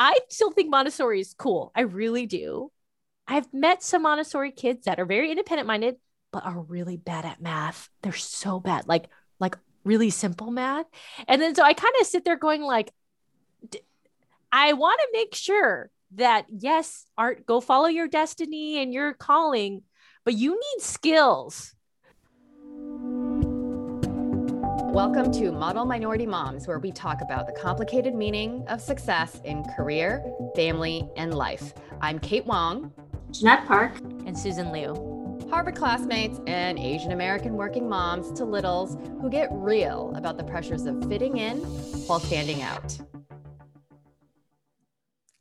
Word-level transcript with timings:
I 0.00 0.18
still 0.30 0.50
think 0.50 0.70
Montessori 0.70 1.20
is 1.20 1.34
cool. 1.34 1.72
I 1.76 1.82
really 1.82 2.24
do. 2.24 2.72
I've 3.28 3.52
met 3.52 3.82
some 3.82 4.02
Montessori 4.02 4.50
kids 4.50 4.86
that 4.86 4.98
are 4.98 5.04
very 5.04 5.30
independent 5.30 5.66
minded, 5.68 5.96
but 6.32 6.46
are 6.46 6.58
really 6.58 6.96
bad 6.96 7.26
at 7.26 7.42
math. 7.42 7.90
They're 8.00 8.12
so 8.14 8.58
bad, 8.60 8.88
like 8.88 9.10
like 9.38 9.58
really 9.84 10.08
simple 10.08 10.50
math. 10.50 10.86
And 11.28 11.40
then 11.40 11.54
so 11.54 11.62
I 11.62 11.74
kind 11.74 11.92
of 12.00 12.06
sit 12.06 12.24
there 12.24 12.38
going 12.38 12.62
like, 12.62 12.90
I 14.50 14.72
want 14.72 15.00
to 15.00 15.08
make 15.12 15.34
sure 15.34 15.90
that 16.14 16.46
yes, 16.48 17.04
art, 17.18 17.44
go 17.44 17.60
follow 17.60 17.86
your 17.86 18.08
destiny 18.08 18.82
and 18.82 18.94
your 18.94 19.12
calling, 19.12 19.82
but 20.24 20.32
you 20.32 20.52
need 20.52 20.82
skills. 20.82 21.74
Welcome 24.90 25.30
to 25.34 25.52
Model 25.52 25.84
Minority 25.84 26.26
Moms, 26.26 26.66
where 26.66 26.80
we 26.80 26.90
talk 26.90 27.20
about 27.20 27.46
the 27.46 27.52
complicated 27.52 28.12
meaning 28.12 28.64
of 28.66 28.80
success 28.80 29.40
in 29.44 29.62
career, 29.76 30.20
family, 30.56 31.08
and 31.16 31.32
life. 31.32 31.74
I'm 32.00 32.18
Kate 32.18 32.44
Wong, 32.44 32.92
Jeanette 33.30 33.68
Park, 33.68 33.96
and 34.26 34.36
Susan 34.36 34.72
Liu. 34.72 35.46
Harvard 35.48 35.76
classmates 35.76 36.40
and 36.48 36.76
Asian 36.76 37.12
American 37.12 37.52
working 37.52 37.88
moms 37.88 38.32
to 38.32 38.44
littles 38.44 38.96
who 39.20 39.30
get 39.30 39.48
real 39.52 40.12
about 40.16 40.36
the 40.36 40.42
pressures 40.42 40.86
of 40.86 41.08
fitting 41.08 41.36
in 41.36 41.58
while 42.08 42.18
standing 42.18 42.60
out. 42.60 42.98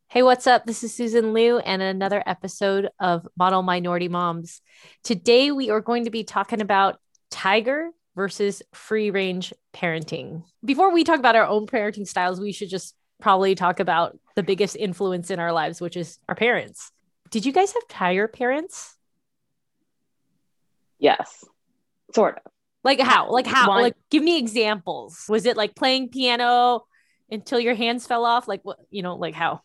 Hey, 0.09 0.21
what's 0.21 0.45
up? 0.45 0.67
This 0.67 0.83
is 0.83 0.93
Susan 0.93 1.33
Liu 1.33 1.57
and 1.57 1.81
another 1.81 2.21
episode 2.27 2.89
of 2.99 3.27
Model 3.35 3.63
Minority 3.63 4.09
Moms. 4.09 4.61
Today, 5.03 5.51
we 5.51 5.71
are 5.71 5.81
going 5.81 6.05
to 6.05 6.11
be 6.11 6.23
talking 6.23 6.61
about 6.61 6.99
Tiger 7.31 7.89
versus 8.19 8.61
free 8.73 9.11
range 9.11 9.53
parenting. 9.73 10.43
Before 10.65 10.91
we 10.91 11.05
talk 11.05 11.19
about 11.19 11.37
our 11.37 11.45
own 11.45 11.67
parenting 11.67 12.05
styles, 12.05 12.37
we 12.37 12.51
should 12.51 12.67
just 12.67 12.93
probably 13.21 13.55
talk 13.55 13.79
about 13.79 14.19
the 14.35 14.43
biggest 14.43 14.75
influence 14.75 15.31
in 15.31 15.39
our 15.39 15.53
lives, 15.53 15.79
which 15.79 15.95
is 15.95 16.19
our 16.27 16.35
parents. 16.35 16.91
Did 17.31 17.45
you 17.45 17.53
guys 17.53 17.71
have 17.71 17.87
tiger 17.87 18.27
parents? 18.27 18.97
Yes, 20.97 21.45
sort 22.13 22.41
of. 22.45 22.51
Like 22.83 22.99
how? 22.99 23.31
Like 23.31 23.47
how? 23.47 23.69
One, 23.69 23.83
like 23.83 23.95
give 24.09 24.21
me 24.21 24.37
examples. 24.37 25.23
Was 25.29 25.45
it 25.45 25.55
like 25.55 25.73
playing 25.73 26.09
piano 26.09 26.81
until 27.31 27.61
your 27.61 27.75
hands 27.75 28.05
fell 28.05 28.25
off? 28.25 28.49
Like 28.49 28.59
what, 28.63 28.79
you 28.89 29.01
know, 29.01 29.15
like 29.15 29.33
how? 29.33 29.61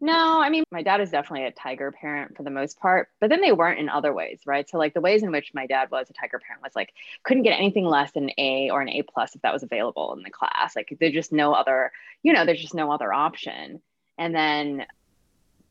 No, 0.00 0.40
I 0.40 0.50
mean, 0.50 0.64
my 0.70 0.82
dad 0.82 1.00
is 1.00 1.10
definitely 1.10 1.46
a 1.46 1.52
tiger 1.52 1.92
parent 1.92 2.36
for 2.36 2.42
the 2.42 2.50
most 2.50 2.78
part, 2.78 3.08
but 3.20 3.30
then 3.30 3.40
they 3.40 3.52
weren't 3.52 3.78
in 3.78 3.88
other 3.88 4.12
ways, 4.12 4.40
right? 4.46 4.68
So, 4.68 4.78
like, 4.78 4.94
the 4.94 5.00
ways 5.00 5.22
in 5.22 5.32
which 5.32 5.52
my 5.54 5.66
dad 5.66 5.90
was 5.90 6.10
a 6.10 6.12
tiger 6.12 6.38
parent 6.38 6.62
was 6.62 6.76
like, 6.76 6.92
couldn't 7.24 7.42
get 7.42 7.58
anything 7.58 7.86
less 7.86 8.12
than 8.12 8.24
an 8.24 8.30
A 8.38 8.70
or 8.70 8.80
an 8.80 8.88
A 8.88 9.02
plus 9.02 9.34
if 9.34 9.42
that 9.42 9.52
was 9.52 9.62
available 9.62 10.14
in 10.14 10.22
the 10.22 10.30
class. 10.30 10.76
Like, 10.76 10.96
there's 11.00 11.12
just 11.12 11.32
no 11.32 11.52
other, 11.52 11.92
you 12.22 12.32
know, 12.32 12.44
there's 12.44 12.60
just 12.60 12.74
no 12.74 12.92
other 12.92 13.12
option. 13.12 13.80
And 14.16 14.34
then 14.34 14.86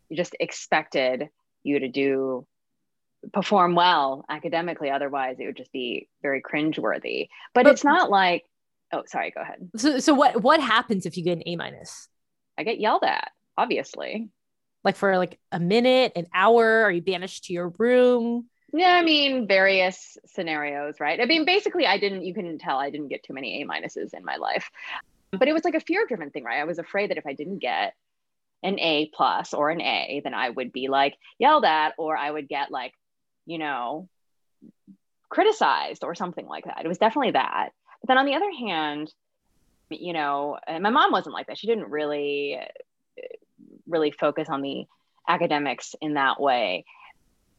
you 0.09 0.17
just 0.17 0.35
expected 0.39 1.29
you 1.63 1.79
to 1.79 1.87
do 1.87 2.45
perform 3.33 3.75
well 3.75 4.25
academically. 4.29 4.89
Otherwise, 4.89 5.37
it 5.39 5.45
would 5.45 5.57
just 5.57 5.71
be 5.71 6.07
very 6.21 6.41
cringeworthy. 6.41 7.27
But, 7.53 7.63
but 7.63 7.73
it's 7.73 7.83
not 7.83 8.09
like, 8.09 8.45
oh, 8.91 9.03
sorry, 9.05 9.31
go 9.31 9.41
ahead. 9.41 9.69
So, 9.75 9.99
so 9.99 10.13
what 10.13 10.41
what 10.41 10.61
happens 10.61 11.05
if 11.05 11.17
you 11.17 11.23
get 11.23 11.37
an 11.37 11.43
A 11.45 11.55
minus? 11.55 12.07
I 12.57 12.63
get 12.63 12.79
yelled 12.79 13.03
at 13.03 13.31
obviously. 13.57 14.29
Like 14.83 14.95
for 14.95 15.17
like 15.17 15.39
a 15.51 15.59
minute, 15.59 16.13
an 16.15 16.27
hour, 16.33 16.83
are 16.83 16.91
you 16.91 17.01
banished 17.01 17.45
to 17.45 17.53
your 17.53 17.69
room? 17.77 18.47
Yeah, 18.73 18.93
I 18.93 19.01
mean, 19.01 19.47
various 19.47 20.17
scenarios, 20.25 20.99
right? 20.99 21.19
I 21.19 21.25
mean, 21.25 21.45
basically, 21.45 21.87
I 21.87 21.97
didn't, 21.97 22.23
you 22.23 22.33
can 22.33 22.57
tell 22.57 22.77
I 22.77 22.89
didn't 22.89 23.07
get 23.07 23.23
too 23.23 23.33
many 23.33 23.61
A 23.61 23.65
minuses 23.65 24.13
in 24.13 24.23
my 24.23 24.35
life, 24.35 24.69
but 25.31 25.47
it 25.47 25.53
was 25.53 25.63
like 25.65 25.75
a 25.75 25.79
fear 25.79 26.05
driven 26.05 26.29
thing, 26.29 26.43
right? 26.43 26.59
I 26.59 26.65
was 26.65 26.79
afraid 26.79 27.09
that 27.09 27.17
if 27.17 27.25
I 27.25 27.33
didn't 27.33 27.59
get 27.59 27.95
an 28.63 28.79
A 28.79 29.09
plus 29.13 29.53
or 29.53 29.69
an 29.69 29.81
A, 29.81 30.21
then 30.23 30.33
I 30.33 30.49
would 30.49 30.71
be 30.71 30.89
like 30.89 31.15
yelled 31.39 31.65
at, 31.65 31.93
or 31.97 32.15
I 32.17 32.29
would 32.29 32.47
get 32.49 32.71
like, 32.71 32.93
you 33.45 33.57
know, 33.57 34.09
criticized 35.29 36.03
or 36.03 36.15
something 36.15 36.45
like 36.45 36.65
that. 36.65 36.81
It 36.83 36.87
was 36.87 36.97
definitely 36.97 37.31
that. 37.31 37.69
But 38.01 38.07
then 38.07 38.17
on 38.17 38.25
the 38.25 38.35
other 38.35 38.51
hand, 38.51 39.13
you 39.89 40.13
know, 40.13 40.57
my 40.67 40.89
mom 40.89 41.11
wasn't 41.11 41.33
like 41.33 41.47
that. 41.47 41.57
She 41.57 41.67
didn't 41.67 41.89
really 41.89 42.59
really 43.87 44.11
focus 44.11 44.49
on 44.49 44.61
the 44.61 44.85
academics 45.27 45.95
in 46.01 46.15
that 46.15 46.39
way. 46.39 46.85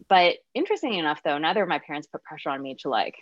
But 0.09 0.37
interestingly 0.55 0.99
enough, 0.99 1.23
though, 1.25 1.39
neither 1.39 1.63
of 1.63 1.69
my 1.69 1.79
parents 1.79 2.07
put 2.07 2.23
pressure 2.23 2.51
on 2.51 2.63
me 2.63 2.77
to 2.81 2.89
like, 2.89 3.17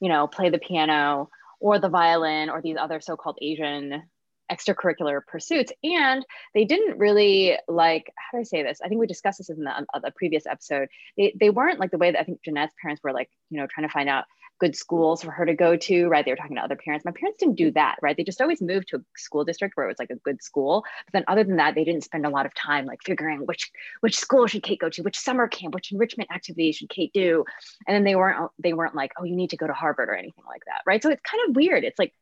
you 0.00 0.08
know, 0.08 0.26
play 0.26 0.50
the 0.50 0.58
piano 0.58 1.30
or 1.60 1.78
the 1.78 1.88
violin 1.88 2.50
or 2.50 2.62
these 2.62 2.76
other 2.76 3.00
so 3.00 3.16
called 3.16 3.38
Asian 3.42 4.02
extracurricular 4.50 5.20
pursuits. 5.26 5.72
And 5.82 6.24
they 6.54 6.64
didn't 6.64 6.98
really 6.98 7.58
like, 7.68 8.12
how 8.16 8.38
do 8.38 8.40
I 8.40 8.44
say 8.44 8.62
this? 8.62 8.80
I 8.82 8.88
think 8.88 9.00
we 9.00 9.06
discussed 9.06 9.38
this 9.38 9.50
in 9.50 9.64
the, 9.64 9.70
uh, 9.70 9.98
the 10.02 10.10
previous 10.10 10.46
episode. 10.46 10.88
They, 11.16 11.34
they 11.38 11.50
weren't 11.50 11.78
like 11.78 11.90
the 11.90 11.98
way 11.98 12.10
that 12.10 12.20
I 12.20 12.24
think 12.24 12.42
Jeanette's 12.42 12.74
parents 12.80 13.02
were 13.02 13.12
like, 13.12 13.28
you 13.50 13.60
know, 13.60 13.66
trying 13.66 13.86
to 13.86 13.92
find 13.92 14.08
out 14.08 14.24
good 14.58 14.76
schools 14.76 15.22
for 15.22 15.30
her 15.30 15.46
to 15.46 15.54
go 15.54 15.76
to, 15.76 16.08
right? 16.08 16.24
They 16.24 16.32
were 16.32 16.36
talking 16.36 16.56
to 16.56 16.62
other 16.62 16.76
parents. 16.76 17.04
My 17.04 17.12
parents 17.12 17.38
didn't 17.38 17.56
do 17.56 17.70
that, 17.72 17.96
right? 18.02 18.16
They 18.16 18.24
just 18.24 18.40
always 18.40 18.60
moved 18.60 18.88
to 18.88 18.96
a 18.96 19.00
school 19.16 19.44
district 19.44 19.76
where 19.76 19.86
it 19.86 19.88
was 19.88 19.98
like 19.98 20.10
a 20.10 20.16
good 20.16 20.42
school. 20.42 20.84
But 21.06 21.12
then 21.12 21.24
other 21.28 21.44
than 21.44 21.56
that, 21.56 21.74
they 21.74 21.84
didn't 21.84 22.04
spend 22.04 22.26
a 22.26 22.30
lot 22.30 22.46
of 22.46 22.54
time 22.54 22.86
like 22.86 23.00
figuring 23.04 23.40
which 23.46 23.70
which 24.00 24.18
school 24.18 24.46
should 24.46 24.62
Kate 24.62 24.80
go 24.80 24.88
to, 24.90 25.02
which 25.02 25.18
summer 25.18 25.48
camp, 25.48 25.74
which 25.74 25.92
enrichment 25.92 26.30
activities 26.32 26.76
should 26.76 26.88
Kate 26.88 27.12
do. 27.12 27.44
And 27.86 27.94
then 27.94 28.04
they 28.04 28.16
weren't 28.16 28.50
they 28.58 28.72
weren't 28.72 28.94
like, 28.94 29.12
oh, 29.18 29.24
you 29.24 29.36
need 29.36 29.50
to 29.50 29.56
go 29.56 29.66
to 29.66 29.72
Harvard 29.72 30.08
or 30.08 30.14
anything 30.14 30.44
like 30.48 30.64
that, 30.66 30.82
right? 30.86 31.02
So 31.02 31.10
it's 31.10 31.22
kind 31.22 31.48
of 31.48 31.56
weird. 31.56 31.84
It's 31.84 31.98
like 31.98 32.12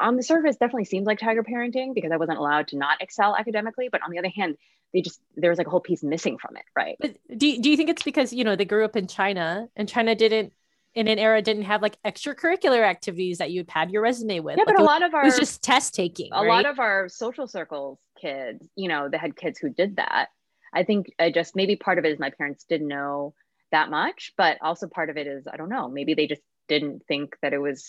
on 0.00 0.16
the 0.16 0.22
surface 0.22 0.56
definitely 0.56 0.86
seems 0.86 1.06
like 1.06 1.18
tiger 1.18 1.42
parenting 1.42 1.94
because 1.94 2.10
I 2.12 2.16
wasn't 2.16 2.38
allowed 2.38 2.68
to 2.68 2.76
not 2.76 3.02
excel 3.02 3.36
academically. 3.36 3.88
But 3.90 4.02
on 4.02 4.10
the 4.10 4.18
other 4.18 4.30
hand, 4.34 4.56
they 4.92 5.02
just 5.02 5.20
there 5.36 5.50
was 5.50 5.58
like 5.58 5.66
a 5.66 5.70
whole 5.70 5.80
piece 5.80 6.02
missing 6.02 6.38
from 6.38 6.56
it, 6.56 6.64
right? 6.76 6.96
But 7.00 7.16
do, 7.36 7.60
do 7.60 7.70
you 7.70 7.76
think 7.76 7.90
it's 7.90 8.02
because 8.02 8.32
you 8.32 8.44
know 8.44 8.56
they 8.56 8.64
grew 8.64 8.84
up 8.84 8.96
in 8.96 9.06
China 9.06 9.68
and 9.76 9.88
China 9.88 10.14
didn't 10.14 10.52
in 10.94 11.08
an 11.08 11.18
era 11.18 11.42
didn't 11.42 11.64
have 11.64 11.82
like 11.82 11.96
extracurricular 12.04 12.82
activities 12.82 13.38
that 13.38 13.50
you'd 13.50 13.66
pad 13.66 13.90
your 13.90 14.02
resume 14.02 14.40
with. 14.40 14.56
Yeah, 14.56 14.64
like 14.64 14.76
but 14.76 14.82
a 14.82 14.84
lot 14.84 15.02
of 15.02 15.14
our 15.14 15.22
it 15.22 15.26
was 15.26 15.38
just 15.38 15.62
test 15.62 15.94
taking. 15.94 16.30
A 16.32 16.42
right? 16.42 16.48
lot 16.48 16.66
of 16.66 16.78
our 16.78 17.08
social 17.08 17.46
circles 17.46 17.98
kids, 18.20 18.66
you 18.76 18.88
know, 18.88 19.08
they 19.08 19.18
had 19.18 19.36
kids 19.36 19.58
who 19.58 19.68
did 19.68 19.96
that. 19.96 20.28
I 20.72 20.84
think 20.84 21.12
I 21.18 21.30
just 21.30 21.54
maybe 21.54 21.76
part 21.76 21.98
of 21.98 22.04
it 22.04 22.12
is 22.12 22.18
my 22.18 22.30
parents 22.30 22.64
didn't 22.64 22.88
know 22.88 23.34
that 23.70 23.90
much, 23.90 24.32
but 24.36 24.58
also 24.62 24.86
part 24.86 25.10
of 25.10 25.16
it 25.16 25.26
is 25.26 25.46
I 25.52 25.56
don't 25.56 25.68
know, 25.68 25.88
maybe 25.88 26.14
they 26.14 26.26
just 26.26 26.42
didn't 26.68 27.04
think 27.06 27.36
that 27.42 27.52
it 27.52 27.58
was 27.58 27.88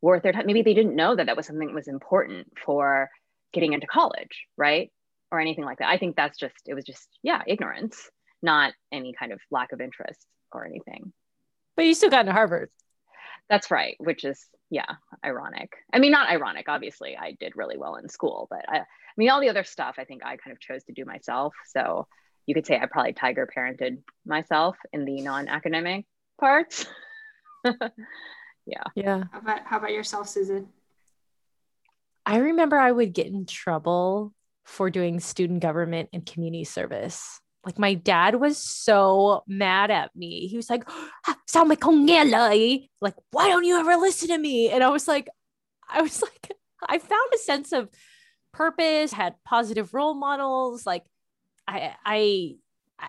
worth 0.00 0.22
their 0.22 0.32
time. 0.32 0.46
Maybe 0.46 0.62
they 0.62 0.74
didn't 0.74 0.96
know 0.96 1.14
that 1.16 1.26
that 1.26 1.36
was 1.36 1.46
something 1.46 1.68
that 1.68 1.74
was 1.74 1.88
important 1.88 2.52
for 2.64 3.10
getting 3.52 3.72
into 3.72 3.86
college, 3.86 4.46
right? 4.56 4.92
Or 5.32 5.40
anything 5.40 5.64
like 5.64 5.78
that. 5.78 5.88
I 5.88 5.98
think 5.98 6.16
that's 6.16 6.38
just 6.38 6.54
it 6.66 6.74
was 6.74 6.84
just 6.84 7.08
yeah, 7.22 7.42
ignorance, 7.46 8.08
not 8.42 8.72
any 8.92 9.12
kind 9.12 9.32
of 9.32 9.40
lack 9.50 9.72
of 9.72 9.80
interest 9.80 10.24
or 10.52 10.64
anything. 10.64 11.12
But 11.76 11.84
you 11.84 11.94
still 11.94 12.10
got 12.10 12.20
into 12.20 12.32
Harvard. 12.32 12.70
That's 13.48 13.70
right, 13.70 13.96
which 13.98 14.24
is 14.24 14.46
yeah, 14.70 14.86
ironic. 15.24 15.72
I 15.92 15.98
mean, 15.98 16.10
not 16.10 16.28
ironic. 16.28 16.68
Obviously, 16.68 17.16
I 17.16 17.36
did 17.38 17.52
really 17.54 17.76
well 17.76 17.96
in 17.96 18.08
school, 18.08 18.48
but 18.50 18.64
I, 18.68 18.78
I 18.78 18.84
mean, 19.16 19.30
all 19.30 19.40
the 19.40 19.48
other 19.48 19.64
stuff 19.64 19.96
I 19.98 20.04
think 20.04 20.24
I 20.24 20.36
kind 20.36 20.52
of 20.52 20.60
chose 20.60 20.82
to 20.84 20.92
do 20.92 21.04
myself. 21.04 21.54
So 21.68 22.08
you 22.46 22.54
could 22.54 22.66
say 22.66 22.78
I 22.78 22.86
probably 22.86 23.12
tiger 23.12 23.48
parented 23.54 23.98
myself 24.24 24.76
in 24.92 25.04
the 25.04 25.20
non-academic 25.20 26.06
parts. 26.40 26.86
yeah. 27.64 28.82
Yeah. 28.94 29.24
How 29.32 29.38
about 29.38 29.60
how 29.64 29.78
about 29.78 29.92
yourself, 29.92 30.28
Susan? 30.28 30.68
I 32.24 32.38
remember 32.38 32.76
I 32.76 32.90
would 32.90 33.12
get 33.12 33.26
in 33.26 33.46
trouble 33.46 34.32
for 34.64 34.90
doing 34.90 35.20
student 35.20 35.60
government 35.60 36.08
and 36.12 36.26
community 36.26 36.64
service. 36.64 37.40
Like 37.66 37.80
my 37.80 37.94
dad 37.94 38.36
was 38.36 38.58
so 38.58 39.42
mad 39.48 39.90
at 39.90 40.14
me. 40.14 40.46
He 40.46 40.56
was 40.56 40.70
like, 40.70 40.84
ah, 41.26 41.36
sound 41.48 41.68
like, 41.68 41.84
eh. 41.84 42.78
like 43.00 43.14
why 43.32 43.48
don't 43.48 43.64
you 43.64 43.80
ever 43.80 43.96
listen 43.96 44.28
to 44.28 44.38
me? 44.38 44.70
And 44.70 44.84
I 44.84 44.88
was 44.90 45.08
like, 45.08 45.28
I 45.88 46.00
was 46.00 46.22
like, 46.22 46.52
I 46.88 46.98
found 46.98 47.32
a 47.34 47.38
sense 47.38 47.72
of 47.72 47.88
purpose, 48.52 49.12
had 49.12 49.34
positive 49.44 49.92
role 49.94 50.14
models. 50.14 50.86
Like 50.86 51.02
I 51.66 51.96
I 52.04 52.54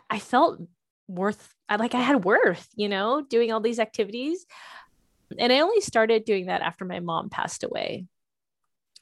I 0.10 0.18
felt 0.18 0.60
worth 1.08 1.54
I 1.70 1.76
like 1.76 1.94
I 1.94 2.02
had 2.02 2.26
worth, 2.26 2.68
you 2.76 2.90
know, 2.90 3.22
doing 3.22 3.52
all 3.52 3.62
these 3.62 3.80
activities. 3.80 4.44
And 5.38 5.54
I 5.54 5.60
only 5.60 5.81
started 5.81 6.26
doing 6.26 6.48
that 6.48 6.62
after 6.62 6.84
my 6.84 7.00
mom 7.00 7.30
passed 7.30 7.64
away. 7.64 8.08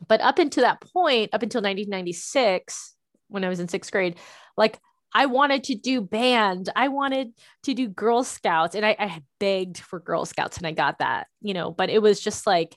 But 0.05 0.19
up 0.19 0.37
until 0.37 0.63
that 0.63 0.81
point, 0.81 1.33
up 1.33 1.43
until 1.43 1.61
1996, 1.61 2.95
when 3.29 3.45
I 3.45 3.49
was 3.49 3.61
in 3.61 3.69
sixth 3.69 3.91
grade, 3.91 4.17
like 4.57 4.79
I 5.15 5.27
wanted 5.27 5.63
to 5.65 5.75
do 5.75 6.01
band. 6.01 6.69
I 6.75 6.89
wanted 6.89 7.31
to 7.63 7.73
do 7.73 7.87
Girl 7.87 8.21
Scouts. 8.25 8.75
And 8.75 8.85
I, 8.85 8.97
I 8.99 9.23
begged 9.39 9.77
for 9.77 9.97
Girl 9.97 10.25
Scouts 10.25 10.57
and 10.57 10.67
I 10.67 10.73
got 10.73 10.99
that, 10.99 11.27
you 11.41 11.53
know, 11.53 11.71
but 11.71 11.89
it 11.89 12.01
was 12.01 12.19
just 12.19 12.45
like, 12.45 12.75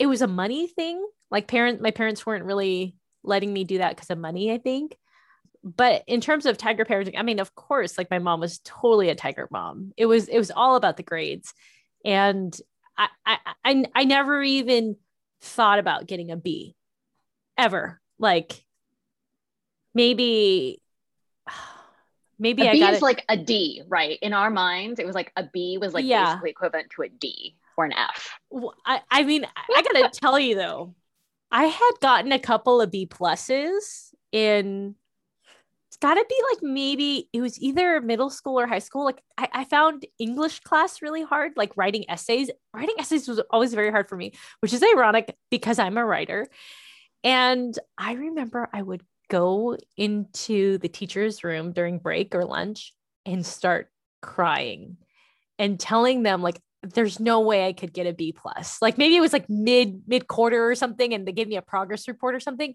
it 0.00 0.06
was 0.06 0.22
a 0.22 0.26
money 0.26 0.66
thing. 0.66 1.06
Like 1.30 1.46
parent, 1.46 1.80
my 1.80 1.92
parents 1.92 2.26
weren't 2.26 2.44
really 2.44 2.96
letting 3.22 3.52
me 3.52 3.62
do 3.62 3.78
that 3.78 3.94
because 3.94 4.10
of 4.10 4.18
money, 4.18 4.52
I 4.52 4.58
think. 4.58 4.96
But 5.62 6.02
in 6.08 6.20
terms 6.20 6.46
of 6.46 6.58
tiger 6.58 6.84
parenting, 6.84 7.14
I 7.16 7.22
mean, 7.22 7.38
of 7.38 7.54
course, 7.54 7.96
like 7.96 8.10
my 8.10 8.18
mom 8.18 8.40
was 8.40 8.58
totally 8.64 9.08
a 9.08 9.14
tiger 9.14 9.46
mom. 9.52 9.92
It 9.96 10.06
was, 10.06 10.26
it 10.26 10.38
was 10.38 10.50
all 10.50 10.74
about 10.74 10.96
the 10.96 11.04
grades. 11.04 11.54
And 12.04 12.58
I, 12.98 13.06
I, 13.24 13.38
I, 13.64 13.84
I 13.94 14.04
never 14.04 14.42
even 14.42 14.96
thought 15.42 15.78
about 15.78 16.08
getting 16.08 16.32
a 16.32 16.36
B 16.36 16.74
ever. 17.56 18.00
Like 18.18 18.64
maybe 19.94 20.82
maybe 22.40 22.62
a 22.62 22.66
I 22.66 22.72
B 22.72 22.80
got 22.80 22.94
is 22.94 23.02
it. 23.02 23.02
like 23.02 23.24
a 23.28 23.36
D, 23.36 23.82
right? 23.88 24.18
In 24.22 24.32
our 24.32 24.50
minds, 24.50 24.98
it 25.00 25.06
was 25.06 25.14
like 25.14 25.32
a 25.36 25.44
B 25.52 25.78
was 25.78 25.94
like 25.94 26.06
Yeah. 26.06 26.32
basically 26.32 26.50
equivalent 26.50 26.90
to 26.90 27.02
a 27.02 27.08
D 27.08 27.56
or 27.76 27.84
an 27.84 27.92
F. 27.92 28.38
w- 28.50 28.72
I, 28.84 29.00
I 29.10 29.22
mean, 29.24 29.44
I 29.56 29.62
I 29.74 29.82
gotta 29.82 30.08
tell 30.12 30.38
you 30.38 30.54
though, 30.56 30.94
I 31.50 31.64
had 31.66 31.92
gotten 32.00 32.32
a 32.32 32.38
couple 32.38 32.80
of 32.80 32.90
B 32.90 33.06
pluses 33.06 34.12
in. 34.32 34.96
It's 35.88 35.96
gotta 35.96 36.24
be 36.28 36.36
like 36.52 36.62
maybe 36.62 37.28
it 37.32 37.40
was 37.40 37.60
either 37.60 38.00
middle 38.00 38.30
school 38.30 38.60
or 38.60 38.66
high 38.66 38.78
school. 38.78 39.04
Like 39.04 39.22
I, 39.38 39.48
I 39.52 39.64
found 39.64 40.06
English 40.20 40.60
class 40.60 41.02
really 41.02 41.22
hard, 41.24 41.52
like 41.56 41.76
writing 41.76 42.04
essays. 42.08 42.50
Writing 42.72 42.94
essays 42.98 43.26
was 43.26 43.40
always 43.50 43.74
very 43.74 43.90
hard 43.90 44.08
for 44.08 44.16
me, 44.16 44.32
which 44.60 44.72
is 44.72 44.84
ironic 44.84 45.36
because 45.50 45.80
I'm 45.80 45.98
a 45.98 46.04
writer. 46.04 46.46
And 47.24 47.78
I 47.98 48.14
remember 48.14 48.68
I 48.72 48.82
would 48.82 49.02
go 49.30 49.78
into 49.96 50.76
the 50.78 50.88
teacher's 50.88 51.42
room 51.42 51.72
during 51.72 51.98
break 51.98 52.34
or 52.34 52.44
lunch 52.44 52.92
and 53.24 53.46
start 53.46 53.88
crying 54.20 54.98
and 55.58 55.80
telling 55.80 56.22
them 56.22 56.42
like 56.42 56.60
there's 56.82 57.20
no 57.20 57.40
way 57.40 57.66
I 57.66 57.72
could 57.72 57.92
get 57.92 58.06
a 58.06 58.12
B 58.12 58.32
plus. 58.32 58.80
Like 58.82 58.98
maybe 58.98 59.16
it 59.16 59.20
was 59.20 59.32
like 59.32 59.48
mid 59.48 60.02
mid 60.06 60.26
quarter 60.26 60.68
or 60.68 60.74
something, 60.74 61.14
and 61.14 61.26
they 61.26 61.32
gave 61.32 61.48
me 61.48 61.56
a 61.56 61.62
progress 61.62 62.08
report 62.08 62.34
or 62.34 62.40
something, 62.40 62.74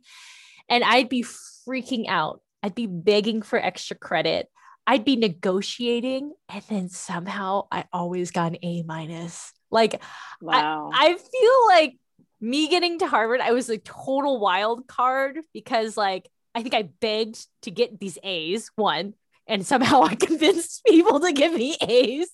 and 0.69 0.83
I'd 0.83 1.09
be 1.09 1.25
freaking 1.67 2.05
out. 2.07 2.41
I'd 2.63 2.75
be 2.75 2.87
begging 2.87 3.41
for 3.41 3.59
extra 3.59 3.95
credit. 3.95 4.47
I'd 4.87 5.05
be 5.05 5.15
negotiating, 5.15 6.33
and 6.49 6.63
then 6.69 6.89
somehow 6.89 7.67
I 7.71 7.85
always 7.91 8.31
got 8.31 8.53
an 8.53 8.57
A 8.63 8.83
minus. 8.83 9.51
Like 9.71 10.01
Wow. 10.41 10.91
I 10.93 11.15
feel 11.15 11.67
like 11.67 11.97
me 12.39 12.67
getting 12.69 12.99
to 12.99 13.07
Harvard, 13.07 13.41
I 13.41 13.51
was 13.51 13.69
a 13.69 13.79
total 13.79 14.39
wild 14.39 14.87
card 14.87 15.39
because 15.53 15.97
like 15.97 16.29
I 16.55 16.63
think 16.63 16.73
I 16.73 16.83
begged 16.83 17.45
to 17.63 17.71
get 17.71 17.99
these 17.99 18.17
A's, 18.23 18.71
one, 18.75 19.13
and 19.45 19.65
somehow 19.65 20.03
I 20.03 20.15
convinced 20.27 20.85
people 20.85 21.19
to 21.19 21.33
give 21.33 21.53
me 21.53 21.75
A's. 21.81 22.29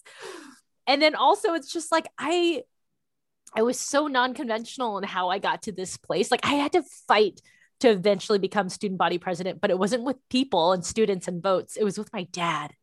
And 0.87 1.01
then 1.01 1.15
also 1.15 1.53
it's 1.53 1.71
just 1.71 1.91
like 1.91 2.07
I 2.17 2.63
I 3.53 3.63
was 3.63 3.77
so 3.77 4.07
non-conventional 4.07 4.97
in 4.99 5.03
how 5.03 5.29
I 5.29 5.39
got 5.39 5.63
to 5.63 5.71
this 5.71 5.97
place. 5.97 6.31
Like 6.31 6.45
I 6.45 6.53
had 6.53 6.71
to 6.73 6.83
fight 7.07 7.41
to 7.81 7.89
eventually 7.89 8.39
become 8.39 8.69
student 8.69 8.97
body 8.97 9.17
president, 9.17 9.59
but 9.59 9.71
it 9.71 9.79
wasn't 9.79 10.03
with 10.03 10.17
people 10.29 10.71
and 10.71 10.85
students 10.85 11.27
and 11.27 11.43
votes. 11.43 11.75
It 11.75 11.83
was 11.83 11.97
with 11.97 12.13
my 12.13 12.23
dad. 12.31 12.73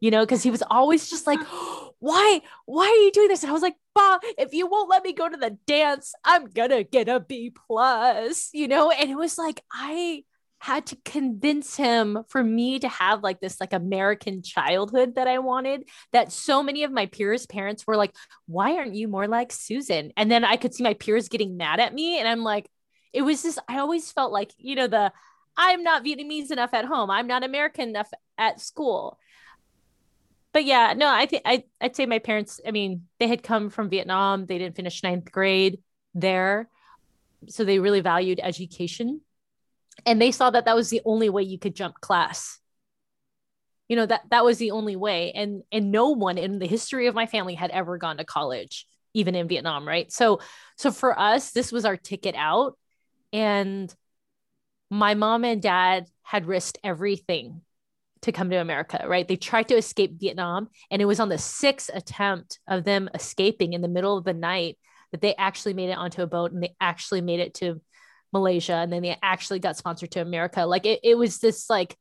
You 0.00 0.10
know, 0.10 0.24
because 0.24 0.42
he 0.42 0.50
was 0.50 0.62
always 0.70 1.10
just 1.10 1.26
like, 1.26 1.40
why, 1.98 2.40
why 2.64 2.86
are 2.86 3.04
you 3.04 3.12
doing 3.12 3.28
this? 3.28 3.42
And 3.42 3.50
I 3.50 3.52
was 3.52 3.62
like, 3.62 3.76
Bah, 3.94 4.18
if 4.38 4.52
you 4.54 4.66
won't 4.66 4.90
let 4.90 5.04
me 5.04 5.12
go 5.12 5.28
to 5.28 5.36
the 5.36 5.56
dance, 5.66 6.14
I'm 6.24 6.46
gonna 6.46 6.84
get 6.84 7.08
a 7.08 7.20
B 7.20 7.50
plus, 7.50 8.50
you 8.52 8.66
know? 8.66 8.90
And 8.90 9.10
it 9.10 9.16
was 9.16 9.38
like 9.38 9.62
I 9.72 10.24
had 10.60 10.84
to 10.86 10.96
convince 11.06 11.74
him 11.74 12.22
for 12.28 12.44
me 12.44 12.78
to 12.78 12.88
have 12.88 13.22
like 13.22 13.40
this 13.40 13.60
like 13.60 13.72
American 13.72 14.42
childhood 14.42 15.14
that 15.14 15.26
I 15.26 15.38
wanted. 15.38 15.88
That 16.12 16.30
so 16.32 16.62
many 16.62 16.84
of 16.84 16.92
my 16.92 17.06
peers' 17.06 17.46
parents 17.46 17.86
were 17.86 17.96
like, 17.96 18.14
why 18.46 18.76
aren't 18.76 18.94
you 18.94 19.08
more 19.08 19.26
like 19.26 19.52
Susan? 19.52 20.12
And 20.18 20.30
then 20.30 20.44
I 20.44 20.56
could 20.56 20.74
see 20.74 20.84
my 20.84 20.94
peers 20.94 21.30
getting 21.30 21.56
mad 21.56 21.80
at 21.80 21.94
me. 21.94 22.18
And 22.18 22.28
I'm 22.28 22.42
like, 22.42 22.68
it 23.12 23.22
was 23.22 23.42
just, 23.42 23.58
I 23.68 23.78
always 23.78 24.12
felt 24.12 24.32
like, 24.32 24.52
you 24.58 24.74
know, 24.74 24.86
the 24.86 25.12
I'm 25.56 25.82
not 25.82 26.04
Vietnamese 26.04 26.50
enough 26.50 26.74
at 26.74 26.84
home. 26.84 27.10
I'm 27.10 27.26
not 27.26 27.42
American 27.42 27.88
enough 27.88 28.10
at 28.36 28.60
school. 28.60 29.18
But 30.52 30.64
yeah, 30.64 30.92
no, 30.94 31.08
I 31.08 31.24
think 31.24 31.42
I 31.46 31.64
I'd 31.80 31.96
say 31.96 32.04
my 32.04 32.18
parents, 32.18 32.60
I 32.66 32.70
mean, 32.70 33.06
they 33.18 33.28
had 33.28 33.42
come 33.42 33.70
from 33.70 33.88
Vietnam. 33.88 34.44
They 34.44 34.58
didn't 34.58 34.76
finish 34.76 35.02
ninth 35.02 35.32
grade 35.32 35.78
there. 36.14 36.68
So 37.48 37.64
they 37.64 37.78
really 37.78 38.00
valued 38.00 38.40
education. 38.42 39.22
And 40.06 40.20
they 40.20 40.30
saw 40.30 40.50
that 40.50 40.64
that 40.64 40.76
was 40.76 40.90
the 40.90 41.02
only 41.04 41.28
way 41.28 41.42
you 41.42 41.58
could 41.58 41.74
jump 41.74 42.00
class. 42.00 42.58
You 43.88 43.96
know, 43.96 44.06
that 44.06 44.22
that 44.30 44.44
was 44.44 44.58
the 44.58 44.70
only 44.70 44.96
way. 44.96 45.32
And 45.32 45.62
and 45.72 45.90
no 45.90 46.10
one 46.10 46.38
in 46.38 46.58
the 46.58 46.66
history 46.66 47.06
of 47.06 47.14
my 47.14 47.26
family 47.26 47.54
had 47.54 47.70
ever 47.70 47.98
gone 47.98 48.18
to 48.18 48.24
college, 48.24 48.86
even 49.14 49.34
in 49.34 49.48
Vietnam, 49.48 49.86
right? 49.86 50.10
So 50.12 50.40
so 50.76 50.90
for 50.92 51.18
us, 51.18 51.50
this 51.50 51.72
was 51.72 51.84
our 51.84 51.96
ticket 51.96 52.34
out. 52.36 52.78
And 53.32 53.92
my 54.90 55.14
mom 55.14 55.44
and 55.44 55.62
dad 55.62 56.06
had 56.22 56.46
risked 56.46 56.78
everything 56.82 57.62
to 58.22 58.32
come 58.32 58.50
to 58.50 58.56
America, 58.56 59.04
right? 59.06 59.26
They 59.26 59.36
tried 59.36 59.68
to 59.68 59.76
escape 59.76 60.20
Vietnam, 60.20 60.68
and 60.90 61.00
it 61.00 61.06
was 61.06 61.20
on 61.20 61.28
the 61.28 61.38
sixth 61.38 61.90
attempt 61.92 62.58
of 62.68 62.84
them 62.84 63.08
escaping 63.14 63.72
in 63.72 63.80
the 63.80 63.88
middle 63.88 64.16
of 64.18 64.24
the 64.24 64.34
night 64.34 64.78
that 65.12 65.20
they 65.20 65.34
actually 65.34 65.74
made 65.74 65.90
it 65.90 65.98
onto 65.98 66.22
a 66.22 66.26
boat 66.26 66.52
and 66.52 66.62
they 66.62 66.74
actually 66.80 67.20
made 67.20 67.40
it 67.40 67.54
to 67.54 67.80
Malaysia, 68.32 68.74
and 68.74 68.92
then 68.92 69.02
they 69.02 69.16
actually 69.22 69.58
got 69.58 69.76
sponsored 69.76 70.12
to 70.12 70.20
America. 70.20 70.66
Like 70.66 70.86
it, 70.86 71.00
it 71.02 71.16
was 71.16 71.38
this 71.38 71.68
like 71.68 71.96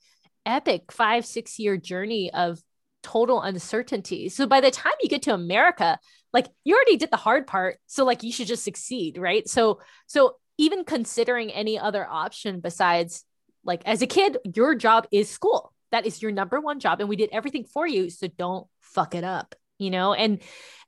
epic 0.46 0.92
five, 0.92 1.26
six 1.26 1.60
year 1.60 1.78
journey 1.78 2.32
of 2.34 2.60
total 3.04 3.42
uncertainty. 3.42 4.30
So 4.30 4.46
by 4.46 4.62
the 4.62 4.72
time 4.72 4.94
you 5.02 5.10
get 5.10 5.24
to 5.24 5.34
America, 5.34 6.00
like 6.34 6.48
you 6.64 6.76
already 6.76 6.98
did 6.98 7.12
the 7.12 7.18
hard 7.18 7.48
part. 7.48 7.80
So 7.88 8.06
like 8.06 8.24
you 8.24 8.32
should 8.32 8.48
just 8.48 8.64
succeed, 8.64 9.18
right? 9.18 9.48
So 9.48 9.80
so 10.08 10.36
even 10.58 10.84
considering 10.84 11.52
any 11.52 11.80
other 11.80 12.06
option 12.08 12.60
besides 12.60 13.24
like 13.64 13.82
as 13.86 14.02
a 14.02 14.08
kid, 14.08 14.38
your 14.56 14.76
job 14.76 15.08
is 15.12 15.30
school. 15.30 15.74
That 15.92 16.06
is 16.06 16.22
your 16.22 16.32
number 16.32 16.60
one 16.60 16.80
job. 16.80 17.00
And 17.00 17.10
we 17.10 17.16
did 17.16 17.30
everything 17.32 17.66
for 17.66 17.88
you. 17.88 18.10
So 18.10 18.28
don't 18.28 18.68
fuck 18.82 19.16
it 19.16 19.24
up, 19.24 19.56
you 19.78 19.90
know? 19.90 20.14
And 20.14 20.42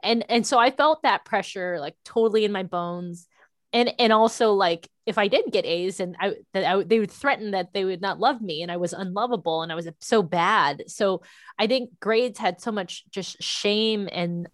and 0.03 0.25
and 0.29 0.45
so 0.45 0.59
I 0.59 0.71
felt 0.71 1.03
that 1.03 1.25
pressure 1.25 1.79
like 1.79 1.95
totally 2.05 2.45
in 2.45 2.51
my 2.51 2.63
bones. 2.63 3.27
And 3.73 3.93
and 3.99 4.11
also 4.11 4.51
like 4.53 4.89
if 5.05 5.17
I 5.17 5.27
didn't 5.27 5.53
get 5.53 5.65
A's 5.65 5.99
and 5.99 6.15
I 6.19 6.33
that 6.53 6.65
I, 6.65 6.83
they 6.83 6.99
would 6.99 7.11
threaten 7.11 7.51
that 7.51 7.73
they 7.73 7.85
would 7.85 8.01
not 8.01 8.19
love 8.19 8.41
me 8.41 8.61
and 8.61 8.71
I 8.71 8.77
was 8.77 8.93
unlovable 8.93 9.61
and 9.61 9.71
I 9.71 9.75
was 9.75 9.87
so 9.99 10.21
bad. 10.21 10.83
So 10.87 11.21
I 11.57 11.67
think 11.67 11.91
grades 11.99 12.37
had 12.37 12.59
so 12.61 12.71
much 12.71 13.03
just 13.11 13.41
shame 13.41 14.09
and 14.11 14.47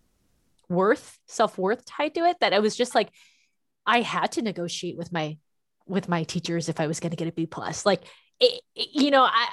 worth, 0.69 1.17
self-worth 1.27 1.85
tied 1.85 2.13
to 2.15 2.21
it 2.25 2.37
that 2.41 2.53
I 2.53 2.59
was 2.59 2.75
just 2.75 2.93
like 2.93 3.09
I 3.85 4.01
had 4.01 4.33
to 4.33 4.41
negotiate 4.41 4.97
with 4.97 5.11
my 5.11 5.37
with 5.87 6.09
my 6.09 6.23
teachers 6.23 6.69
if 6.69 6.79
I 6.79 6.87
was 6.87 6.99
going 6.99 7.11
to 7.11 7.15
get 7.15 7.29
a 7.29 7.31
B 7.31 7.45
plus. 7.45 7.85
Like, 7.85 8.03
it, 8.39 8.61
it- 8.75 8.89
you 8.93 9.09
know, 9.11 9.23
I, 9.23 9.47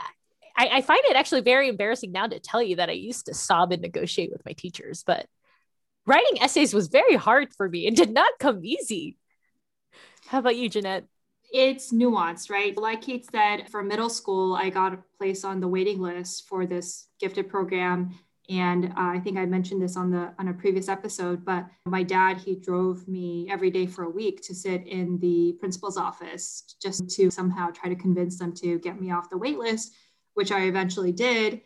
I 0.56 0.68
I 0.78 0.82
find 0.82 1.00
it 1.04 1.16
actually 1.16 1.40
very 1.42 1.68
embarrassing 1.68 2.12
now 2.12 2.26
to 2.26 2.40
tell 2.40 2.62
you 2.62 2.76
that 2.76 2.88
I 2.90 2.92
used 2.92 3.26
to 3.26 3.34
sob 3.34 3.72
and 3.72 3.82
negotiate 3.82 4.30
with 4.32 4.44
my 4.44 4.52
teachers, 4.52 5.04
but 5.06 5.26
writing 6.06 6.42
essays 6.42 6.74
was 6.74 6.88
very 6.88 7.16
hard 7.16 7.48
for 7.56 7.68
me 7.68 7.86
and 7.86 7.96
did 7.96 8.10
not 8.10 8.32
come 8.40 8.64
easy. 8.64 9.16
How 10.34 10.40
about 10.40 10.56
you, 10.56 10.68
Jeanette? 10.68 11.04
It's 11.52 11.92
nuanced, 11.92 12.50
right? 12.50 12.76
Like 12.76 13.02
Kate 13.02 13.24
said, 13.30 13.70
for 13.70 13.84
middle 13.84 14.10
school, 14.10 14.56
I 14.56 14.68
got 14.68 14.92
a 14.92 14.98
place 15.16 15.44
on 15.44 15.60
the 15.60 15.68
waiting 15.68 16.00
list 16.00 16.48
for 16.48 16.66
this 16.66 17.06
gifted 17.20 17.48
program. 17.48 18.18
And 18.50 18.86
uh, 18.86 18.90
I 18.96 19.20
think 19.22 19.38
I 19.38 19.46
mentioned 19.46 19.80
this 19.80 19.96
on 19.96 20.10
the 20.10 20.34
on 20.40 20.48
a 20.48 20.52
previous 20.52 20.88
episode, 20.88 21.44
but 21.44 21.66
my 21.86 22.02
dad 22.02 22.38
he 22.38 22.56
drove 22.56 23.06
me 23.06 23.46
every 23.48 23.70
day 23.70 23.86
for 23.86 24.02
a 24.02 24.10
week 24.10 24.42
to 24.46 24.56
sit 24.56 24.84
in 24.88 25.20
the 25.20 25.56
principal's 25.60 25.96
office 25.96 26.64
just 26.82 27.08
to 27.10 27.30
somehow 27.30 27.70
try 27.70 27.88
to 27.88 27.94
convince 27.94 28.36
them 28.36 28.52
to 28.54 28.80
get 28.80 29.00
me 29.00 29.12
off 29.12 29.30
the 29.30 29.38
wait 29.38 29.58
list, 29.58 29.94
which 30.32 30.50
I 30.50 30.62
eventually 30.62 31.12
did. 31.12 31.60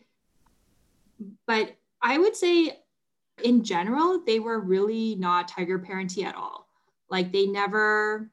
But 1.46 1.75
I 2.02 2.18
would 2.18 2.37
say 2.37 2.80
in 3.42 3.64
general, 3.64 4.22
they 4.26 4.40
were 4.40 4.60
really 4.60 5.14
not 5.14 5.48
tiger 5.48 5.78
parenty 5.78 6.22
at 6.22 6.34
all. 6.34 6.68
Like 7.08 7.32
they 7.32 7.46
never 7.46 8.30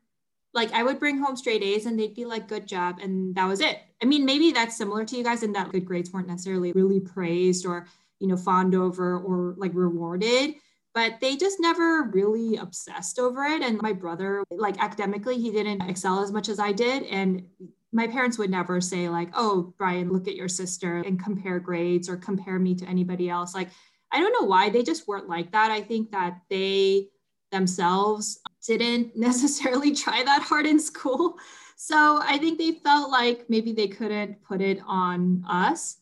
like 0.56 0.72
I 0.72 0.82
would 0.84 1.00
bring 1.00 1.20
home 1.20 1.36
straight 1.36 1.62
A's 1.62 1.86
and 1.86 2.00
they'd 2.00 2.16
be 2.16 2.26
like, 2.26 2.48
good 2.48 2.66
job. 2.66 3.00
And 3.02 3.36
that 3.36 3.46
was 3.46 3.60
it. 3.60 3.80
I 4.02 4.06
mean, 4.06 4.26
maybe 4.26 4.52
that's 4.52 4.78
similar 4.78 5.06
to 5.06 5.18
you 5.18 5.24
guys 5.24 5.44
in 5.44 5.52
that 5.54 5.72
good 5.72 5.86
grades 5.86 6.12
weren't 6.12 6.28
necessarily 6.28 6.72
really 6.72 7.02
praised 7.02 7.66
or, 7.66 7.88
you 8.20 8.28
know, 8.28 8.38
fawned 8.38 8.74
over 8.74 9.20
or 9.20 9.56
like 9.58 9.72
rewarded, 9.74 10.56
but 10.94 11.20
they 11.20 11.36
just 11.36 11.60
never 11.60 12.04
really 12.14 12.56
obsessed 12.56 13.20
over 13.20 13.44
it. 13.44 13.62
And 13.62 13.82
my 13.82 13.92
brother, 13.92 14.44
like 14.50 14.82
academically, 14.82 15.38
he 15.38 15.52
didn't 15.52 15.82
excel 15.82 16.24
as 16.24 16.32
much 16.32 16.48
as 16.48 16.58
I 16.58 16.72
did. 16.72 17.04
And 17.04 17.44
my 17.92 18.08
parents 18.08 18.38
would 18.38 18.50
never 18.50 18.82
say, 18.82 19.08
like, 19.08 19.30
oh, 19.34 19.74
Brian, 19.78 20.12
look 20.12 20.28
at 20.28 20.36
your 20.36 20.50
sister 20.50 20.98
and 20.98 21.22
compare 21.22 21.60
grades 21.60 22.10
or 22.10 22.18
compare 22.18 22.60
me 22.60 22.76
to 22.76 22.86
anybody 22.86 23.30
else. 23.30 23.54
Like, 23.54 23.70
I 24.12 24.20
don't 24.20 24.34
know 24.34 24.48
why 24.48 24.70
they 24.70 24.84
just 24.84 25.08
weren't 25.08 25.30
like 25.30 25.52
that. 25.52 25.72
I 25.72 25.82
think 25.82 26.12
that 26.12 26.42
they 26.50 27.08
themselves 27.52 28.40
didn't 28.66 29.16
necessarily 29.16 29.94
try 29.94 30.24
that 30.24 30.42
hard 30.42 30.66
in 30.66 30.80
school. 30.80 31.38
So 31.78 32.20
I 32.24 32.38
think 32.38 32.58
they 32.58 32.72
felt 32.72 33.12
like 33.12 33.50
maybe 33.50 33.74
they 33.74 33.88
couldn't 33.88 34.42
put 34.44 34.62
it 34.62 34.80
on 34.88 35.44
us. 35.48 35.98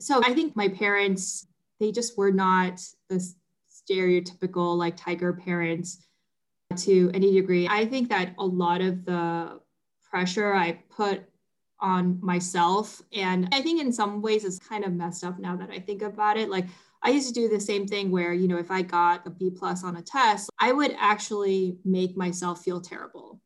So 0.00 0.20
I 0.24 0.34
think 0.34 0.56
my 0.56 0.68
parents, 0.68 1.46
they 1.80 1.92
just 1.92 2.18
were 2.18 2.32
not 2.32 2.80
the 3.08 3.24
stereotypical 3.70 4.76
like 4.76 4.96
tiger 4.96 5.32
parents 5.32 6.04
to 6.76 7.10
any 7.14 7.32
degree. 7.32 7.68
I 7.68 7.86
think 7.86 8.08
that 8.10 8.34
a 8.38 8.44
lot 8.44 8.80
of 8.80 9.04
the 9.04 9.60
pressure 10.10 10.54
I 10.54 10.80
put 10.90 11.22
on 11.80 12.18
myself, 12.20 13.00
and 13.12 13.48
I 13.52 13.62
think 13.62 13.80
in 13.80 13.92
some 13.92 14.20
ways 14.20 14.44
it's 14.44 14.58
kind 14.58 14.84
of 14.84 14.92
messed 14.92 15.24
up 15.24 15.38
now 15.38 15.56
that 15.56 15.70
I 15.70 15.78
think 15.78 16.02
about 16.02 16.36
it. 16.36 16.50
Like 16.50 16.66
I 17.02 17.10
used 17.10 17.28
to 17.28 17.34
do 17.34 17.48
the 17.48 17.60
same 17.60 17.86
thing 17.86 18.10
where, 18.10 18.32
you 18.32 18.48
know, 18.48 18.58
if 18.58 18.70
I 18.70 18.82
got 18.82 19.26
a 19.26 19.30
B 19.30 19.50
plus 19.50 19.84
on 19.84 19.96
a 19.96 20.02
test, 20.02 20.50
I 20.58 20.72
would 20.72 20.94
actually 20.98 21.78
make 21.84 22.16
myself 22.16 22.62
feel 22.64 22.80
terrible. 22.80 23.40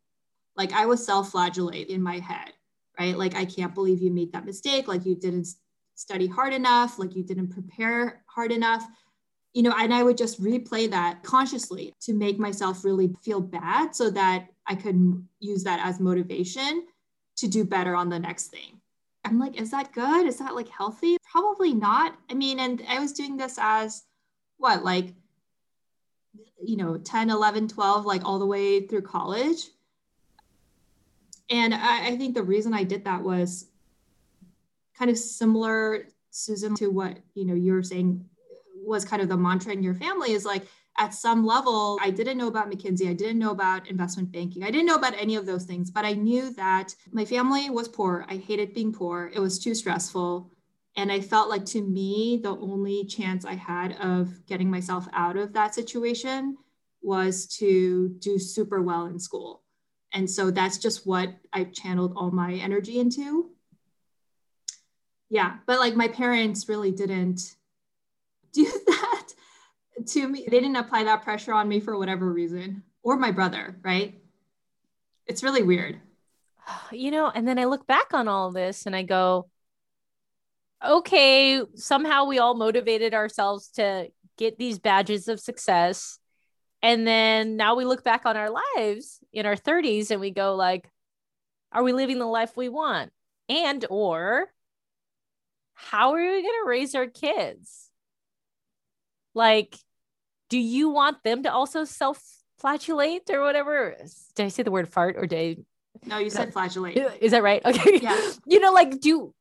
Like 0.57 0.73
I 0.73 0.87
would 0.87 0.99
self 0.99 1.31
flagellate 1.31 1.89
in 1.89 2.03
my 2.03 2.19
head. 2.19 2.53
right? 2.99 3.17
Like, 3.17 3.35
I 3.35 3.45
can't 3.45 3.75
believe 3.75 4.01
you 4.03 4.11
made 4.11 4.33
that 4.33 4.45
mistake. 4.45 4.89
Like, 4.89 5.05
you 5.07 5.15
didn't 5.17 5.49
study 5.95 6.27
hard 6.27 6.53
enough. 6.53 6.99
Like, 6.99 7.15
you 7.15 7.23
didn't 7.23 7.49
prepare 7.51 8.23
hard 8.27 8.53
enough. 8.53 8.87
You 9.55 9.63
know, 9.63 9.75
and 9.77 9.93
I 9.93 10.03
would 10.03 10.17
just 10.17 10.43
replay 10.43 10.91
that 10.91 11.23
consciously 11.23 11.93
to 12.03 12.15
make 12.15 12.39
myself 12.39 12.85
really 12.85 13.15
feel 13.23 13.41
bad 13.41 13.95
so 13.95 14.11
that 14.11 14.47
I 14.67 14.75
could 14.75 15.27
use 15.41 15.65
that 15.65 15.81
as 15.85 16.01
motivation 16.01 16.87
to 17.37 17.49
do 17.49 17.65
better 17.65 17.95
on 17.95 18.09
the 18.09 18.19
next 18.19 18.49
thing. 18.49 18.81
I'm 19.25 19.39
like, 19.39 19.61
is 19.61 19.71
that 19.73 19.93
good? 19.93 20.27
Is 20.27 20.39
that 20.39 20.55
like 20.55 20.69
healthy? 20.69 21.17
Probably 21.33 21.73
not. 21.73 22.15
I 22.31 22.35
mean, 22.35 22.61
and 22.61 22.83
I 22.87 22.99
was 22.99 23.15
doing 23.15 23.39
this 23.39 23.59
as 23.59 24.03
what, 24.59 24.85
like, 24.85 25.15
you 26.63 26.77
know, 26.77 26.99
10, 26.99 27.31
11, 27.31 27.69
12, 27.69 28.05
like 28.05 28.23
all 28.27 28.39
the 28.39 28.45
way 28.45 28.87
through 28.87 29.01
college. 29.01 29.69
And 31.49 31.75
I, 31.75 32.09
I 32.09 32.17
think 32.19 32.35
the 32.35 32.43
reason 32.43 32.75
I 32.75 32.85
did 32.85 33.05
that 33.05 33.23
was 33.23 33.65
kind 34.99 35.11
of 35.11 35.17
similar, 35.17 36.07
Susan, 36.31 36.75
to 36.75 36.89
what, 36.89 37.17
you 37.35 37.47
know, 37.47 37.55
you 37.55 37.73
were 37.73 37.83
saying 37.83 38.23
was 38.85 39.07
kind 39.07 39.23
of 39.23 39.31
the 39.31 39.37
mantra 39.37 39.73
in 39.73 39.83
your 39.83 39.95
family 39.95 40.33
is 40.33 40.45
like, 40.45 40.67
at 40.99 41.15
some 41.15 41.47
level, 41.47 41.99
I 42.03 42.11
didn't 42.11 42.37
know 42.37 42.49
about 42.49 42.71
McKinsey. 42.71 43.09
I 43.09 43.15
didn't 43.15 43.39
know 43.39 43.53
about 43.53 43.89
investment 43.89 44.31
banking. 44.31 44.65
I 44.65 44.71
didn't 44.71 44.85
know 44.85 44.97
about 44.97 45.15
any 45.17 45.37
of 45.37 45.47
those 45.47 45.65
things, 45.65 45.91
but 45.91 46.05
I 46.05 46.13
knew 46.13 46.53
that 46.57 46.95
my 47.11 47.25
family 47.25 47.71
was 47.71 47.89
poor. 47.89 48.27
I 48.29 48.37
hated 48.37 48.75
being 48.75 48.93
poor. 48.93 49.31
It 49.35 49.41
was 49.41 49.59
too 49.59 49.75
stressful. 49.75 50.51
And 50.97 51.11
I 51.11 51.21
felt 51.21 51.49
like 51.49 51.65
to 51.67 51.81
me, 51.81 52.41
the 52.43 52.57
only 52.57 53.05
chance 53.07 53.45
I 53.45 53.55
had 53.55 53.93
of 53.93 54.45
getting 54.47 54.71
myself 54.71 55.09
out 55.13 55.37
of 55.37 55.55
that 55.55 55.75
situation 55.75 56.59
was 57.01 57.47
to 57.59 58.11
do 58.19 58.39
super 58.39 58.83
well 58.83 59.07
in 59.07 59.19
school. 59.19 59.63
And 60.13 60.31
so 60.31 60.51
that's 60.51 60.79
just 60.79 61.07
what 61.07 61.31
I 61.53 61.65
channeled 61.65 62.13
all 62.17 62.31
my 62.31 62.55
energy 62.55 62.99
into. 63.01 63.51
Yeah, 65.31 65.57
but 65.67 65.79
like 65.79 65.97
my 65.97 66.09
parents 66.09 66.69
really 66.69 66.93
didn't 66.93 67.57
do 68.53 68.71
that 68.87 69.29
to 70.09 70.29
me. 70.29 70.45
They 70.45 70.61
didn't 70.61 70.77
apply 70.77 71.05
that 71.05 71.23
pressure 71.23 71.55
on 71.55 71.69
me 71.69 71.81
for 71.81 71.97
whatever 71.97 72.31
reason, 72.31 72.83
or 73.03 73.17
my 73.17 73.31
brother, 73.31 73.79
right? 73.83 74.21
It's 75.27 75.43
really 75.43 75.63
weird. 75.63 76.01
You 76.93 77.11
know, 77.11 77.31
and 77.35 77.49
then 77.49 77.59
I 77.59 77.65
look 77.65 77.87
back 77.87 78.13
on 78.13 78.29
all 78.29 78.53
this 78.53 78.85
and 78.85 78.95
I 78.95 79.03
go, 79.03 79.49
okay, 80.85 81.63
somehow 81.75 82.25
we 82.25 82.39
all 82.39 82.55
motivated 82.55 83.15
ourselves 83.15 83.69
to 83.73 84.09
get 84.37 84.59
these 84.59 84.79
badges 84.79 85.29
of 85.29 85.41
success. 85.41 86.19
And 86.83 87.07
then 87.07 87.57
now 87.57 87.77
we 87.77 87.85
look 87.85 88.03
back 88.03 88.27
on 88.27 88.37
our 88.37 88.51
lives 88.51 89.21
in 89.33 89.47
our 89.47 89.55
30s 89.55 90.11
and 90.11 90.21
we 90.21 90.31
go 90.31 90.55
like, 90.55 90.89
are 91.71 91.83
we 91.83 91.93
living 91.93 92.19
the 92.19 92.27
life 92.27 92.57
we 92.57 92.69
want? 92.69 93.13
And 93.49 93.85
or 93.89 94.47
how 95.75 96.13
are 96.15 96.21
we 96.21 96.43
going 96.43 96.45
to 96.45 96.69
raise 96.69 96.95
our 96.95 97.07
kids? 97.07 97.91
Like, 99.35 99.77
do 100.49 100.59
you 100.59 100.91
want 100.91 101.23
them 101.23 101.45
to 101.45 101.53
also 101.53 101.85
self 101.85 102.23
flagellate 102.59 103.31
or 103.31 103.41
whatever? 103.41 103.97
Did 104.35 104.47
I 104.47 104.49
say 104.49 104.63
the 104.63 104.71
word 104.71 104.89
fart 104.89 105.17
or 105.17 105.27
did 105.27 105.59
I? 105.59 105.63
No, 106.07 106.19
you 106.19 106.31
said 106.31 106.53
flagellate. 106.53 106.99
Is 107.21 107.33
that 107.33 107.43
right? 107.43 107.65
Okay. 107.65 108.01
Yeah. 108.03 108.21
You 108.47 108.61
know, 108.61 108.73
like, 108.73 109.01
do 109.01 109.33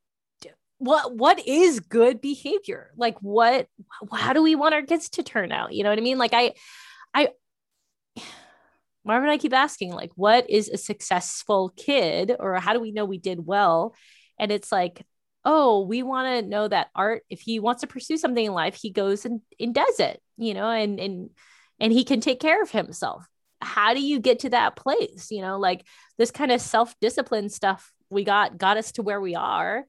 what 0.82 1.16
what 1.16 1.48
is 1.48 1.80
good 1.80 2.22
behavior? 2.22 2.90
Like 2.98 3.16
what 3.22 3.68
how 4.12 4.34
do 4.34 4.42
we 4.42 4.56
want 4.56 4.74
our 4.74 4.82
kids 4.82 5.10
to 5.10 5.24
turn 5.24 5.52
out? 5.52 5.74
You 5.74 5.84
know 5.84 5.90
what 5.90 6.00
i 6.00 6.02
mean? 6.02 6.18
Like 6.18 6.34
i 6.34 6.54
i 7.14 7.30
marvin 9.06 9.30
i 9.30 9.38
keep 9.38 9.54
asking 9.54 9.94
like 9.94 10.12
what 10.16 10.50
is 10.50 10.70
a 10.70 10.78
successful 10.78 11.72
kid 11.78 12.36
or 12.40 12.56
how 12.56 12.74
do 12.74 12.80
we 12.80 12.92
know 12.92 13.06
we 13.06 13.20
did 13.20 13.46
well? 13.46 13.94
And 14.40 14.52
it's 14.52 14.72
like 14.72 15.06
oh 15.46 15.82
we 15.82 16.02
want 16.02 16.44
to 16.44 16.50
know 16.50 16.68
that 16.68 16.88
art 16.96 17.24
if 17.30 17.42
he 17.42 17.60
wants 17.60 17.82
to 17.82 17.88
pursue 17.88 18.18
something 18.18 18.46
in 18.46 18.54
life 18.54 18.76
he 18.76 18.92
goes 18.92 19.26
and, 19.26 19.42
and 19.60 19.74
does 19.74 20.00
it 20.00 20.22
you 20.38 20.54
know 20.54 20.70
and 20.70 21.00
and 21.00 21.30
and 21.80 21.94
he 21.94 22.04
can 22.04 22.22
take 22.22 22.40
care 22.40 22.62
of 22.62 22.72
himself. 22.72 23.28
How 23.60 23.94
do 23.94 24.02
you 24.02 24.20
get 24.20 24.40
to 24.40 24.50
that 24.50 24.76
place? 24.76 25.28
You 25.30 25.44
know 25.44 25.60
like 25.60 25.86
this 26.18 26.32
kind 26.32 26.52
of 26.52 26.60
self-discipline 26.60 27.50
stuff 27.50 27.92
we 28.10 28.24
got 28.24 28.58
got 28.58 28.78
us 28.78 28.94
to 28.94 29.04
where 29.04 29.22
we 29.22 29.36
are 29.36 29.86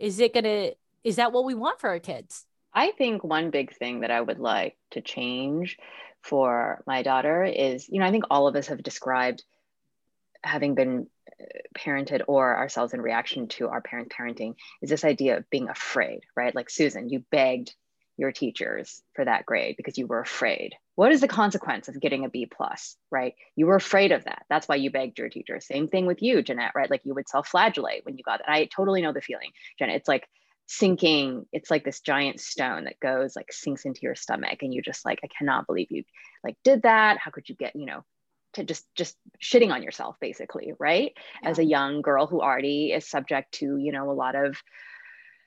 is 0.00 0.20
it 0.20 0.32
going 0.34 0.44
to 0.44 0.74
is 1.02 1.16
that 1.16 1.32
what 1.32 1.44
we 1.44 1.54
want 1.54 1.80
for 1.80 1.90
our 1.90 1.98
kids? 1.98 2.46
I 2.72 2.90
think 2.92 3.22
one 3.22 3.50
big 3.50 3.74
thing 3.76 4.00
that 4.00 4.10
i 4.10 4.20
would 4.20 4.38
like 4.38 4.76
to 4.90 5.00
change 5.00 5.78
for 6.22 6.82
my 6.86 7.02
daughter 7.02 7.44
is 7.44 7.88
you 7.88 8.00
know 8.00 8.06
i 8.06 8.10
think 8.10 8.24
all 8.30 8.48
of 8.48 8.56
us 8.56 8.68
have 8.68 8.82
described 8.82 9.44
having 10.42 10.74
been 10.74 11.06
uh, 11.40 11.44
parented 11.78 12.22
or 12.26 12.56
ourselves 12.56 12.92
in 12.92 13.00
reaction 13.00 13.48
to 13.48 13.68
our 13.68 13.80
parent 13.80 14.12
parenting 14.12 14.54
is 14.82 14.90
this 14.90 15.04
idea 15.04 15.36
of 15.36 15.48
being 15.50 15.68
afraid 15.68 16.20
right? 16.36 16.54
Like 16.54 16.70
susan 16.70 17.08
you 17.08 17.24
begged 17.30 17.74
your 18.16 18.32
teachers 18.32 19.02
for 19.14 19.24
that 19.24 19.44
grade 19.44 19.76
because 19.76 19.98
you 19.98 20.06
were 20.06 20.20
afraid. 20.20 20.74
What 20.94 21.12
is 21.12 21.20
the 21.20 21.28
consequence 21.28 21.88
of 21.88 22.00
getting 22.00 22.24
a 22.24 22.28
b 22.28 22.46
plus 22.46 22.96
right? 23.10 23.34
You 23.56 23.66
were 23.66 23.76
afraid 23.76 24.12
of 24.12 24.24
that. 24.24 24.44
That's 24.48 24.68
why 24.68 24.76
you 24.76 24.90
begged 24.90 25.18
your 25.18 25.28
teacher. 25.28 25.58
Same 25.60 25.88
thing 25.88 26.06
with 26.06 26.22
you 26.22 26.42
jeanette 26.42 26.72
right? 26.74 26.90
Like 26.90 27.02
you 27.04 27.14
would 27.14 27.28
self-flagellate 27.28 28.04
when 28.04 28.16
you 28.16 28.24
got 28.24 28.40
it 28.40 28.46
i 28.48 28.66
totally 28.66 29.02
know 29.02 29.12
the 29.12 29.20
feeling 29.20 29.50
jeanette. 29.78 29.96
It's 29.96 30.08
like 30.08 30.28
sinking 30.66 31.44
it's 31.52 31.70
like 31.70 31.84
this 31.84 32.00
giant 32.00 32.40
stone 32.40 32.84
that 32.84 32.98
goes 32.98 33.36
like 33.36 33.52
sinks 33.52 33.84
into 33.84 34.00
your 34.02 34.14
stomach 34.14 34.62
and 34.62 34.72
you 34.72 34.80
just 34.80 35.04
like 35.04 35.20
i 35.22 35.28
cannot 35.38 35.66
believe 35.66 35.88
you 35.90 36.04
like 36.42 36.56
did 36.64 36.82
that. 36.82 37.18
How 37.18 37.30
could 37.30 37.48
you 37.48 37.54
get 37.54 37.74
you 37.76 37.86
know 37.86 38.04
to 38.54 38.64
just 38.64 38.86
just 38.94 39.16
shitting 39.42 39.72
on 39.72 39.82
yourself 39.82 40.16
basically 40.20 40.72
right? 40.78 41.12
Yeah. 41.42 41.50
as 41.50 41.58
a 41.58 41.64
young 41.64 42.00
girl 42.00 42.26
who 42.28 42.40
already 42.40 42.92
is 42.92 43.08
subject 43.08 43.54
to 43.54 43.76
you 43.76 43.90
know 43.90 44.10
a 44.10 44.12
lot 44.12 44.36
of 44.36 44.56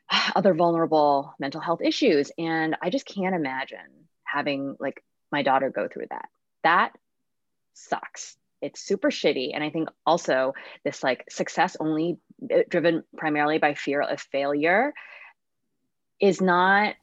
other 0.35 0.53
vulnerable 0.53 1.33
mental 1.39 1.61
health 1.61 1.81
issues 1.81 2.31
and 2.37 2.75
i 2.81 2.89
just 2.89 3.05
can't 3.05 3.35
imagine 3.35 4.07
having 4.23 4.75
like 4.79 5.03
my 5.31 5.43
daughter 5.43 5.69
go 5.69 5.87
through 5.87 6.07
that. 6.09 6.29
That 6.63 6.91
sucks. 7.73 8.37
It's 8.61 8.81
super 8.81 9.11
shitty 9.11 9.51
and 9.53 9.63
i 9.63 9.69
think 9.69 9.89
also 10.05 10.53
this 10.83 11.03
like 11.03 11.25
success 11.29 11.77
only 11.79 12.17
uh, 12.51 12.63
driven 12.69 13.03
primarily 13.15 13.59
by 13.59 13.75
fear 13.75 14.01
of 14.01 14.19
failure 14.19 14.93
is 16.19 16.41
not 16.41 16.95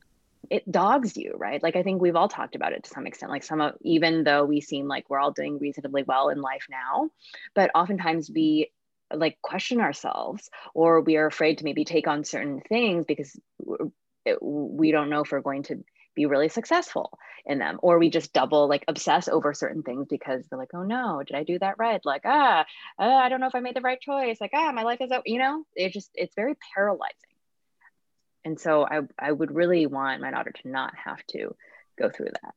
it 0.50 0.70
dogs 0.70 1.16
you 1.16 1.36
right? 1.38 1.62
Like 1.62 1.76
i 1.76 1.84
think 1.84 2.02
we've 2.02 2.16
all 2.16 2.28
talked 2.28 2.56
about 2.56 2.72
it 2.72 2.82
to 2.84 2.90
some 2.90 3.06
extent 3.06 3.30
like 3.30 3.44
some 3.44 3.60
of 3.60 3.74
even 3.82 4.24
though 4.24 4.44
we 4.44 4.60
seem 4.60 4.88
like 4.88 5.08
we're 5.08 5.20
all 5.20 5.30
doing 5.30 5.60
reasonably 5.60 6.02
well 6.02 6.28
in 6.28 6.40
life 6.40 6.66
now 6.68 7.08
but 7.54 7.70
oftentimes 7.72 8.28
we 8.34 8.72
like 9.16 9.40
question 9.42 9.80
ourselves 9.80 10.50
or 10.74 11.00
we 11.00 11.16
are 11.16 11.26
afraid 11.26 11.58
to 11.58 11.64
maybe 11.64 11.84
take 11.84 12.06
on 12.06 12.24
certain 12.24 12.60
things 12.60 13.04
because 13.06 13.38
we 14.40 14.90
don't 14.92 15.10
know 15.10 15.20
if 15.20 15.32
we're 15.32 15.40
going 15.40 15.62
to 15.64 15.84
be 16.14 16.26
really 16.26 16.48
successful 16.48 17.18
in 17.44 17.58
them 17.58 17.78
or 17.82 17.98
we 17.98 18.08
just 18.08 18.32
double 18.32 18.68
like 18.68 18.84
obsess 18.88 19.28
over 19.28 19.52
certain 19.52 19.82
things 19.82 20.06
because 20.08 20.46
they're 20.46 20.58
like 20.58 20.72
oh 20.74 20.84
no 20.84 21.22
did 21.26 21.36
i 21.36 21.42
do 21.42 21.58
that 21.58 21.78
right? 21.78 22.00
Like 22.04 22.22
ah 22.24 22.64
uh, 22.98 23.02
i 23.02 23.28
don't 23.28 23.40
know 23.40 23.48
if 23.48 23.54
i 23.54 23.60
made 23.60 23.76
the 23.76 23.80
right 23.80 24.00
choice. 24.00 24.40
Like 24.40 24.52
ah 24.54 24.72
my 24.72 24.82
life 24.82 25.00
is 25.00 25.10
you 25.26 25.38
know? 25.38 25.64
It 25.74 25.92
just 25.92 26.10
it's 26.14 26.34
very 26.34 26.54
paralyzing. 26.74 27.16
And 28.46 28.60
so 28.60 28.86
I, 28.86 29.00
I 29.18 29.32
would 29.32 29.54
really 29.54 29.86
want 29.86 30.20
my 30.20 30.30
daughter 30.30 30.52
to 30.52 30.68
not 30.68 30.94
have 30.96 31.24
to 31.28 31.56
go 31.98 32.10
through 32.10 32.30
that. 32.42 32.54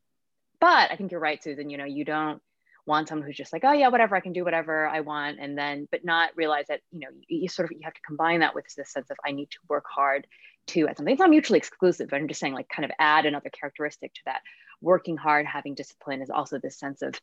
But 0.59 0.91
i 0.91 0.95
think 0.95 1.11
you're 1.11 1.19
right 1.19 1.43
susan 1.43 1.69
you 1.69 1.77
know 1.77 1.85
you 1.85 2.05
don't 2.05 2.41
want 2.87 3.09
someone 3.09 3.27
who's 3.27 3.35
just 3.35 3.51
like, 3.51 3.63
oh 3.65 3.73
yeah, 3.73 3.89
whatever, 3.89 4.15
I 4.15 4.21
can 4.21 4.33
do 4.33 4.45
whatever 4.45 4.87
I 4.87 5.01
want, 5.01 5.39
and 5.39 5.57
then 5.57 5.87
but 5.91 6.05
not 6.05 6.31
realize 6.35 6.65
that 6.69 6.79
you 6.91 7.01
know 7.01 7.09
you, 7.27 7.41
you, 7.41 7.49
sort 7.49 7.69
of 7.69 7.77
you 7.77 7.81
have 7.83 7.93
to 7.93 8.01
combine 8.01 8.39
that 8.39 8.55
with 8.55 8.65
this 8.75 8.91
sense 8.91 9.09
of 9.11 9.17
I 9.23 9.31
need 9.31 9.51
to 9.51 9.57
work 9.69 9.85
hard 9.93 10.25
to 10.67 10.87
at 10.87 10.97
something. 10.97 11.11
It's 11.11 11.19
not 11.19 11.29
mutually 11.29 11.59
exclusive, 11.59 12.09
but 12.09 12.15
I'm 12.15 12.27
just 12.27 12.39
saying 12.39 12.53
like 12.53 12.69
kind 12.69 12.85
of 12.85 12.91
add 12.97 13.25
another 13.25 13.49
characteristic 13.49 14.13
to 14.15 14.21
that. 14.25 14.41
Working 14.81 15.17
hard, 15.17 15.45
having 15.45 15.75
discipline 15.75 16.21
is 16.21 16.29
also 16.29 16.59
this 16.59 16.79
sense 16.79 17.01
of 17.01 17.19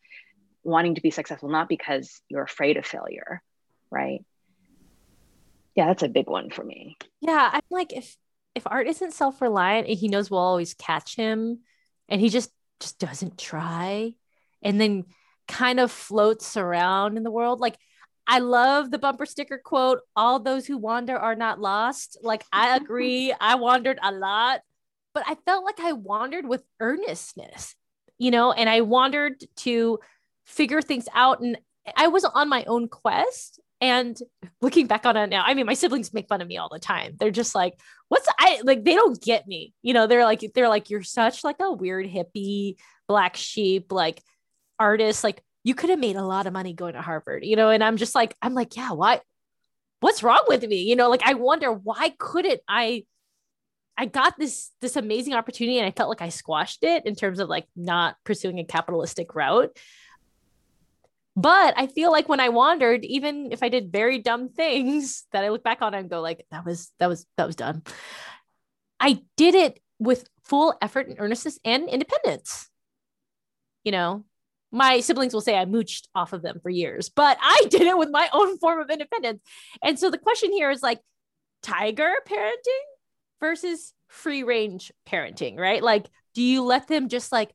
wanting 0.62 0.96
to 0.96 1.00
be 1.00 1.10
successful, 1.10 1.48
not 1.48 1.68
because 1.68 2.20
you're 2.28 2.42
afraid 2.42 2.76
of 2.76 2.84
failure, 2.84 3.42
right? 3.90 4.24
Yeah, 5.74 5.86
that's 5.86 6.02
a 6.02 6.08
big 6.08 6.28
one 6.28 6.50
for 6.50 6.62
me. 6.62 6.96
Yeah, 7.20 7.50
I'm 7.52 7.62
like 7.70 7.92
if 7.92 8.16
if 8.54 8.66
art 8.66 8.86
isn't 8.86 9.12
self-reliant 9.12 9.88
he 9.88 10.08
knows 10.08 10.30
we'll 10.30 10.40
always 10.40 10.74
catch 10.74 11.16
him 11.16 11.60
and 12.08 12.20
he 12.20 12.28
just 12.28 12.50
just 12.78 12.98
doesn't 13.00 13.36
try 13.36 14.14
and 14.62 14.80
then 14.80 15.04
kind 15.48 15.80
of 15.80 15.90
floats 15.90 16.56
around 16.56 17.16
in 17.16 17.22
the 17.22 17.30
world. 17.30 17.60
Like, 17.60 17.76
I 18.26 18.38
love 18.38 18.90
the 18.90 18.98
bumper 18.98 19.26
sticker 19.26 19.60
quote 19.62 20.00
all 20.16 20.40
those 20.40 20.66
who 20.66 20.78
wander 20.78 21.16
are 21.16 21.34
not 21.34 21.60
lost. 21.60 22.18
Like, 22.22 22.44
I 22.52 22.76
agree. 22.76 23.34
I 23.38 23.56
wandered 23.56 23.98
a 24.02 24.12
lot, 24.12 24.60
but 25.12 25.24
I 25.26 25.36
felt 25.46 25.64
like 25.64 25.80
I 25.80 25.92
wandered 25.92 26.46
with 26.46 26.62
earnestness, 26.80 27.74
you 28.18 28.30
know, 28.30 28.52
and 28.52 28.68
I 28.68 28.80
wandered 28.80 29.44
to 29.56 29.98
figure 30.44 30.82
things 30.82 31.06
out. 31.14 31.40
And 31.40 31.58
I 31.96 32.08
was 32.08 32.24
on 32.24 32.48
my 32.48 32.64
own 32.64 32.88
quest. 32.88 33.60
And 33.80 34.16
looking 34.62 34.86
back 34.86 35.04
on 35.04 35.16
it 35.16 35.26
now, 35.28 35.42
I 35.44 35.52
mean, 35.52 35.66
my 35.66 35.74
siblings 35.74 36.14
make 36.14 36.28
fun 36.28 36.40
of 36.40 36.48
me 36.48 36.56
all 36.56 36.70
the 36.72 36.78
time. 36.78 37.16
They're 37.18 37.30
just 37.30 37.54
like, 37.54 37.74
what's 38.08 38.26
I 38.38 38.60
like, 38.64 38.82
they 38.82 38.94
don't 38.94 39.20
get 39.20 39.46
me. 39.46 39.74
You 39.82 39.92
know, 39.92 40.06
they're 40.06 40.24
like, 40.24 40.42
they're 40.54 40.70
like, 40.70 40.88
you're 40.88 41.02
such 41.02 41.44
like 41.44 41.56
a 41.60 41.70
weird 41.70 42.06
hippie 42.06 42.76
black 43.08 43.36
sheep. 43.36 43.92
Like, 43.92 44.22
artists 44.78 45.24
like 45.24 45.42
you 45.62 45.74
could 45.74 45.90
have 45.90 45.98
made 45.98 46.16
a 46.16 46.22
lot 46.22 46.46
of 46.46 46.52
money 46.52 46.74
going 46.74 46.94
to 46.94 47.02
harvard 47.02 47.44
you 47.44 47.56
know 47.56 47.70
and 47.70 47.82
i'm 47.82 47.96
just 47.96 48.14
like 48.14 48.34
i'm 48.42 48.54
like 48.54 48.76
yeah 48.76 48.92
why 48.92 49.20
what's 50.04 50.22
wrong 50.22 50.44
with 50.48 50.62
me? 50.68 50.82
You 50.82 50.96
know, 50.96 51.08
like 51.08 51.22
I 51.24 51.32
wonder 51.32 51.72
why 51.72 52.12
couldn't 52.18 52.60
I 52.68 53.04
I 53.96 54.04
got 54.04 54.36
this 54.38 54.70
this 54.82 54.96
amazing 54.96 55.32
opportunity 55.32 55.78
and 55.78 55.86
I 55.86 55.92
felt 55.92 56.10
like 56.10 56.20
I 56.20 56.28
squashed 56.28 56.84
it 56.84 57.06
in 57.06 57.14
terms 57.14 57.40
of 57.40 57.48
like 57.48 57.64
not 57.74 58.16
pursuing 58.22 58.58
a 58.58 58.64
capitalistic 58.64 59.34
route. 59.34 59.74
But 61.36 61.72
I 61.78 61.86
feel 61.86 62.12
like 62.12 62.28
when 62.28 62.38
I 62.38 62.50
wandered, 62.50 63.02
even 63.06 63.50
if 63.50 63.62
I 63.62 63.70
did 63.70 63.90
very 63.90 64.18
dumb 64.18 64.50
things 64.50 65.24
that 65.32 65.42
I 65.42 65.48
look 65.48 65.64
back 65.64 65.80
on 65.80 65.94
and 65.94 66.10
go 66.10 66.20
like 66.20 66.44
that 66.50 66.66
was 66.66 66.92
that 66.98 67.08
was 67.08 67.24
that 67.38 67.46
was 67.46 67.56
done. 67.56 67.82
I 69.00 69.22
did 69.38 69.54
it 69.54 69.80
with 69.98 70.28
full 70.44 70.74
effort 70.82 71.08
and 71.08 71.16
earnestness 71.18 71.58
and 71.64 71.88
independence. 71.88 72.68
You 73.84 73.92
know, 73.92 74.24
my 74.74 74.98
siblings 74.98 75.32
will 75.32 75.40
say 75.40 75.56
I 75.56 75.66
mooched 75.66 76.08
off 76.16 76.32
of 76.32 76.42
them 76.42 76.58
for 76.60 76.68
years, 76.68 77.08
but 77.08 77.38
I 77.40 77.66
did 77.70 77.82
it 77.82 77.96
with 77.96 78.10
my 78.10 78.28
own 78.32 78.58
form 78.58 78.80
of 78.80 78.90
independence. 78.90 79.40
And 79.82 79.98
so 79.98 80.10
the 80.10 80.18
question 80.18 80.52
here 80.52 80.70
is 80.70 80.82
like 80.82 81.00
tiger 81.62 82.12
parenting 82.28 82.84
versus 83.40 83.92
free 84.08 84.42
range 84.42 84.92
parenting, 85.08 85.58
right? 85.58 85.82
Like, 85.82 86.06
do 86.34 86.42
you 86.42 86.64
let 86.64 86.88
them 86.88 87.08
just 87.08 87.30
like, 87.30 87.54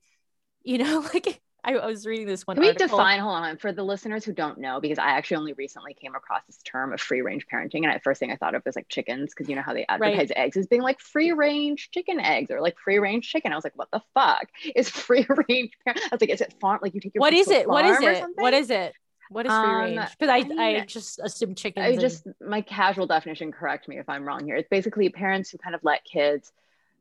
you 0.63 0.77
know, 0.77 1.05
like 1.13 1.41
I, 1.63 1.73
I 1.73 1.85
was 1.85 2.05
reading 2.05 2.25
this 2.25 2.47
one. 2.47 2.55
Can 2.55 2.61
we 2.61 2.69
article. 2.69 2.87
define? 2.87 3.19
Hold 3.19 3.35
on, 3.35 3.57
for 3.57 3.71
the 3.71 3.83
listeners 3.83 4.23
who 4.23 4.31
don't 4.31 4.59
know, 4.59 4.79
because 4.79 4.97
I 4.97 5.09
actually 5.09 5.37
only 5.37 5.53
recently 5.53 5.93
came 5.93 6.15
across 6.15 6.43
this 6.45 6.59
term 6.63 6.93
of 6.93 7.01
free 7.01 7.21
range 7.21 7.45
parenting, 7.51 7.83
and 7.83 7.93
the 7.93 7.99
first 7.99 8.19
thing 8.19 8.31
I 8.31 8.35
thought 8.35 8.55
of 8.55 8.63
was 8.65 8.75
like 8.75 8.87
chickens, 8.87 9.33
because 9.33 9.49
you 9.49 9.55
know 9.55 9.61
how 9.61 9.73
they 9.73 9.85
advertise 9.89 10.29
right. 10.29 10.37
eggs 10.37 10.57
as 10.57 10.67
being 10.67 10.81
like 10.81 10.99
free 10.99 11.31
range 11.31 11.89
chicken 11.91 12.19
eggs 12.19 12.49
or 12.51 12.61
like 12.61 12.77
free 12.79 12.99
range 12.99 13.29
chicken. 13.29 13.51
I 13.51 13.55
was 13.55 13.63
like, 13.63 13.77
what 13.77 13.89
the 13.91 14.01
fuck 14.13 14.47
is 14.75 14.89
free 14.89 15.25
range? 15.49 15.71
I 15.85 15.93
was 16.11 16.21
like, 16.21 16.29
is 16.29 16.41
it 16.41 16.53
farm? 16.61 16.79
Like 16.81 16.93
you 16.93 17.01
take 17.01 17.15
your 17.15 17.21
what 17.21 17.33
is 17.33 17.49
it? 17.49 17.67
What 17.67 17.85
is 17.85 17.99
it? 17.99 18.23
What 18.35 18.53
is 18.53 18.69
it? 18.69 18.93
What 19.29 19.45
is 19.45 19.51
free 19.51 19.59
um, 19.59 19.75
range? 19.75 20.09
Because 20.17 20.29
I, 20.29 20.37
I, 20.37 20.43
mean, 20.43 20.59
I, 20.59 20.85
just 20.85 21.19
assume 21.19 21.55
chickens. 21.55 21.85
I 21.85 21.89
and... 21.89 21.99
just 21.99 22.27
my 22.41 22.61
casual 22.61 23.05
definition. 23.05 23.51
Correct 23.51 23.87
me 23.87 23.99
if 23.99 24.09
I'm 24.09 24.25
wrong 24.25 24.45
here. 24.45 24.55
It's 24.55 24.69
basically 24.69 25.09
parents 25.09 25.51
who 25.51 25.57
kind 25.59 25.75
of 25.75 25.83
let 25.83 26.03
kids 26.03 26.51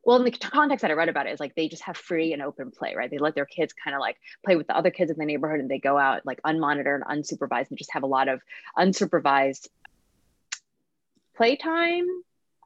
well 0.09 0.17
in 0.17 0.23
the 0.23 0.31
context 0.31 0.81
that 0.81 0.89
i 0.89 0.95
read 0.95 1.07
about 1.07 1.27
it 1.27 1.33
is 1.33 1.39
like 1.39 1.53
they 1.53 1.67
just 1.67 1.83
have 1.83 1.95
free 1.95 2.33
and 2.33 2.41
open 2.41 2.71
play 2.71 2.95
right? 2.95 3.11
They 3.11 3.19
let 3.19 3.35
their 3.35 3.45
kids 3.45 3.73
kind 3.73 3.95
of 3.95 3.99
like 3.99 4.17
play 4.43 4.55
with 4.55 4.65
the 4.65 4.75
other 4.75 4.89
kids 4.89 5.11
in 5.11 5.17
the 5.17 5.25
neighborhood 5.25 5.59
and 5.59 5.69
they 5.69 5.77
go 5.77 5.99
out 5.99 6.25
like 6.25 6.41
unmonitored 6.41 7.01
and 7.07 7.23
unsupervised 7.23 7.69
and 7.69 7.77
just 7.77 7.93
have 7.93 8.01
a 8.01 8.07
lot 8.07 8.27
of 8.27 8.41
unsupervised 8.75 9.67
playtime 11.37 12.07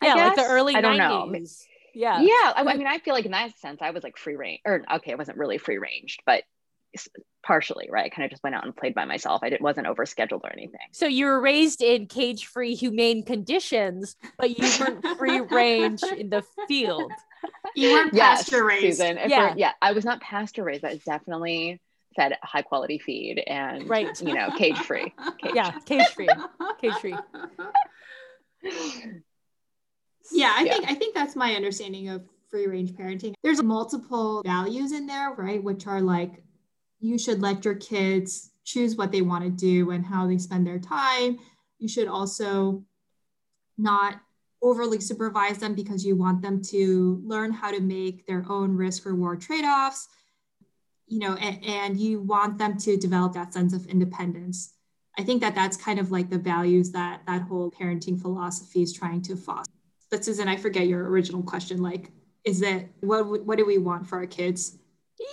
yeah 0.02 0.16
like 0.16 0.36
the 0.38 0.46
early 0.46 0.74
I 0.74 0.80
don't 0.80 0.98
90s. 0.98 0.98
know 0.98 1.46
yeah. 1.94 2.22
Yeah 2.22 2.54
I, 2.56 2.64
I 2.66 2.78
mean 2.78 2.88
i 2.88 3.00
feel 3.00 3.14
like 3.14 3.26
in 3.26 3.32
that 3.32 3.60
sense 3.60 3.82
i 3.82 3.92
was 3.92 4.04
like 4.04 4.18
free 4.18 4.38
range 4.38 4.62
or 4.64 4.82
okay 4.96 5.12
it 5.12 5.18
wasn't 5.18 5.38
really 5.38 5.58
free 5.58 5.80
ranged 5.80 6.22
but 6.26 6.44
partially 7.44 7.88
right? 7.92 8.06
I 8.06 8.10
kind 8.10 8.26
of 8.26 8.32
just 8.32 8.44
went 8.44 8.56
out 8.56 8.64
and 8.64 8.76
played 8.76 8.96
by 8.96 9.06
myself. 9.06 9.42
I 9.44 9.50
didn't 9.50 9.62
wasn't 9.62 9.88
overscheduled 9.88 10.44
or 10.44 10.52
anything. 10.52 10.80
So 10.92 11.06
you 11.06 11.26
were 11.26 11.42
raised 11.42 11.82
in 11.82 12.08
cage 12.08 12.46
free 12.48 12.76
humane 12.76 13.24
conditions 13.24 14.16
but 14.38 14.58
you 14.58 14.70
weren't 14.80 15.06
free 15.18 15.40
range 15.52 16.04
in 16.04 16.30
the 16.30 16.44
field. 16.68 17.12
You 17.76 17.92
weren't 17.92 18.14
yes, 18.14 18.44
pasture 18.44 18.66
raised. 18.66 19.00
Susan, 19.00 19.18
yeah. 19.28 19.54
yeah 19.58 19.72
i 19.82 19.92
was 19.92 20.06
not 20.06 20.22
pasture 20.22 20.64
raised. 20.64 20.82
But 20.82 21.04
definitely 21.04 21.82
fed 22.16 22.38
high 22.44 22.62
quality 22.62 23.00
feed 23.00 23.44
and 23.48 23.90
right. 23.90 24.22
you 24.22 24.34
know 24.34 24.50
cage 24.52 24.78
free 24.78 25.14
yeah 25.54 25.72
cage 25.86 26.08
free 26.10 26.30
cage 26.80 26.94
free 26.94 27.12
yeah 30.32 30.54
i 30.56 30.64
yeah. 30.64 30.74
think 30.74 30.92
i 30.92 30.94
think 30.94 31.16
that's 31.16 31.36
my 31.36 31.56
understanding 31.56 32.10
of 32.10 32.24
free 32.50 32.68
range 32.68 32.92
parenting. 32.92 33.34
There's 33.42 33.64
multiple 33.64 34.44
values 34.46 34.92
in 34.92 35.08
there 35.08 35.32
right 35.32 35.62
which 35.64 35.88
are 35.88 36.00
like 36.00 36.44
you 37.04 37.18
should 37.18 37.42
let 37.42 37.66
your 37.66 37.76
kids 37.76 38.52
choose 38.64 38.96
what 38.96 39.12
they 39.12 39.22
want 39.22 39.44
to 39.44 39.50
do 39.50 39.92
and 39.92 40.06
how 40.06 40.26
they 40.26 40.38
spend 40.38 40.66
their 40.66 40.80
time. 40.80 41.38
You 41.78 41.90
should 41.90 42.08
also 42.08 42.86
not 43.78 44.22
overly 44.62 45.02
supervise 45.02 45.58
them 45.58 45.76
because 45.76 46.06
you 46.06 46.16
want 46.16 46.42
them 46.42 46.62
to 46.62 47.22
learn 47.26 47.52
how 47.52 47.72
to 47.72 47.82
make 47.82 48.26
their 48.26 48.46
own 48.50 48.74
risk 48.74 49.06
reward 49.06 49.42
trade 49.42 49.66
offs 49.66 50.08
you 51.08 51.20
know 51.20 51.36
and, 51.36 51.64
and, 51.66 52.00
you 52.00 52.22
want 52.22 52.58
them 52.58 52.78
to 52.78 52.96
develop 52.98 53.34
that 53.34 53.54
sense 53.54 53.74
of 53.74 53.86
independence. 53.88 54.74
I 55.18 55.24
think 55.24 55.42
that 55.42 55.54
that's 55.54 55.76
kind 55.78 56.00
of 56.00 56.12
like 56.12 56.30
the 56.30 56.40
values 56.40 56.92
that 56.92 57.22
that 57.28 57.42
whole 57.42 57.70
parenting 57.70 58.20
philosophy 58.20 58.82
is 58.82 58.94
trying 58.94 59.22
to 59.24 59.36
foster. 59.36 59.74
But 60.10 60.24
susan 60.24 60.48
i 60.48 60.56
forget 60.56 60.88
your 60.88 61.10
original 61.10 61.44
question 61.44 61.82
like 61.82 62.12
is 62.46 62.62
it 62.62 62.90
what 63.02 63.46
what 63.46 63.58
do 63.58 63.66
we 63.66 63.78
want 63.78 64.08
for 64.08 64.20
our 64.20 64.26
kids? 64.26 64.78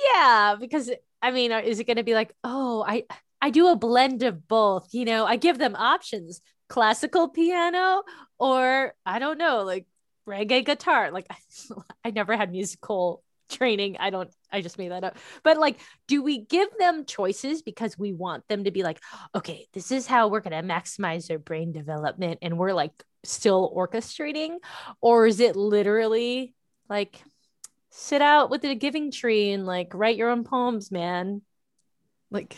Yeah 0.05 0.57
because 0.59 0.91
I 1.23 1.31
mean, 1.31 1.53
is 1.53 1.81
it 1.81 1.85
going 1.85 1.97
to 1.97 2.03
be 2.03 2.15
like, 2.15 2.33
oh, 2.45 2.85
I 2.87 3.05
I 3.41 3.51
do 3.51 3.69
a 3.69 3.77
blend 3.77 4.23
of 4.23 4.47
both, 4.47 4.89
you 4.93 5.05
know, 5.05 5.25
I 5.25 5.37
give 5.37 5.59
them 5.59 5.75
options, 5.75 6.43
classical 6.69 7.29
piano 7.29 8.03
or 8.39 8.95
I 9.07 9.19
don't 9.19 9.39
know, 9.39 9.63
like 9.63 9.87
reggae 10.29 10.65
guitar. 10.65 11.11
Like 11.11 11.27
I, 12.05 12.11
never 12.11 12.37
had 12.37 12.53
musical 12.53 13.23
training. 13.49 13.97
I 13.99 14.11
don't 14.11 14.31
I 14.53 14.61
just 14.61 14.79
made 14.79 14.93
that 14.93 15.05
up. 15.05 15.17
But 15.43 15.59
like 15.59 15.79
do 16.07 16.23
we 16.23 16.45
give 16.45 16.69
them 16.79 17.07
choices 17.07 17.63
because 17.63 17.99
we 17.99 18.13
want 18.13 18.47
them 18.49 18.65
to 18.65 18.71
be 18.71 18.83
like, 18.83 19.01
okay, 19.35 19.67
this 19.73 19.91
is 19.91 20.07
how 20.07 20.29
we're 20.29 20.41
going 20.41 20.53
to 20.53 20.75
maximize 20.75 21.27
their 21.27 21.39
brain 21.39 21.73
development 21.73 22.41
and 22.43 22.59
we're 22.59 22.75
like 22.75 22.93
still 23.25 23.73
orchestrating 23.75 24.57
or 25.01 25.27
is 25.27 25.41
it 25.41 25.57
literally 25.57 26.55
like 26.89 27.23
sit 27.91 28.23
out 28.23 28.51
with 28.51 28.63
the 28.63 28.75
giving 28.75 29.11
tree 29.11 29.51
and 29.51 29.67
like 29.67 29.93
write 29.95 30.17
your 30.17 30.31
own 30.31 30.45
poems, 30.45 30.91
man. 30.91 31.43
Like, 32.31 32.57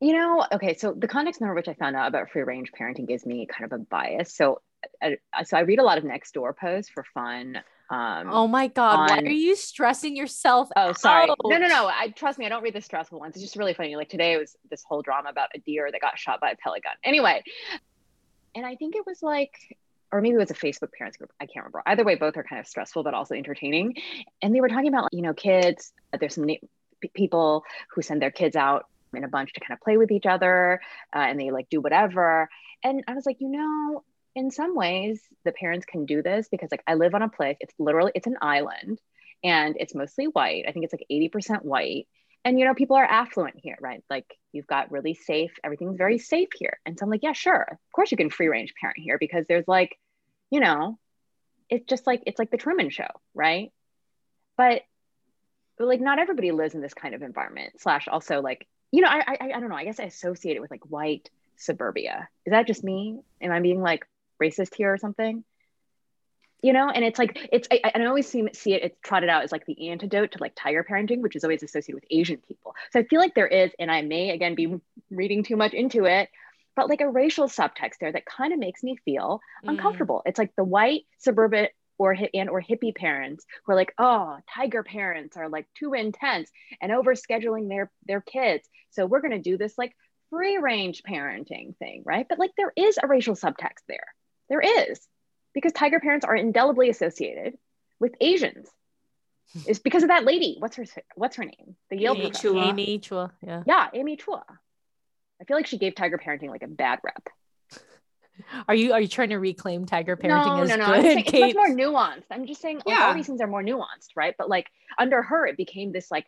you 0.00 0.12
know, 0.12 0.46
okay. 0.52 0.74
So 0.74 0.92
the 0.92 1.08
context 1.08 1.40
number 1.40 1.54
which 1.54 1.68
I 1.68 1.74
found 1.74 1.96
out 1.96 2.08
about 2.08 2.30
free 2.30 2.42
range 2.42 2.70
parenting 2.78 3.08
gives 3.08 3.24
me 3.24 3.46
kind 3.46 3.72
of 3.72 3.80
a 3.80 3.82
bias. 3.82 4.34
So, 4.34 4.60
uh, 5.02 5.10
so 5.44 5.56
I 5.56 5.60
read 5.60 5.78
a 5.78 5.82
lot 5.82 5.98
of 5.98 6.04
next 6.04 6.32
door 6.32 6.52
posts 6.52 6.90
for 6.90 7.04
fun. 7.14 7.62
Um, 7.90 8.28
oh 8.30 8.46
my 8.46 8.68
god, 8.68 9.10
on... 9.10 9.16
why 9.16 9.22
are 9.22 9.32
you 9.32 9.56
stressing 9.56 10.16
yourself? 10.16 10.68
Oh, 10.76 10.92
sorry. 10.92 11.30
Out? 11.30 11.38
No, 11.44 11.58
no, 11.58 11.66
no. 11.66 11.86
I 11.86 12.08
trust 12.08 12.38
me. 12.38 12.46
I 12.46 12.48
don't 12.48 12.62
read 12.62 12.74
the 12.74 12.80
stressful 12.80 13.18
ones. 13.18 13.34
It's 13.34 13.42
just 13.42 13.56
really 13.56 13.74
funny. 13.74 13.96
Like 13.96 14.08
today, 14.08 14.36
was 14.36 14.56
this 14.70 14.84
whole 14.86 15.02
drama 15.02 15.30
about 15.30 15.50
a 15.54 15.58
deer 15.58 15.90
that 15.90 16.00
got 16.00 16.18
shot 16.18 16.40
by 16.40 16.50
a 16.50 16.56
pellet 16.56 16.82
gun. 16.82 16.94
Anyway, 17.02 17.42
and 18.54 18.64
I 18.64 18.76
think 18.76 18.96
it 18.96 19.06
was 19.06 19.22
like 19.22 19.52
or 20.14 20.20
maybe 20.20 20.36
it 20.36 20.38
was 20.38 20.52
a 20.52 20.54
Facebook 20.54 20.92
parents 20.96 21.18
group. 21.18 21.32
I 21.40 21.46
can't 21.46 21.64
remember. 21.64 21.82
Either 21.86 22.04
way, 22.04 22.14
both 22.14 22.36
are 22.36 22.44
kind 22.44 22.60
of 22.60 22.68
stressful, 22.68 23.02
but 23.02 23.14
also 23.14 23.34
entertaining. 23.34 23.96
And 24.40 24.54
they 24.54 24.60
were 24.60 24.68
talking 24.68 24.86
about, 24.86 25.08
you 25.12 25.22
know, 25.22 25.34
kids. 25.34 25.92
There's 26.18 26.36
some 26.36 26.46
people 27.14 27.64
who 27.90 28.00
send 28.00 28.22
their 28.22 28.30
kids 28.30 28.54
out 28.54 28.86
in 29.12 29.24
a 29.24 29.28
bunch 29.28 29.52
to 29.54 29.60
kind 29.60 29.72
of 29.72 29.80
play 29.80 29.96
with 29.96 30.12
each 30.12 30.24
other 30.24 30.80
uh, 31.14 31.18
and 31.18 31.40
they 31.40 31.50
like 31.50 31.68
do 31.68 31.80
whatever. 31.80 32.48
And 32.84 33.02
I 33.08 33.14
was 33.14 33.26
like, 33.26 33.40
you 33.40 33.48
know, 33.48 34.04
in 34.36 34.52
some 34.52 34.76
ways, 34.76 35.20
the 35.44 35.50
parents 35.50 35.84
can 35.84 36.06
do 36.06 36.22
this 36.22 36.46
because 36.48 36.70
like 36.70 36.84
I 36.86 36.94
live 36.94 37.16
on 37.16 37.22
a 37.22 37.28
place, 37.28 37.56
it's 37.58 37.74
literally, 37.80 38.12
it's 38.14 38.28
an 38.28 38.36
island 38.40 39.00
and 39.42 39.76
it's 39.80 39.96
mostly 39.96 40.26
white. 40.26 40.64
I 40.68 40.72
think 40.72 40.84
it's 40.84 40.94
like 40.94 41.06
80% 41.10 41.64
white. 41.64 42.06
And, 42.44 42.58
you 42.58 42.66
know, 42.66 42.74
people 42.74 42.96
are 42.96 43.04
affluent 43.04 43.56
here, 43.56 43.78
right? 43.80 44.04
Like 44.08 44.26
you've 44.52 44.66
got 44.66 44.92
really 44.92 45.14
safe, 45.14 45.52
everything's 45.64 45.96
very 45.96 46.18
safe 46.18 46.50
here. 46.54 46.78
And 46.86 46.96
so 46.96 47.04
I'm 47.04 47.10
like, 47.10 47.24
yeah, 47.24 47.32
sure. 47.32 47.66
Of 47.68 47.92
course 47.92 48.12
you 48.12 48.16
can 48.16 48.30
free 48.30 48.48
range 48.48 48.74
parent 48.80 48.98
here 48.98 49.18
because 49.18 49.44
there's 49.48 49.66
like 49.66 49.98
you 50.54 50.60
know, 50.60 51.00
it's 51.68 51.84
just 51.86 52.06
like 52.06 52.22
it's 52.26 52.38
like 52.38 52.52
the 52.52 52.56
Truman 52.56 52.88
Show, 52.88 53.08
right? 53.34 53.72
But, 54.56 54.82
but 55.76 55.88
like 55.88 56.00
not 56.00 56.20
everybody 56.20 56.52
lives 56.52 56.76
in 56.76 56.80
this 56.80 56.94
kind 56.94 57.12
of 57.12 57.22
environment. 57.22 57.80
Slash, 57.80 58.06
also 58.06 58.40
like 58.40 58.68
you 58.92 59.00
know, 59.00 59.08
I, 59.08 59.24
I 59.26 59.38
I 59.56 59.60
don't 59.60 59.68
know. 59.68 59.74
I 59.74 59.82
guess 59.82 59.98
I 59.98 60.04
associate 60.04 60.54
it 60.54 60.60
with 60.60 60.70
like 60.70 60.88
white 60.88 61.28
suburbia. 61.56 62.28
Is 62.46 62.52
that 62.52 62.68
just 62.68 62.84
me? 62.84 63.18
Am 63.40 63.50
I 63.50 63.58
being 63.58 63.82
like 63.82 64.06
racist 64.40 64.76
here 64.76 64.92
or 64.92 64.96
something? 64.96 65.42
You 66.62 66.72
know, 66.72 66.88
and 66.88 67.04
it's 67.04 67.18
like 67.18 67.48
it's 67.50 67.66
I, 67.72 67.90
I 67.92 68.04
always 68.04 68.28
see, 68.28 68.46
see 68.52 68.74
it 68.74 68.84
it's 68.84 68.96
trotted 69.02 69.28
out 69.28 69.42
as 69.42 69.50
like 69.50 69.66
the 69.66 69.88
antidote 69.88 70.30
to 70.32 70.38
like 70.40 70.52
tiger 70.54 70.86
parenting, 70.88 71.20
which 71.20 71.34
is 71.34 71.42
always 71.42 71.64
associated 71.64 71.96
with 71.96 72.04
Asian 72.12 72.36
people. 72.46 72.76
So 72.92 73.00
I 73.00 73.02
feel 73.02 73.18
like 73.18 73.34
there 73.34 73.48
is, 73.48 73.72
and 73.80 73.90
I 73.90 74.02
may 74.02 74.30
again 74.30 74.54
be 74.54 74.80
reading 75.10 75.42
too 75.42 75.56
much 75.56 75.72
into 75.72 76.04
it, 76.04 76.28
but 76.76 76.88
like 76.88 77.00
a 77.00 77.08
racial 77.08 77.48
subtext 77.48 77.98
there 78.00 78.12
that 78.12 78.26
kind 78.26 78.52
of 78.52 78.58
makes 78.58 78.82
me 78.82 78.96
feel 79.04 79.40
mm. 79.64 79.70
uncomfortable. 79.70 80.22
It's 80.26 80.38
like 80.38 80.54
the 80.56 80.64
white 80.64 81.02
suburban 81.18 81.68
or 81.98 82.16
and 82.34 82.50
or 82.50 82.60
hippie 82.60 82.94
parents 82.94 83.44
who 83.64 83.72
are 83.72 83.76
like, 83.76 83.94
oh, 83.98 84.36
tiger 84.52 84.82
parents 84.82 85.36
are 85.36 85.48
like 85.48 85.66
too 85.78 85.94
intense 85.94 86.50
and 86.80 86.92
over 86.92 87.14
scheduling 87.14 87.68
their 87.68 87.90
their 88.06 88.20
kids. 88.20 88.68
So 88.90 89.06
we're 89.06 89.20
gonna 89.20 89.38
do 89.38 89.56
this 89.56 89.78
like 89.78 89.94
free 90.30 90.58
range 90.58 91.02
parenting 91.08 91.76
thing, 91.78 92.02
right? 92.04 92.26
But 92.28 92.38
like 92.38 92.52
there 92.56 92.72
is 92.76 92.98
a 93.02 93.06
racial 93.06 93.34
subtext 93.34 93.82
there. 93.88 94.06
There 94.48 94.60
is 94.60 95.00
because 95.54 95.72
tiger 95.72 96.00
parents 96.00 96.24
are 96.24 96.36
indelibly 96.36 96.90
associated 96.90 97.54
with 98.00 98.14
Asians. 98.20 98.68
It's 99.68 99.78
because 99.78 100.02
of 100.02 100.08
that 100.08 100.24
lady. 100.24 100.56
What's 100.58 100.74
her 100.76 100.84
What's 101.14 101.36
her 101.36 101.44
name? 101.44 101.76
The 101.88 101.96
Yale 101.96 102.14
Amy 102.16 102.30
Chua. 102.30 102.66
Amy 102.70 102.98
Chua. 102.98 103.30
Yeah. 103.40 103.62
Yeah, 103.66 103.88
Amy 103.94 104.16
Chua. 104.16 104.42
I 105.44 105.46
feel 105.46 105.56
like 105.58 105.66
she 105.66 105.76
gave 105.76 105.94
tiger 105.94 106.16
parenting 106.16 106.48
like 106.48 106.62
a 106.62 106.68
bad 106.68 107.00
rep. 107.04 107.28
Are 108.66 108.74
you 108.74 108.92
are 108.94 109.00
you 109.00 109.08
trying 109.08 109.28
to 109.28 109.36
reclaim 109.36 109.84
tiger 109.84 110.16
parenting 110.16 110.56
no, 110.56 110.62
as 110.62 110.68
no, 110.70 110.76
no. 110.76 110.86
good? 110.86 111.02
Saying, 111.02 111.24
it's 111.26 111.54
much 111.54 111.54
more 111.54 111.68
nuanced. 111.68 112.24
I'm 112.30 112.46
just 112.46 112.62
saying 112.62 112.78
like, 112.78 112.96
yeah. 112.96 113.06
all 113.06 113.14
these 113.14 113.26
things 113.26 113.40
are 113.40 113.46
more 113.46 113.62
nuanced, 113.62 114.16
right? 114.16 114.34
But 114.38 114.48
like 114.48 114.68
under 114.98 115.22
her, 115.22 115.46
it 115.46 115.56
became 115.56 115.92
this 115.92 116.10
like 116.10 116.26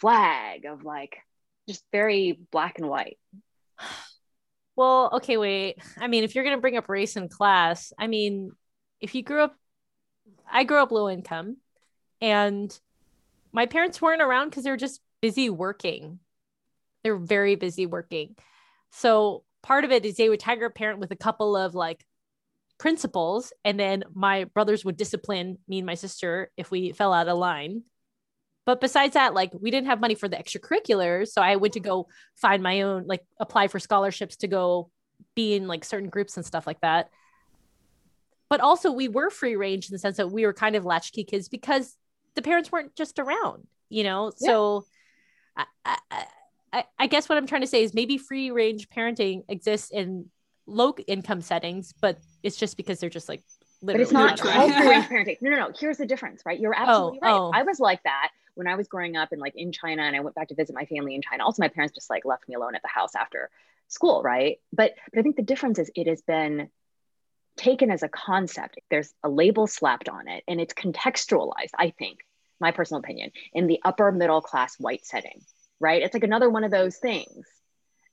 flag 0.00 0.64
of 0.64 0.84
like 0.84 1.18
just 1.68 1.84
very 1.92 2.40
black 2.50 2.78
and 2.78 2.88
white. 2.88 3.18
Well, 4.78 5.08
okay, 5.14 5.38
wait. 5.38 5.78
I 5.98 6.06
mean, 6.06 6.22
if 6.22 6.34
you're 6.34 6.44
going 6.44 6.54
to 6.54 6.60
bring 6.60 6.76
up 6.76 6.90
race 6.90 7.16
in 7.16 7.30
class, 7.30 7.94
I 7.98 8.08
mean, 8.08 8.52
if 9.00 9.14
you 9.14 9.22
grew 9.22 9.44
up, 9.44 9.56
I 10.52 10.64
grew 10.64 10.82
up 10.82 10.92
low 10.92 11.08
income 11.08 11.56
and 12.20 12.78
my 13.52 13.64
parents 13.64 14.02
weren't 14.02 14.20
around 14.20 14.50
because 14.50 14.64
they 14.64 14.70
were 14.70 14.76
just 14.76 15.00
busy 15.22 15.48
working. 15.48 16.18
They're 17.06 17.16
very 17.16 17.54
busy 17.54 17.86
working. 17.86 18.34
So 18.90 19.44
part 19.62 19.84
of 19.84 19.92
it 19.92 20.04
is 20.04 20.16
they 20.16 20.28
would 20.28 20.40
tiger 20.40 20.68
parent 20.70 20.98
with 20.98 21.12
a 21.12 21.16
couple 21.16 21.56
of 21.56 21.76
like 21.76 22.04
principles. 22.78 23.52
And 23.64 23.78
then 23.78 24.02
my 24.12 24.42
brothers 24.42 24.84
would 24.84 24.96
discipline 24.96 25.58
me 25.68 25.78
and 25.78 25.86
my 25.86 25.94
sister 25.94 26.50
if 26.56 26.72
we 26.72 26.90
fell 26.90 27.12
out 27.12 27.28
of 27.28 27.38
line. 27.38 27.84
But 28.64 28.80
besides 28.80 29.14
that, 29.14 29.34
like 29.34 29.52
we 29.54 29.70
didn't 29.70 29.86
have 29.86 30.00
money 30.00 30.16
for 30.16 30.26
the 30.26 30.36
extracurriculars. 30.36 31.28
So 31.28 31.40
I 31.40 31.54
went 31.54 31.74
to 31.74 31.80
go 31.80 32.08
find 32.34 32.60
my 32.60 32.80
own, 32.80 33.06
like 33.06 33.24
apply 33.38 33.68
for 33.68 33.78
scholarships 33.78 34.34
to 34.38 34.48
go 34.48 34.90
be 35.36 35.54
in 35.54 35.68
like 35.68 35.84
certain 35.84 36.08
groups 36.08 36.36
and 36.36 36.44
stuff 36.44 36.66
like 36.66 36.80
that. 36.80 37.10
But 38.50 38.60
also 38.60 38.90
we 38.90 39.06
were 39.06 39.30
free 39.30 39.54
range 39.54 39.88
in 39.88 39.92
the 39.92 40.00
sense 40.00 40.16
that 40.16 40.32
we 40.32 40.44
were 40.44 40.52
kind 40.52 40.74
of 40.74 40.84
latchkey 40.84 41.22
kids 41.22 41.48
because 41.48 41.96
the 42.34 42.42
parents 42.42 42.72
weren't 42.72 42.96
just 42.96 43.20
around, 43.20 43.68
you 43.88 44.02
know? 44.02 44.32
Yeah. 44.40 44.48
So 44.48 44.84
I, 45.56 45.64
I, 45.84 46.26
I 46.98 47.06
guess 47.06 47.28
what 47.28 47.38
I'm 47.38 47.46
trying 47.46 47.60
to 47.62 47.66
say 47.66 47.82
is 47.82 47.94
maybe 47.94 48.18
free 48.18 48.50
range 48.50 48.88
parenting 48.88 49.44
exists 49.48 49.90
in 49.90 50.30
low 50.66 50.94
income 51.06 51.40
settings, 51.40 51.92
but 52.00 52.18
it's 52.42 52.56
just 52.56 52.76
because 52.76 53.00
they're 53.00 53.10
just 53.10 53.28
like 53.28 53.42
but 53.82 54.00
it's 54.00 54.12
not 54.12 54.40
called 54.40 54.72
free 54.74 54.88
range 54.88 55.06
parenting. 55.06 55.36
No, 55.40 55.50
no, 55.50 55.56
no. 55.56 55.72
Here's 55.78 55.98
the 55.98 56.06
difference, 56.06 56.42
right? 56.44 56.58
You're 56.58 56.74
oh, 56.74 56.82
absolutely 56.82 57.18
oh, 57.22 57.26
right. 57.26 57.32
Oh. 57.32 57.50
I 57.54 57.62
was 57.62 57.78
like 57.78 58.02
that 58.04 58.30
when 58.54 58.66
I 58.66 58.74
was 58.74 58.88
growing 58.88 59.16
up 59.16 59.32
and 59.32 59.40
like 59.40 59.54
in 59.54 59.70
China 59.70 60.02
and 60.02 60.16
I 60.16 60.20
went 60.20 60.34
back 60.34 60.48
to 60.48 60.54
visit 60.54 60.74
my 60.74 60.86
family 60.86 61.14
in 61.14 61.22
China. 61.22 61.44
Also, 61.44 61.62
my 61.62 61.68
parents 61.68 61.94
just 61.94 62.10
like 62.10 62.24
left 62.24 62.48
me 62.48 62.54
alone 62.54 62.74
at 62.74 62.82
the 62.82 62.88
house 62.88 63.14
after 63.14 63.50
school, 63.88 64.22
right? 64.22 64.58
But 64.72 64.94
but 65.12 65.20
I 65.20 65.22
think 65.22 65.36
the 65.36 65.42
difference 65.42 65.78
is 65.78 65.90
it 65.94 66.06
has 66.06 66.22
been 66.22 66.70
taken 67.56 67.90
as 67.90 68.02
a 68.02 68.08
concept. 68.08 68.78
There's 68.90 69.12
a 69.22 69.28
label 69.28 69.66
slapped 69.66 70.08
on 70.08 70.28
it 70.28 70.44
and 70.48 70.60
it's 70.60 70.74
contextualized, 70.74 71.72
I 71.78 71.90
think, 71.98 72.20
my 72.60 72.70
personal 72.70 73.00
opinion, 73.00 73.30
in 73.52 73.66
the 73.66 73.80
upper 73.84 74.12
middle 74.12 74.40
class 74.40 74.76
white 74.78 75.06
setting, 75.06 75.42
right? 75.80 76.02
It's 76.02 76.14
like 76.14 76.24
another 76.24 76.50
one 76.50 76.64
of 76.64 76.70
those 76.70 76.96
things 76.96 77.46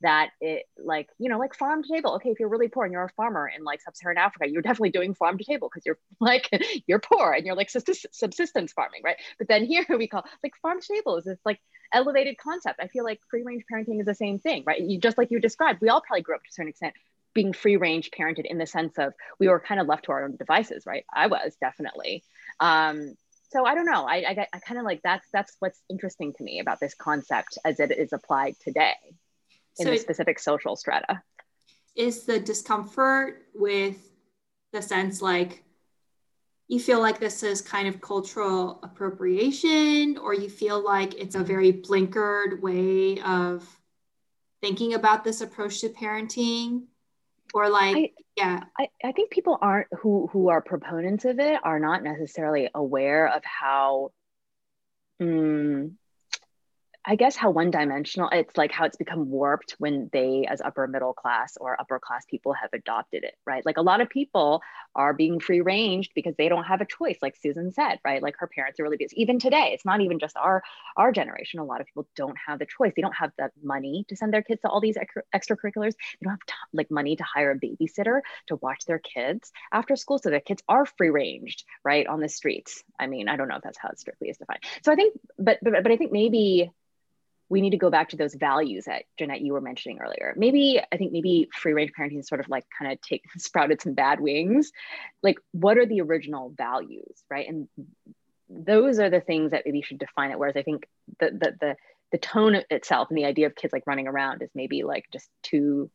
that 0.04 0.32
it 0.41 0.65
like 0.78 1.10
you 1.17 1.30
know 1.30 1.39
like 1.39 1.56
farm 1.56 1.82
to 1.82 1.89
table. 1.91 2.15
Okay 2.15 2.30
if 2.30 2.39
you're 2.39 2.49
really 2.49 2.67
poor 2.67 2.84
and 2.84 2.91
you're 2.91 3.06
a 3.06 3.10
farmer 3.10 3.49
in 3.49 3.63
like 3.63 3.82
sub-saharan 3.82 4.17
africa 4.17 4.47
you're 4.47 4.62
definitely 4.62 4.91
doing 4.91 5.13
farm 5.13 5.38
to 5.38 5.43
table 5.43 5.69
because 5.69 5.86
you're 5.86 5.97
like 6.19 6.49
you're 6.86 6.99
poor 6.99 7.32
and 7.32 7.45
you're 7.45 7.56
like 7.56 7.69
subsistence 7.69 8.73
farming 8.73 9.02
right? 9.04 9.15
But 9.39 9.47
then 9.47 9.65
here 9.65 9.86
we 9.97 10.08
call 10.08 10.26
like 10.43 10.54
farm 10.62 10.80
to 10.80 10.88
table 10.88 11.17
is 11.17 11.26
this 11.26 11.39
like 11.43 11.60
elevated 11.91 12.38
concept. 12.38 12.80
I 12.82 12.88
feel 12.88 13.04
like 13.04 13.19
free 13.30 13.43
range 13.43 13.63
parenting 13.71 13.99
is 13.99 14.06
the 14.06 14.13
same 14.13 14.39
thing 14.39 14.63
right? 14.67 14.80
You 14.80 14.99
just 14.99 15.17
like 15.17 15.32
you 15.32 15.39
described 15.39 15.82
we 15.82 15.89
all 15.89 16.02
probably 16.02 16.21
grew 16.21 16.36
up 16.36 16.43
to 16.43 16.49
a 16.49 16.54
certain 16.54 16.69
extent 16.69 16.93
being 17.34 17.54
free 17.54 17.78
range 17.78 18.12
parented 18.12 18.45
in 18.45 18.60
the 18.60 18.67
sense 18.67 18.99
of 18.99 19.13
we 19.39 19.47
were 19.47 19.60
kind 19.60 19.82
of 19.82 19.88
left 19.88 20.06
to 20.06 20.12
our 20.12 20.26
own 20.26 20.36
devices 20.36 20.86
right? 20.86 21.06
I 21.12 21.28
was 21.28 21.56
definitely. 21.62 22.23
Um, 22.60 23.15
so 23.53 23.65
I 23.65 23.75
don't 23.75 23.85
know. 23.85 24.05
I, 24.05 24.15
I, 24.15 24.47
I 24.51 24.59
kind 24.59 24.79
of 24.79 24.85
like 24.85 25.01
that's 25.03 25.27
that's 25.31 25.55
what's 25.59 25.79
interesting 25.89 26.33
to 26.33 26.43
me 26.43 26.59
about 26.59 26.79
this 26.79 26.95
concept 26.95 27.57
as 27.63 27.79
it 27.79 27.91
is 27.91 28.11
applied 28.11 28.55
today 28.59 28.95
in 29.77 29.85
so 29.85 29.91
the 29.91 29.97
specific 29.97 30.39
social 30.39 30.75
strata. 30.75 31.21
Is 31.95 32.25
the 32.25 32.39
discomfort 32.39 33.43
with 33.53 33.97
the 34.71 34.81
sense 34.81 35.21
like 35.21 35.63
you 36.67 36.79
feel 36.79 36.99
like 36.99 37.19
this 37.19 37.43
is 37.43 37.61
kind 37.61 37.87
of 37.87 38.01
cultural 38.01 38.79
appropriation, 38.81 40.17
or 40.17 40.33
you 40.33 40.49
feel 40.49 40.83
like 40.83 41.13
it's 41.13 41.35
a 41.35 41.37
mm-hmm. 41.37 41.47
very 41.47 41.73
blinkered 41.73 42.61
way 42.61 43.21
of 43.21 43.67
thinking 44.61 44.95
about 44.95 45.23
this 45.23 45.41
approach 45.41 45.81
to 45.81 45.89
parenting? 45.89 46.85
Or 47.53 47.69
like, 47.69 47.95
I, 47.95 48.11
yeah. 48.35 48.63
I, 48.79 48.89
I 49.03 49.11
think 49.11 49.29
people 49.29 49.57
aren't 49.61 49.87
who 50.01 50.27
who 50.31 50.49
are 50.49 50.61
proponents 50.61 51.25
of 51.25 51.39
it 51.39 51.59
are 51.63 51.79
not 51.79 52.03
necessarily 52.03 52.69
aware 52.73 53.27
of 53.27 53.43
how 53.45 54.11
mm, 55.21 55.91
I 57.05 57.17
guess 57.17 57.35
how 57.35 57.49
one 57.49 57.69
dimensional 57.69 58.29
it's 58.31 58.55
like 58.55 58.71
how 58.71 58.85
it's 58.85 58.95
become 58.95 59.29
warped 59.29 59.75
when 59.77 60.09
they, 60.13 60.45
as 60.49 60.61
upper 60.61 60.87
middle 60.87 61.13
class 61.13 61.57
or 61.57 61.79
upper 61.79 61.99
class 61.99 62.23
people, 62.29 62.53
have 62.53 62.69
adopted 62.71 63.25
it, 63.25 63.35
right? 63.45 63.65
Like 63.65 63.75
a 63.75 63.81
lot 63.81 63.99
of 63.99 64.09
people 64.09 64.61
are 64.95 65.13
being 65.13 65.41
free 65.41 65.59
ranged 65.59 66.13
because 66.15 66.33
they 66.37 66.47
don't 66.47 66.63
have 66.63 66.79
a 66.79 66.85
choice, 66.85 67.17
like 67.21 67.35
Susan 67.35 67.73
said, 67.73 67.99
right? 68.05 68.23
Like 68.23 68.35
her 68.39 68.47
parents 68.47 68.79
are 68.79 68.83
really 68.83 68.95
busy. 68.95 69.21
Even 69.21 69.37
today, 69.37 69.71
it's 69.73 69.83
not 69.83 69.99
even 69.99 70.17
just 70.17 70.37
our 70.37 70.63
our 70.95 71.11
generation. 71.11 71.59
A 71.59 71.65
lot 71.65 71.81
of 71.81 71.87
people 71.87 72.07
don't 72.15 72.37
have 72.47 72.59
the 72.59 72.65
choice. 72.65 72.93
They 72.95 73.01
don't 73.01 73.15
have 73.17 73.31
the 73.37 73.49
money 73.61 74.05
to 74.07 74.15
send 74.15 74.33
their 74.33 74.41
kids 74.41 74.61
to 74.61 74.69
all 74.69 74.79
these 74.79 74.97
extracurriculars. 75.35 75.95
They 75.95 76.23
don't 76.23 76.31
have 76.31 76.45
t- 76.47 76.53
like 76.71 76.89
money 76.89 77.17
to 77.17 77.23
hire 77.23 77.51
a 77.51 77.59
babysitter 77.59 78.21
to 78.47 78.55
watch 78.57 78.85
their 78.85 78.99
kids 78.99 79.51
after 79.73 79.97
school, 79.97 80.19
so 80.19 80.29
their 80.29 80.39
kids 80.39 80.63
are 80.69 80.85
free 80.85 81.09
ranged, 81.09 81.65
right, 81.83 82.07
on 82.07 82.21
the 82.21 82.29
streets. 82.29 82.81
I 82.97 83.07
mean, 83.07 83.27
I 83.27 83.35
don't 83.35 83.49
know 83.49 83.57
if 83.57 83.63
that's 83.63 83.77
how 83.77 83.89
it 83.89 83.99
strictly 83.99 84.29
is 84.29 84.37
defined. 84.37 84.61
So 84.85 84.91
I 84.93 84.95
think, 84.95 85.19
but 85.37 85.59
but 85.61 85.83
but 85.83 85.91
I 85.91 85.97
think 85.97 86.13
maybe 86.13 86.71
we 87.53 87.61
need 87.61 87.69
to 87.69 87.77
go 87.77 87.91
back 87.91 88.09
to 88.09 88.17
those 88.17 88.33
values 88.33 88.85
that 88.85 89.03
Jeanette 89.15 89.41
you 89.41 89.53
were 89.53 89.61
mentioning 89.61 89.99
earlier. 89.99 90.33
Maybe 90.35 90.81
I 90.91 90.97
think 90.97 91.11
maybe 91.11 91.47
free 91.53 91.73
range 91.73 91.91
parenting 91.97 92.25
sort 92.25 92.41
of 92.41 92.49
like 92.49 92.65
kind 92.75 92.91
of 92.91 92.99
take 93.01 93.23
sprouted 93.37 93.79
some 93.79 93.93
bad 93.93 94.19
wings. 94.19 94.71
Like 95.21 95.37
what 95.51 95.77
are 95.77 95.85
the 95.85 96.01
original 96.01 96.51
values, 96.57 97.23
right? 97.29 97.47
And 97.47 97.67
those 98.49 98.97
are 98.97 99.11
the 99.11 99.21
things 99.21 99.51
that 99.51 99.61
maybe 99.65 99.83
should 99.83 99.99
define 99.99 100.31
it. 100.31 100.39
Whereas 100.39 100.57
I 100.57 100.63
think 100.63 100.87
the 101.19 101.27
the 101.27 101.55
the 101.61 101.75
the 102.11 102.17
tone 102.17 102.59
itself 102.71 103.09
and 103.09 103.17
the 103.19 103.25
idea 103.25 103.45
of 103.45 103.55
kids 103.55 103.71
like 103.71 103.85
running 103.85 104.07
around 104.07 104.41
is 104.41 104.49
maybe 104.55 104.81
like 104.83 105.05
just 105.13 105.29
too 105.43 105.91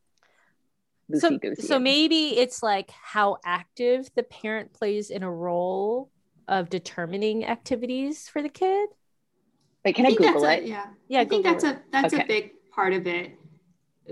so, 1.13 1.39
so 1.59 1.79
maybe 1.79 2.37
it's 2.37 2.61
like 2.61 2.91
how 2.91 3.37
active 3.43 4.09
the 4.15 4.23
parent 4.23 4.71
plays 4.71 5.09
in 5.09 5.23
a 5.23 5.31
role 5.31 6.09
of 6.47 6.69
determining 6.69 7.45
activities 7.45 8.29
for 8.29 8.43
the 8.43 8.49
kid 8.49 8.89
Wait, 9.85 9.95
can 9.95 10.05
I, 10.05 10.09
I 10.09 10.15
Google 10.15 10.45
it? 10.45 10.63
A, 10.63 10.67
yeah. 10.67 10.85
Yeah. 11.07 11.21
I 11.21 11.25
think 11.25 11.43
that's 11.43 11.63
it. 11.63 11.75
a 11.75 11.81
that's 11.91 12.13
okay. 12.13 12.23
a 12.23 12.27
big 12.27 12.51
part 12.71 12.93
of 12.93 13.07
it. 13.07 13.31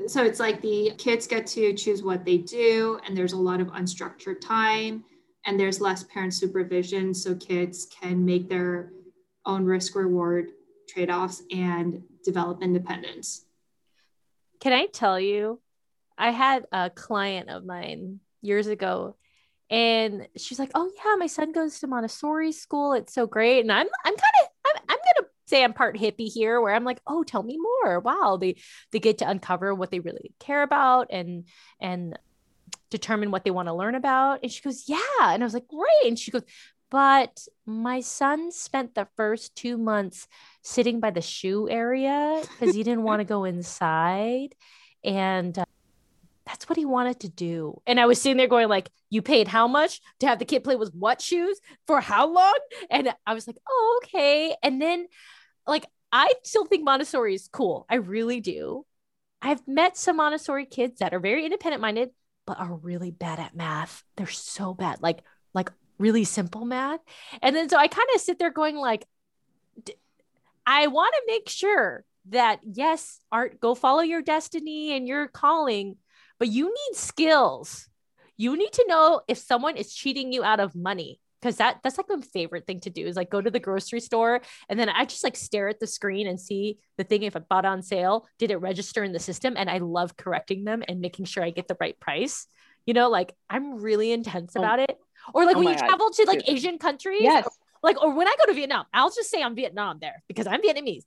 So 0.08 0.24
it's 0.24 0.40
like 0.40 0.62
the 0.62 0.92
kids 0.98 1.26
get 1.26 1.48
to 1.48 1.74
choose 1.74 2.04
what 2.04 2.24
they 2.24 2.38
do, 2.38 3.00
and 3.06 3.18
there's 3.18 3.34
a 3.34 3.38
lot 3.38 3.60
of 3.60 3.68
unstructured 3.70 4.42
time, 4.42 5.04
and 5.46 5.60
there's 5.60 5.82
less 5.82 6.04
parent 6.04 6.34
supervision, 6.34 7.14
so 7.14 7.36
kids 7.36 7.88
can 8.00 8.24
make 8.24 8.48
their 8.48 8.92
own 9.46 9.66
risk 9.66 9.96
reward 9.96 10.50
trade 10.88 11.10
offs 11.10 11.42
and 11.52 12.04
develop 12.24 12.62
independence. 12.62 13.46
Can 14.60 14.74
I 14.74 14.86
tell 14.86 15.20
you? 15.20 15.60
I 16.18 16.32
had 16.32 16.66
a 16.72 16.90
client 16.90 17.50
of 17.50 17.66
mine 17.66 18.20
years 18.42 18.68
ago 18.68 19.16
and 19.70 20.28
she's 20.38 20.60
like, 20.60 20.72
"Oh 20.76 20.90
yeah, 20.96 21.16
my 21.18 21.28
son 21.28 21.52
goes 21.52 21.80
to 21.80 21.88
Montessori 21.88 22.52
school. 22.52 22.94
It's 22.94 23.14
so 23.14 23.28
great." 23.28 23.62
And 23.62 23.72
I'm 23.72 23.88
I'm 24.06 24.16
kind 24.16 24.34
of 24.44 24.48
I'm, 24.57 24.57
I'm 24.57 24.57
gonna 24.57 24.57
say 25.48 25.64
I'm 25.64 25.74
part 25.74 25.98
hippie 25.98 26.32
here, 26.32 26.62
where 26.62 26.76
I'm 26.76 26.84
like, 26.84 27.02
"Oh, 27.08 27.24
tell 27.24 27.44
me 27.44 27.58
more." 27.58 28.00
Wow, 28.00 28.38
they 28.40 28.56
they 28.92 29.00
get 29.00 29.18
to 29.20 29.30
uncover 29.30 29.74
what 29.74 29.92
they 29.92 30.00
really 30.00 30.34
care 30.40 30.62
about 30.62 31.08
and 31.10 31.46
and 31.82 32.18
determine 32.90 33.32
what 33.32 33.44
they 33.44 33.52
want 33.52 33.68
to 33.68 33.74
learn 33.74 33.96
about. 33.96 34.40
And 34.44 34.52
she 34.52 34.62
goes, 34.62 34.86
"Yeah," 34.88 34.98
and 35.22 35.42
I 35.42 35.46
was 35.46 35.54
like, 35.54 35.68
"Great." 35.68 36.08
And 36.08 36.20
she 36.20 36.32
goes, 36.32 36.44
but 36.90 37.46
my 37.66 38.00
son 38.00 38.52
spent 38.52 38.96
the 38.96 39.08
first 39.18 39.56
two 39.56 39.78
months 39.78 40.28
sitting 40.62 41.00
by 41.00 41.12
the 41.12 41.22
shoe 41.22 41.70
area 41.70 42.42
because 42.42 42.74
he 42.74 42.84
didn't 42.84 43.04
want 43.04 43.20
to 43.20 43.26
go 43.26 43.44
inside. 43.44 44.56
And 45.04 45.58
uh, 45.58 45.66
that's 46.46 46.70
what 46.70 46.78
he 46.78 46.86
wanted 46.86 47.20
to 47.22 47.30
do. 47.30 47.82
And 47.86 48.00
I 48.00 48.06
was 48.06 48.22
sitting 48.22 48.38
there 48.38 48.48
going 48.48 48.70
like, 48.70 48.90
you 49.10 49.22
paid 49.22 49.50
how 49.50 49.68
much 49.68 50.02
to 50.20 50.28
have 50.28 50.40
the 50.40 50.46
kid 50.46 50.64
play 50.64 50.78
with 50.78 50.94
what 50.94 51.22
shoes 51.22 51.60
for 51.86 52.00
how 52.00 52.32
long? 52.32 52.58
And 52.90 53.14
I 53.26 53.34
was 53.34 53.48
like, 53.48 53.58
oh, 53.68 54.02
okay. 54.04 54.56
And 54.64 54.82
then 54.82 55.08
like, 55.68 55.86
I 56.12 56.32
still 56.44 56.66
think 56.66 56.84
Montessori 56.84 57.36
is 57.36 57.50
cool. 57.52 57.86
I 57.90 57.96
really 57.96 58.40
do. 58.40 58.86
I've 59.42 59.68
met 59.68 59.98
some 59.98 60.18
Montessori 60.18 60.66
kids 60.66 61.00
that 61.00 61.14
are 61.14 61.20
very 61.20 61.46
independent 61.46 61.82
minded, 61.82 62.10
but 62.46 62.60
are 62.60 62.74
really 62.76 63.12
bad 63.12 63.40
at 63.40 63.56
math. 63.56 64.04
They're 64.16 64.28
so 64.28 64.74
bad, 64.74 65.02
like, 65.02 65.20
like 65.54 65.72
really 66.00 66.24
simple 66.24 66.66
math. 66.66 67.02
And 67.42 67.56
then 67.56 67.70
so 67.70 67.78
I 67.78 67.88
kind 67.88 68.08
of 68.16 68.22
sit 68.22 68.40
there 68.40 68.52
going 68.52 68.78
like, 68.78 69.06
I 70.66 70.88
want 70.88 71.14
to 71.14 71.32
make 71.32 71.50
sure 71.50 72.04
that 72.30 72.60
yes, 72.64 73.20
art, 73.32 73.60
go 73.60 73.76
follow 73.76 74.02
your 74.02 74.22
destiny 74.22 74.96
and 74.96 75.08
your 75.08 75.28
calling, 75.28 75.98
but 76.40 76.50
you 76.50 76.66
need 76.66 76.96
skills. 76.96 77.90
You 78.36 78.58
need 78.58 78.74
to 78.74 78.86
know 78.88 79.22
if 79.28 79.38
someone 79.38 79.78
is 79.78 79.94
cheating 79.94 80.34
you 80.34 80.44
out 80.44 80.60
of 80.60 80.76
money 80.76 81.20
because 81.48 81.58
that 81.58 81.80
that's 81.82 81.98
like 81.98 82.10
my 82.10 82.20
favorite 82.20 82.68
thing 82.68 82.82
to 82.82 82.90
do 82.90 83.08
is 83.08 83.16
like 83.16 83.30
go 83.30 83.40
to 83.40 83.50
the 83.50 83.60
grocery 83.60 84.02
store 84.02 84.42
and 84.68 84.78
then 84.78 84.90
I 84.90 85.06
just 85.06 85.24
like 85.24 85.38
stare 85.38 85.70
at 85.70 85.80
the 85.80 85.88
screen 85.88 86.28
and 86.28 86.38
see 86.38 86.78
the 86.98 87.06
thing 87.06 87.24
if 87.24 87.38
I 87.38 87.40
bought 87.40 87.64
on 87.64 87.82
sale, 87.82 88.28
did 88.38 88.52
it 88.52 88.58
register 88.58 89.02
in 89.02 89.14
the 89.14 89.20
system? 89.20 89.54
And 89.56 89.70
I 89.70 89.78
love 89.78 90.18
correcting 90.18 90.66
them 90.66 90.84
and 90.86 91.00
making 91.00 91.24
sure 91.24 91.44
I 91.44 91.52
get 91.52 91.70
the 91.70 91.78
right 91.80 91.98
price. 92.02 92.48
You 92.86 92.94
know, 92.94 93.10
like 93.10 93.34
I'm 93.50 93.82
really 93.82 94.12
intense 94.12 94.54
oh. 94.58 94.60
about 94.60 94.80
it. 94.80 94.98
Or 95.34 95.46
like 95.46 95.56
oh 95.56 95.60
when 95.60 95.70
you 95.70 95.76
God. 95.76 95.88
travel 95.88 96.10
to 96.10 96.24
like 96.28 96.46
Dude. 96.46 96.56
Asian 96.56 96.78
countries, 96.80 97.22
yes. 97.22 97.46
Or, 97.46 97.52
like 97.82 98.02
or 98.02 98.14
when 98.14 98.28
I 98.28 98.36
go 98.38 98.46
to 98.48 98.54
Vietnam, 98.54 98.86
I'll 98.94 99.10
just 99.10 99.30
say 99.30 99.42
I'm 99.42 99.56
Vietnam 99.56 100.00
there 100.02 100.24
because 100.28 100.48
I'm 100.48 100.62
Vietnamese. 100.62 101.04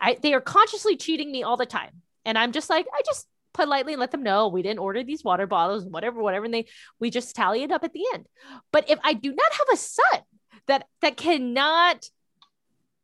I 0.00 0.16
they 0.22 0.32
are 0.32 0.40
consciously 0.40 0.96
cheating 0.96 1.32
me 1.32 1.42
all 1.42 1.56
the 1.56 1.66
time. 1.66 2.02
And 2.24 2.38
I'm 2.38 2.52
just 2.52 2.70
like, 2.70 2.86
I 2.94 3.02
just 3.04 3.26
politely 3.52 3.96
let 3.96 4.10
them 4.10 4.22
know 4.22 4.48
we 4.48 4.62
didn't 4.62 4.80
order 4.80 5.02
these 5.02 5.24
water 5.24 5.46
bottles, 5.46 5.84
whatever, 5.84 6.22
whatever. 6.22 6.44
And 6.44 6.54
they 6.54 6.66
we 6.98 7.10
just 7.10 7.34
tally 7.34 7.62
it 7.62 7.72
up 7.72 7.84
at 7.84 7.92
the 7.92 8.04
end. 8.14 8.26
But 8.72 8.90
if 8.90 8.98
I 9.02 9.14
do 9.14 9.32
not 9.32 9.52
have 9.52 9.66
a 9.72 9.76
son 9.76 10.20
that 10.66 10.86
that 11.00 11.16
cannot 11.16 12.08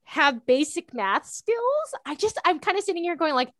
have 0.04 0.46
basic 0.46 0.94
math 0.94 1.26
skills, 1.26 1.94
I 2.06 2.14
just 2.14 2.38
I'm 2.44 2.58
kind 2.60 2.78
of 2.78 2.84
sitting 2.84 3.02
here 3.02 3.16
going 3.16 3.34
like, 3.34 3.52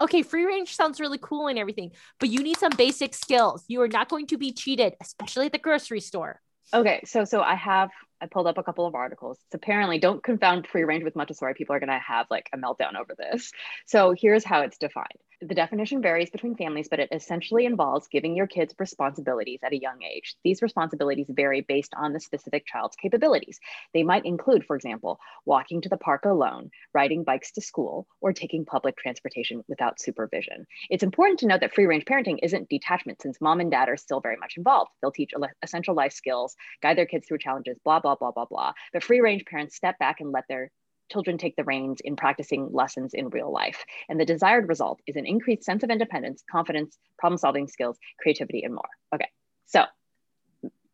okay, 0.00 0.22
free 0.22 0.44
range 0.44 0.74
sounds 0.74 1.00
really 1.00 1.18
cool 1.20 1.46
and 1.46 1.58
everything, 1.58 1.92
but 2.18 2.28
you 2.28 2.42
need 2.42 2.58
some 2.58 2.72
basic 2.76 3.14
skills. 3.14 3.64
You 3.68 3.80
are 3.82 3.88
not 3.88 4.08
going 4.08 4.26
to 4.28 4.38
be 4.38 4.52
cheated, 4.52 4.94
especially 5.00 5.46
at 5.46 5.52
the 5.52 5.58
grocery 5.58 6.00
store. 6.00 6.40
Okay, 6.72 7.02
so 7.04 7.24
so 7.24 7.42
I 7.42 7.54
have 7.54 7.90
I 8.24 8.26
pulled 8.26 8.46
up 8.46 8.56
a 8.56 8.62
couple 8.62 8.86
of 8.86 8.94
articles. 8.94 9.38
It's 9.44 9.54
apparently 9.54 9.98
don't 9.98 10.24
confound 10.24 10.66
free 10.66 10.84
range 10.84 11.04
with 11.04 11.14
Montessori. 11.14 11.52
People 11.52 11.76
are 11.76 11.78
going 11.78 11.90
to 11.90 11.98
have 11.98 12.26
like 12.30 12.48
a 12.54 12.56
meltdown 12.56 12.98
over 12.98 13.14
this. 13.14 13.52
So 13.84 14.14
here's 14.18 14.44
how 14.44 14.62
it's 14.62 14.78
defined. 14.78 15.18
The 15.42 15.54
definition 15.54 16.00
varies 16.00 16.30
between 16.30 16.56
families, 16.56 16.88
but 16.88 17.00
it 17.00 17.10
essentially 17.12 17.66
involves 17.66 18.08
giving 18.08 18.34
your 18.34 18.46
kids 18.46 18.74
responsibilities 18.78 19.60
at 19.62 19.74
a 19.74 19.78
young 19.78 20.02
age. 20.02 20.36
These 20.42 20.62
responsibilities 20.62 21.26
vary 21.28 21.60
based 21.60 21.92
on 21.94 22.14
the 22.14 22.20
specific 22.20 22.64
child's 22.66 22.96
capabilities. 22.96 23.60
They 23.92 24.04
might 24.04 24.24
include, 24.24 24.64
for 24.64 24.74
example, 24.74 25.18
walking 25.44 25.82
to 25.82 25.90
the 25.90 25.98
park 25.98 26.24
alone, 26.24 26.70
riding 26.94 27.24
bikes 27.24 27.52
to 27.52 27.60
school, 27.60 28.06
or 28.22 28.32
taking 28.32 28.64
public 28.64 28.96
transportation 28.96 29.62
without 29.68 30.00
supervision. 30.00 30.66
It's 30.88 31.02
important 31.02 31.40
to 31.40 31.46
note 31.46 31.60
that 31.60 31.74
free 31.74 31.84
range 31.84 32.06
parenting 32.06 32.38
isn't 32.42 32.70
detachment 32.70 33.20
since 33.20 33.40
mom 33.40 33.60
and 33.60 33.70
dad 33.70 33.90
are 33.90 33.98
still 33.98 34.20
very 34.20 34.38
much 34.38 34.54
involved. 34.56 34.92
They'll 35.02 35.12
teach 35.12 35.32
essential 35.62 35.94
life 35.94 36.12
skills, 36.12 36.56
guide 36.80 36.96
their 36.96 37.06
kids 37.06 37.26
through 37.26 37.38
challenges, 37.38 37.76
blah, 37.84 38.00
blah, 38.00 38.13
blah, 38.16 38.30
blah, 38.30 38.46
blah. 38.46 38.72
But 38.92 39.04
free 39.04 39.20
range 39.20 39.44
parents 39.44 39.76
step 39.76 39.98
back 39.98 40.20
and 40.20 40.32
let 40.32 40.44
their 40.48 40.70
children 41.10 41.38
take 41.38 41.56
the 41.56 41.64
reins 41.64 42.00
in 42.02 42.16
practicing 42.16 42.72
lessons 42.72 43.14
in 43.14 43.28
real 43.28 43.52
life. 43.52 43.84
And 44.08 44.18
the 44.18 44.24
desired 44.24 44.68
result 44.68 45.00
is 45.06 45.16
an 45.16 45.26
increased 45.26 45.64
sense 45.64 45.82
of 45.82 45.90
independence, 45.90 46.42
confidence, 46.50 46.98
problem 47.18 47.38
solving 47.38 47.68
skills, 47.68 47.98
creativity, 48.18 48.62
and 48.62 48.74
more. 48.74 48.88
Okay, 49.14 49.28
so 49.66 49.84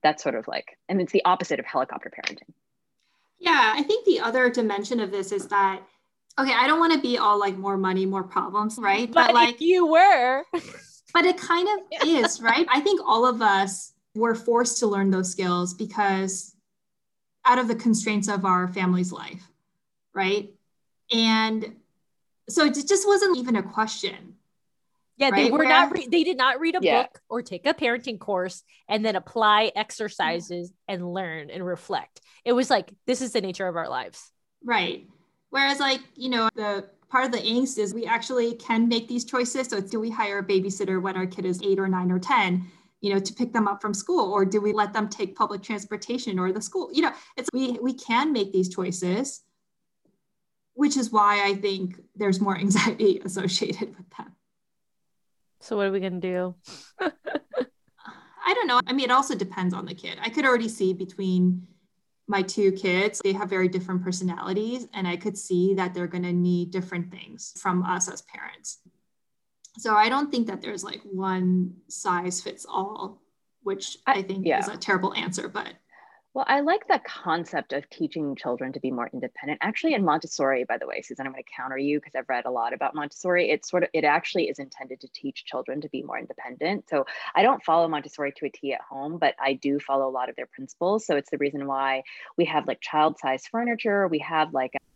that's 0.03 0.23
sort 0.23 0.35
of 0.35 0.49
like, 0.49 0.79
and 0.89 1.01
it's 1.01 1.13
the 1.13 1.25
opposite 1.25 1.61
of 1.61 1.67
helicopter 1.67 2.11
parenting. 2.11 2.53
Yeah, 3.39 3.73
I 3.75 3.83
think 3.83 4.05
the 4.05 4.21
other 4.21 4.51
dimension 4.51 5.01
of 5.01 5.11
this 5.11 5.33
is 5.33 5.47
that, 5.49 5.81
okay, 6.39 6.53
I 6.53 6.67
don't 6.67 6.79
want 6.79 6.93
to 6.93 7.01
be 7.01 7.19
all 7.19 7.39
like 7.39 7.57
more 7.57 7.77
money, 7.77 8.05
more 8.05 8.23
problems, 8.25 8.79
right? 8.79 9.11
But, 9.11 9.29
but 9.29 9.35
like 9.35 9.61
you 9.61 9.87
were. 9.87 10.45
but 11.15 11.25
it 11.25 11.39
kind 11.39 11.69
of 11.69 12.07
yeah. 12.07 12.19
is, 12.19 12.41
right? 12.41 12.67
I 12.71 12.81
think 12.81 13.01
all 13.07 13.27
of 13.27 13.41
us 13.41 13.93
were 14.15 14.35
forced 14.35 14.79
to 14.79 14.87
learn 14.87 15.11
those 15.11 15.31
skills 15.31 15.73
because 15.73 16.55
out 17.45 17.59
of 17.59 17.69
the 17.69 17.75
constraints 17.75 18.29
of 18.29 18.45
our 18.45 18.69
family's 18.69 19.13
life 19.13 19.51
right? 20.15 20.51
And 21.13 21.77
so 22.49 22.65
it 22.65 22.75
just 22.75 23.07
wasn't 23.07 23.39
even 23.39 23.57
a 23.57 23.63
question. 23.63 24.35
Yeah, 25.17 25.31
right? 25.31 25.45
they 25.45 25.51
were 25.51 25.59
Where, 25.59 25.69
not. 25.69 25.93
Re- 25.93 26.09
they 26.11 26.25
did 26.25 26.37
not 26.37 26.61
read 26.61 26.77
a 26.77 26.79
yeah. 26.81 27.03
book 27.03 27.21
or 27.29 27.43
take 27.43 27.67
a 27.67 27.75
parenting 27.75 28.19
course 28.19 28.63
and 28.89 29.05
then 29.05 29.17
apply 29.17 29.73
exercises 29.77 30.73
and 30.89 31.13
learn 31.13 31.51
and 31.51 31.65
reflect. 31.65 32.21
It 32.45 32.53
was 32.53 32.71
like 32.71 32.91
this 33.07 33.21
is 33.21 33.33
the 33.33 33.43
nature 33.43 33.69
of 33.69 33.77
our 33.77 33.89
lives. 33.89 34.33
Right. 34.65 35.07
Whereas, 35.51 35.79
like 35.79 36.01
you 36.15 36.31
know, 36.31 36.49
the 36.55 36.89
part 37.11 37.27
of 37.27 37.33
the 37.33 37.39
angst 37.39 37.77
is 37.79 37.93
we 37.93 38.07
actually 38.07 38.55
can 38.55 38.89
make 38.89 39.09
these 39.09 39.27
choices. 39.27 39.69
So, 39.69 39.81
do 39.81 40.01
we 40.01 40.09
hire 40.09 40.39
a 40.39 40.45
babysitter 40.45 41.03
when 41.03 41.17
our 41.17 41.27
kid 41.27 41.45
is 41.45 41.61
eight 41.63 41.79
or 41.79 41.89
nine 41.89 42.11
or 42.11 42.19
ten? 42.19 42.71
You 43.01 43.13
know 43.13 43.21
to 43.21 43.33
pick 43.33 43.53
them 43.53 43.67
up 43.67 43.81
from 43.81 43.95
school 43.95 44.33
or 44.33 44.45
do 44.45 44.61
we 44.61 44.73
let 44.73 44.93
them 44.93 45.09
take 45.09 45.35
public 45.35 45.63
transportation 45.63 46.39
or 46.39 46.53
the 46.53 46.61
school 46.61 46.91
you 46.93 47.03
know 47.03 47.13
it's 47.37 47.49
we 47.53 47.79
we 47.83 47.95
can 47.95 48.33
make 48.33 48.53
these 48.53 48.69
choices 48.69 49.43
which 50.81 50.97
is 50.97 51.13
why 51.13 51.45
I 51.45 51.55
think 51.55 52.01
there's 52.17 52.41
more 52.41 52.57
anxiety 52.57 53.21
associated 53.25 53.97
with 53.97 54.09
them. 54.17 54.35
So, 55.61 55.77
what 55.77 55.87
are 55.87 55.93
we 55.93 56.01
going 56.01 56.21
to 56.21 56.27
do? 56.27 56.55
I 57.01 58.55
don't 58.55 58.67
know. 58.67 58.81
I 58.87 58.95
mean, 58.95 59.11
it 59.11 59.13
also 59.13 59.35
depends 59.35 59.75
on 59.75 59.85
the 59.85 59.95
kid. 59.95 60.19
I 60.23 60.31
could 60.31 60.47
already 60.47 60.71
see 60.71 60.95
between 60.95 61.67
my 62.27 62.41
two 62.41 62.73
kids, 62.73 63.21
they 63.23 63.35
have 63.35 63.51
very 63.51 63.69
different 63.69 64.03
personalities, 64.03 64.89
and 64.95 65.07
I 65.07 65.17
could 65.17 65.37
see 65.37 65.75
that 65.75 65.93
they're 65.93 66.07
going 66.07 66.23
to 66.23 66.33
need 66.33 66.71
different 66.71 67.11
things 67.11 67.53
from 67.61 67.83
us 67.83 68.09
as 68.09 68.23
parents. 68.23 68.79
So, 69.79 69.95
I 69.95 70.09
don't 70.09 70.31
think 70.31 70.47
that 70.49 70.61
there's 70.61 70.85
like 70.85 71.01
one 71.05 71.75
size 71.89 72.41
fits 72.41 72.67
all, 72.69 73.23
which 73.63 73.99
I, 74.07 74.23
think 74.23 74.47
yeah. 74.47 74.59
is 74.59 74.69
a 74.69 74.77
terrible 74.77 75.15
answer, 75.15 75.49
but 75.49 75.75
well, 76.33 76.45
I 76.47 76.61
like 76.61 76.87
the 76.87 77.01
concept 77.05 77.73
of 77.73 77.91
teaching 77.91 78.37
children 78.37 78.73
to 78.75 78.81
be 78.81 78.93
more 78.93 79.11
independent. 79.13 79.59
Actually, 79.63 79.95
in 79.95 80.05
Montessori, 80.05 80.63
by 80.63 80.79
the 80.79 80.87
way, 80.87 81.03
Susan, 81.03 81.27
I'm 81.27 81.33
going 81.33 81.43
to 81.43 81.51
counter 81.57 81.77
you 81.77 81.99
because 81.99 82.15
I've 82.15 82.29
read 82.29 82.47
a 82.47 82.51
lot 82.53 82.73
about 82.73 82.95
Montessori. 82.95 83.51
It 83.51 83.67
sort 83.67 83.83
of, 83.83 83.89
it 83.93 84.05
actually 84.05 84.49
is 84.49 84.61
intended 84.61 85.01
to 85.01 85.09
teach 85.13 85.45
children 85.45 85.81
to 85.81 85.89
be 85.89 86.05
more 86.05 86.21
independent. 86.21 86.89
So 86.89 87.05
I 87.35 87.43
don't 87.43 87.65
follow 87.65 87.89
Montessori 87.89 88.31
to 88.37 88.47
a 88.47 88.49
T 88.49 88.73
at 88.73 88.81
home, 88.81 89.19
but 89.19 89.35
I 89.41 89.55
do 89.55 89.81
follow 89.81 90.09
a 90.09 90.13
lot 90.13 90.29
of 90.29 90.37
their 90.37 90.47
principles. 90.47 91.05
So 91.05 91.17
it's 91.17 91.31
the 91.31 91.39
reason 91.39 91.67
why 91.67 92.05
we 92.37 92.45
have 92.45 92.69
like 92.69 92.81
child 92.81 93.19
sized 93.19 93.49
furniture. 93.49 94.07
We 94.07 94.21
have 94.21 94.55
like 94.55 94.77
a 94.77 94.90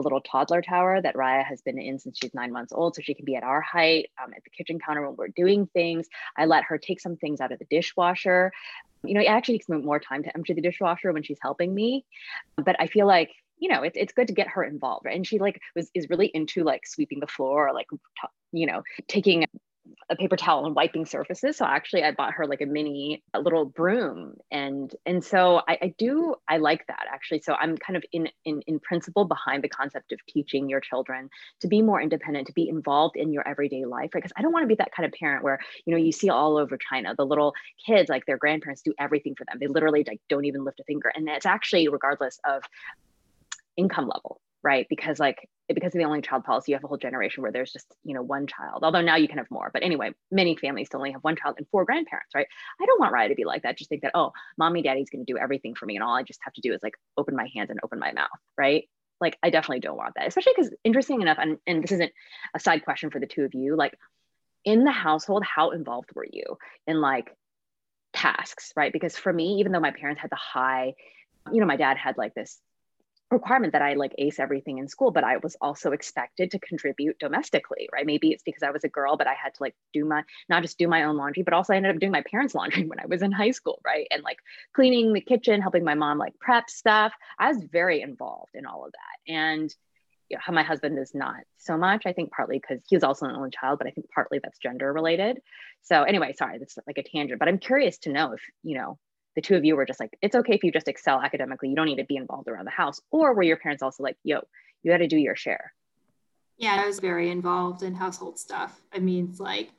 little 0.00 0.20
toddler 0.20 0.62
tower 0.62 1.00
that 1.00 1.14
Raya 1.14 1.44
has 1.44 1.60
been 1.60 1.78
in 1.78 1.98
since 1.98 2.18
she's 2.20 2.34
nine 2.34 2.52
months 2.52 2.72
old. 2.72 2.94
So 2.94 3.02
she 3.02 3.14
can 3.14 3.24
be 3.24 3.36
at 3.36 3.42
our 3.44 3.60
height 3.60 4.10
um, 4.22 4.32
at 4.34 4.44
the 4.44 4.50
kitchen 4.50 4.78
counter 4.78 5.06
when 5.06 5.16
we're 5.16 5.28
doing 5.28 5.66
things. 5.72 6.08
I 6.36 6.46
let 6.46 6.64
her 6.64 6.78
take 6.78 7.00
some 7.00 7.16
things 7.16 7.40
out 7.40 7.52
of 7.52 7.58
the 7.58 7.66
dishwasher 7.70 8.52
you 9.04 9.14
know, 9.14 9.20
it 9.20 9.26
actually 9.26 9.54
takes 9.54 9.68
me 9.68 9.78
more 9.78 9.98
time 9.98 10.22
to 10.22 10.34
empty 10.34 10.52
the 10.52 10.60
dishwasher 10.60 11.12
when 11.12 11.22
she's 11.22 11.38
helping 11.42 11.74
me. 11.74 12.04
But 12.56 12.76
I 12.78 12.86
feel 12.86 13.06
like, 13.06 13.30
you 13.58 13.68
know, 13.68 13.82
it's, 13.82 13.96
it's 13.96 14.12
good 14.12 14.28
to 14.28 14.34
get 14.34 14.48
her 14.48 14.64
involved. 14.64 15.06
Right? 15.06 15.16
And 15.16 15.26
she 15.26 15.38
like 15.38 15.60
was 15.74 15.90
is 15.94 16.08
really 16.08 16.26
into 16.28 16.64
like 16.64 16.86
sweeping 16.86 17.20
the 17.20 17.26
floor 17.26 17.68
or 17.68 17.74
like, 17.74 17.86
you 18.52 18.66
know, 18.66 18.82
taking 19.08 19.44
a 20.12 20.16
paper 20.16 20.36
towel 20.36 20.66
and 20.66 20.74
wiping 20.74 21.06
surfaces. 21.06 21.56
So 21.56 21.64
actually, 21.64 22.04
I 22.04 22.12
bought 22.12 22.34
her 22.34 22.46
like 22.46 22.60
a 22.60 22.66
mini 22.66 23.22
a 23.32 23.40
little 23.40 23.64
broom, 23.64 24.34
and 24.50 24.94
and 25.06 25.24
so 25.24 25.62
I, 25.66 25.78
I, 25.82 25.94
do 25.96 26.34
I 26.48 26.58
like 26.58 26.86
that 26.88 27.06
actually. 27.12 27.40
So 27.40 27.54
I'm 27.54 27.78
kind 27.78 27.96
of 27.96 28.04
in 28.12 28.28
in 28.44 28.60
in 28.66 28.78
principle 28.78 29.24
behind 29.24 29.64
the 29.64 29.68
concept 29.68 30.12
of 30.12 30.20
teaching 30.28 30.68
your 30.68 30.80
children 30.80 31.30
to 31.60 31.68
be 31.68 31.80
more 31.80 32.00
independent, 32.00 32.46
to 32.48 32.52
be 32.52 32.68
involved 32.68 33.16
in 33.16 33.32
your 33.32 33.46
everyday 33.48 33.86
life, 33.86 34.10
right? 34.14 34.22
Because 34.22 34.32
I 34.36 34.42
don't 34.42 34.52
want 34.52 34.64
to 34.64 34.68
be 34.68 34.76
that 34.76 34.92
kind 34.94 35.06
of 35.06 35.12
parent 35.18 35.42
where 35.42 35.58
you 35.86 35.92
know 35.92 35.98
you 35.98 36.12
see 36.12 36.28
all 36.28 36.58
over 36.58 36.76
China 36.76 37.14
the 37.16 37.24
little 37.24 37.54
kids 37.86 38.10
like 38.10 38.26
their 38.26 38.38
grandparents 38.38 38.82
do 38.82 38.92
everything 39.00 39.34
for 39.34 39.44
them. 39.46 39.56
They 39.58 39.66
literally 39.66 40.04
like 40.06 40.20
don't 40.28 40.44
even 40.44 40.64
lift 40.64 40.78
a 40.80 40.84
finger, 40.84 41.10
and 41.14 41.26
it's 41.28 41.46
actually 41.46 41.88
regardless 41.88 42.38
of 42.44 42.62
income 43.78 44.06
level 44.06 44.40
right? 44.62 44.86
Because 44.88 45.18
like 45.18 45.48
because 45.68 45.94
of 45.94 45.98
the 45.98 46.04
only 46.04 46.20
child 46.20 46.44
policy 46.44 46.72
you 46.72 46.76
have 46.76 46.84
a 46.84 46.88
whole 46.88 46.98
generation 46.98 47.42
where 47.42 47.52
there's 47.52 47.72
just 47.72 47.86
you 48.04 48.14
know 48.14 48.22
one 48.22 48.46
child 48.46 48.80
although 48.82 49.00
now 49.00 49.16
you 49.16 49.28
can 49.28 49.38
have 49.38 49.50
more. 49.50 49.70
But 49.72 49.82
anyway 49.82 50.10
many 50.30 50.56
families 50.56 50.88
still 50.88 51.00
only 51.00 51.12
have 51.12 51.22
one 51.22 51.36
child 51.36 51.56
and 51.58 51.66
four 51.70 51.84
grandparents 51.84 52.34
right? 52.34 52.46
I 52.80 52.86
don't 52.86 53.00
want 53.00 53.14
raya 53.14 53.28
to 53.28 53.34
be 53.34 53.44
like 53.44 53.62
that 53.62 53.78
just 53.78 53.88
think 53.88 54.02
that 54.02 54.12
oh 54.14 54.32
mommy 54.58 54.82
daddy's 54.82 55.10
going 55.10 55.24
to 55.24 55.32
do 55.32 55.38
everything 55.38 55.74
for 55.74 55.86
me 55.86 55.96
and 55.96 56.02
all 56.02 56.14
i 56.14 56.22
just 56.22 56.40
have 56.42 56.52
to 56.54 56.60
do 56.60 56.72
is 56.72 56.82
like 56.82 56.94
open 57.16 57.36
my 57.36 57.48
hands 57.54 57.70
and 57.70 57.80
open 57.82 57.98
my 57.98 58.12
mouth 58.12 58.28
right? 58.56 58.88
Like 59.20 59.38
i 59.42 59.50
definitely 59.50 59.80
don't 59.80 59.96
want 59.96 60.14
that 60.16 60.26
especially 60.26 60.52
because 60.56 60.72
interesting 60.84 61.22
enough 61.22 61.38
and, 61.40 61.58
and 61.66 61.82
this 61.82 61.92
isn't 61.92 62.12
a 62.54 62.60
side 62.60 62.84
question 62.84 63.10
for 63.10 63.20
the 63.20 63.26
two 63.26 63.44
of 63.44 63.54
you 63.54 63.76
like 63.76 63.96
in 64.64 64.84
the 64.84 64.92
household 64.92 65.44
how 65.44 65.70
involved 65.70 66.10
were 66.14 66.26
you 66.30 66.58
in 66.86 67.00
like 67.00 67.34
tasks 68.12 68.72
right? 68.76 68.92
Because 68.92 69.16
for 69.16 69.32
me 69.32 69.56
even 69.60 69.72
though 69.72 69.80
my 69.80 69.90
parents 69.90 70.20
had 70.20 70.30
the 70.30 70.36
high 70.36 70.94
you 71.50 71.60
know 71.60 71.66
my 71.66 71.76
dad 71.76 71.96
had 71.96 72.16
like 72.16 72.34
this 72.34 72.60
requirement 73.32 73.72
that 73.72 73.82
I 73.82 73.94
like 73.94 74.14
ace 74.18 74.38
everything 74.38 74.78
in 74.78 74.88
school, 74.88 75.10
but 75.10 75.24
I 75.24 75.38
was 75.38 75.56
also 75.60 75.92
expected 75.92 76.50
to 76.52 76.58
contribute 76.58 77.18
domestically, 77.18 77.88
right? 77.92 78.06
Maybe 78.06 78.30
it's 78.30 78.42
because 78.42 78.62
I 78.62 78.70
was 78.70 78.84
a 78.84 78.88
girl, 78.88 79.16
but 79.16 79.26
I 79.26 79.34
had 79.34 79.54
to 79.54 79.62
like 79.62 79.74
do 79.92 80.04
my 80.04 80.22
not 80.48 80.62
just 80.62 80.78
do 80.78 80.88
my 80.88 81.04
own 81.04 81.16
laundry, 81.16 81.42
but 81.42 81.54
also 81.54 81.72
I 81.72 81.76
ended 81.76 81.94
up 81.94 82.00
doing 82.00 82.12
my 82.12 82.22
parents' 82.30 82.54
laundry 82.54 82.84
when 82.88 83.00
I 83.00 83.06
was 83.06 83.22
in 83.22 83.32
high 83.32 83.50
school, 83.50 83.80
right? 83.84 84.06
And 84.10 84.22
like 84.22 84.38
cleaning 84.74 85.12
the 85.12 85.20
kitchen, 85.20 85.60
helping 85.60 85.84
my 85.84 85.94
mom 85.94 86.18
like 86.18 86.38
prep 86.38 86.70
stuff. 86.70 87.12
I 87.38 87.48
was 87.48 87.62
very 87.64 88.02
involved 88.02 88.54
in 88.54 88.66
all 88.66 88.84
of 88.84 88.92
that. 88.92 89.32
And 89.32 89.74
you 90.28 90.38
know, 90.38 90.54
my 90.54 90.62
husband 90.62 90.98
is 90.98 91.14
not 91.14 91.40
so 91.58 91.76
much. 91.76 92.06
I 92.06 92.12
think 92.12 92.30
partly 92.30 92.58
because 92.58 92.82
he 92.88 92.96
was 92.96 93.04
also 93.04 93.26
an 93.26 93.36
only 93.36 93.50
child, 93.50 93.78
but 93.78 93.86
I 93.86 93.90
think 93.90 94.08
partly 94.14 94.40
that's 94.42 94.58
gender 94.58 94.92
related. 94.92 95.40
So 95.82 96.04
anyway, 96.04 96.32
sorry, 96.32 96.58
that's 96.58 96.78
like 96.86 96.98
a 96.98 97.02
tangent, 97.02 97.38
but 97.38 97.48
I'm 97.48 97.58
curious 97.58 97.98
to 97.98 98.12
know 98.12 98.32
if, 98.32 98.40
you 98.62 98.78
know, 98.78 98.98
the 99.34 99.40
two 99.40 99.56
of 99.56 99.64
you 99.64 99.76
were 99.76 99.86
just 99.86 100.00
like, 100.00 100.16
it's 100.20 100.34
okay 100.36 100.54
if 100.54 100.64
you 100.64 100.72
just 100.72 100.88
excel 100.88 101.20
academically. 101.20 101.68
You 101.68 101.76
don't 101.76 101.86
need 101.86 101.96
to 101.96 102.04
be 102.04 102.16
involved 102.16 102.48
around 102.48 102.66
the 102.66 102.70
house. 102.70 103.00
Or 103.10 103.34
were 103.34 103.42
your 103.42 103.56
parents 103.56 103.82
also 103.82 104.02
like, 104.02 104.16
yo, 104.24 104.40
you 104.82 104.90
got 104.90 104.98
to 104.98 105.06
do 105.06 105.16
your 105.16 105.36
share? 105.36 105.72
Yeah, 106.58 106.80
I 106.82 106.86
was 106.86 107.00
very 107.00 107.30
involved 107.30 107.82
in 107.82 107.94
household 107.94 108.38
stuff. 108.38 108.80
I 108.92 108.98
mean, 108.98 109.28
it's 109.30 109.40
like 109.40 109.70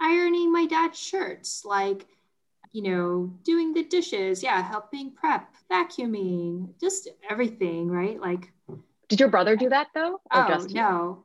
ironing 0.00 0.52
my 0.52 0.66
dad's 0.66 0.98
shirts, 0.98 1.64
like, 1.64 2.06
you 2.72 2.82
know, 2.82 3.32
doing 3.42 3.74
the 3.74 3.82
dishes. 3.82 4.42
Yeah, 4.42 4.62
helping 4.62 5.10
prep, 5.10 5.52
vacuuming, 5.70 6.68
just 6.80 7.08
everything, 7.28 7.88
right? 7.90 8.20
Like, 8.20 8.52
did 9.08 9.18
your 9.18 9.28
brother 9.28 9.56
do 9.56 9.68
that 9.70 9.88
though? 9.94 10.20
oh, 10.30 10.48
just 10.48 10.70
no. 10.70 11.24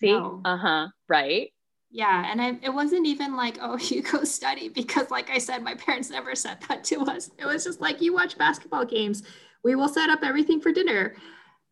See? 0.00 0.12
No. 0.12 0.42
Uh 0.44 0.56
huh. 0.58 0.88
Right 1.08 1.50
yeah 1.90 2.30
and 2.30 2.40
I, 2.40 2.58
it 2.62 2.72
wasn't 2.72 3.06
even 3.06 3.36
like 3.36 3.58
oh 3.60 3.76
you 3.80 4.02
go 4.02 4.24
study 4.24 4.68
because 4.68 5.10
like 5.10 5.30
i 5.30 5.38
said 5.38 5.62
my 5.62 5.74
parents 5.74 6.10
never 6.10 6.34
said 6.34 6.58
that 6.68 6.84
to 6.84 7.00
us. 7.02 7.30
It 7.38 7.46
was 7.46 7.64
just 7.64 7.80
like 7.80 8.00
you 8.00 8.12
watch 8.14 8.38
basketball 8.38 8.84
games. 8.84 9.22
We 9.62 9.74
will 9.74 9.88
set 9.88 10.10
up 10.10 10.20
everything 10.22 10.60
for 10.60 10.72
dinner. 10.72 11.14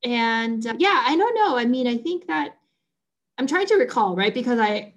And 0.05 0.67
uh, 0.67 0.75
yeah 0.79 1.05
i 1.07 1.17
don't 1.17 1.35
know. 1.35 1.57
I 1.57 1.65
mean 1.65 1.87
i 1.87 1.97
think 1.97 2.27
that 2.27 2.57
i'm 3.39 3.47
trying 3.47 3.67
to 3.67 3.77
recall 3.77 4.17
right? 4.17 4.35
Because 4.35 4.59
i 4.59 4.95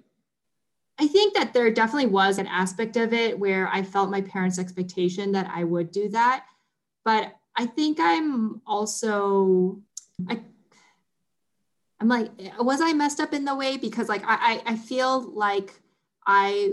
I 0.98 1.08
think 1.08 1.34
that 1.34 1.52
there 1.52 1.70
definitely 1.70 2.10
was 2.10 2.38
an 2.38 2.46
aspect 2.46 2.96
of 2.96 3.12
it 3.12 3.36
where 3.36 3.66
I 3.68 3.82
felt 3.82 4.10
my 4.10 4.20
parents' 4.20 4.58
expectation 4.58 5.32
that 5.32 5.50
I 5.52 5.64
would 5.64 5.90
do 5.90 6.08
that. 6.10 6.44
But 7.04 7.34
I 7.56 7.66
think 7.66 7.98
I'm 8.00 8.60
also 8.66 9.80
I 10.28 10.40
I'm 12.02 12.08
like, 12.08 12.32
was 12.58 12.80
I 12.80 12.92
messed 12.94 13.20
up 13.20 13.32
in 13.32 13.44
the 13.44 13.54
way? 13.54 13.76
Because 13.76 14.08
like 14.08 14.22
I 14.26 14.60
I 14.66 14.76
feel 14.76 15.20
like 15.20 15.80
I 16.26 16.72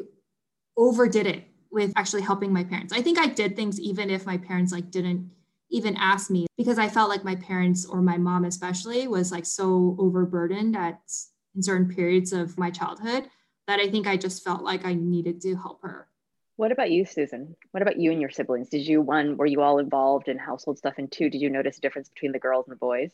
overdid 0.75 1.27
it 1.27 1.43
with 1.69 1.93
actually 1.95 2.23
helping 2.23 2.51
my 2.51 2.63
parents. 2.63 2.91
I 2.93 3.03
think 3.03 3.19
I 3.19 3.27
did 3.27 3.55
things 3.55 3.79
even 3.79 4.09
if 4.09 4.25
my 4.25 4.39
parents 4.39 4.71
like 4.71 4.89
didn't 4.89 5.29
even 5.69 5.95
ask 5.97 6.31
me 6.31 6.47
because 6.57 6.79
I 6.79 6.89
felt 6.89 7.09
like 7.09 7.23
my 7.23 7.35
parents 7.35 7.85
or 7.85 8.01
my 8.01 8.17
mom 8.17 8.43
especially 8.43 9.07
was 9.07 9.31
like 9.31 9.45
so 9.45 9.95
overburdened 9.99 10.75
at 10.75 10.99
in 11.55 11.61
certain 11.61 11.93
periods 11.93 12.33
of 12.33 12.57
my 12.57 12.71
childhood 12.71 13.29
that 13.67 13.79
I 13.79 13.87
think 13.87 14.07
I 14.07 14.17
just 14.17 14.43
felt 14.43 14.63
like 14.63 14.83
I 14.83 14.95
needed 14.95 15.41
to 15.41 15.55
help 15.55 15.83
her. 15.83 16.07
What 16.55 16.71
about 16.71 16.89
you, 16.89 17.05
Susan? 17.05 17.55
What 17.69 17.83
about 17.83 17.99
you 17.99 18.11
and 18.11 18.19
your 18.19 18.31
siblings? 18.31 18.69
Did 18.69 18.87
you 18.87 18.99
one 18.99 19.37
were 19.37 19.45
you 19.45 19.61
all 19.61 19.77
involved 19.77 20.27
in 20.27 20.39
household 20.39 20.79
stuff 20.79 20.95
and 20.97 21.11
two 21.11 21.29
did 21.29 21.39
you 21.39 21.51
notice 21.51 21.77
a 21.77 21.81
difference 21.81 22.09
between 22.09 22.31
the 22.31 22.39
girls 22.39 22.65
and 22.65 22.71
the 22.71 22.79
boys? 22.79 23.11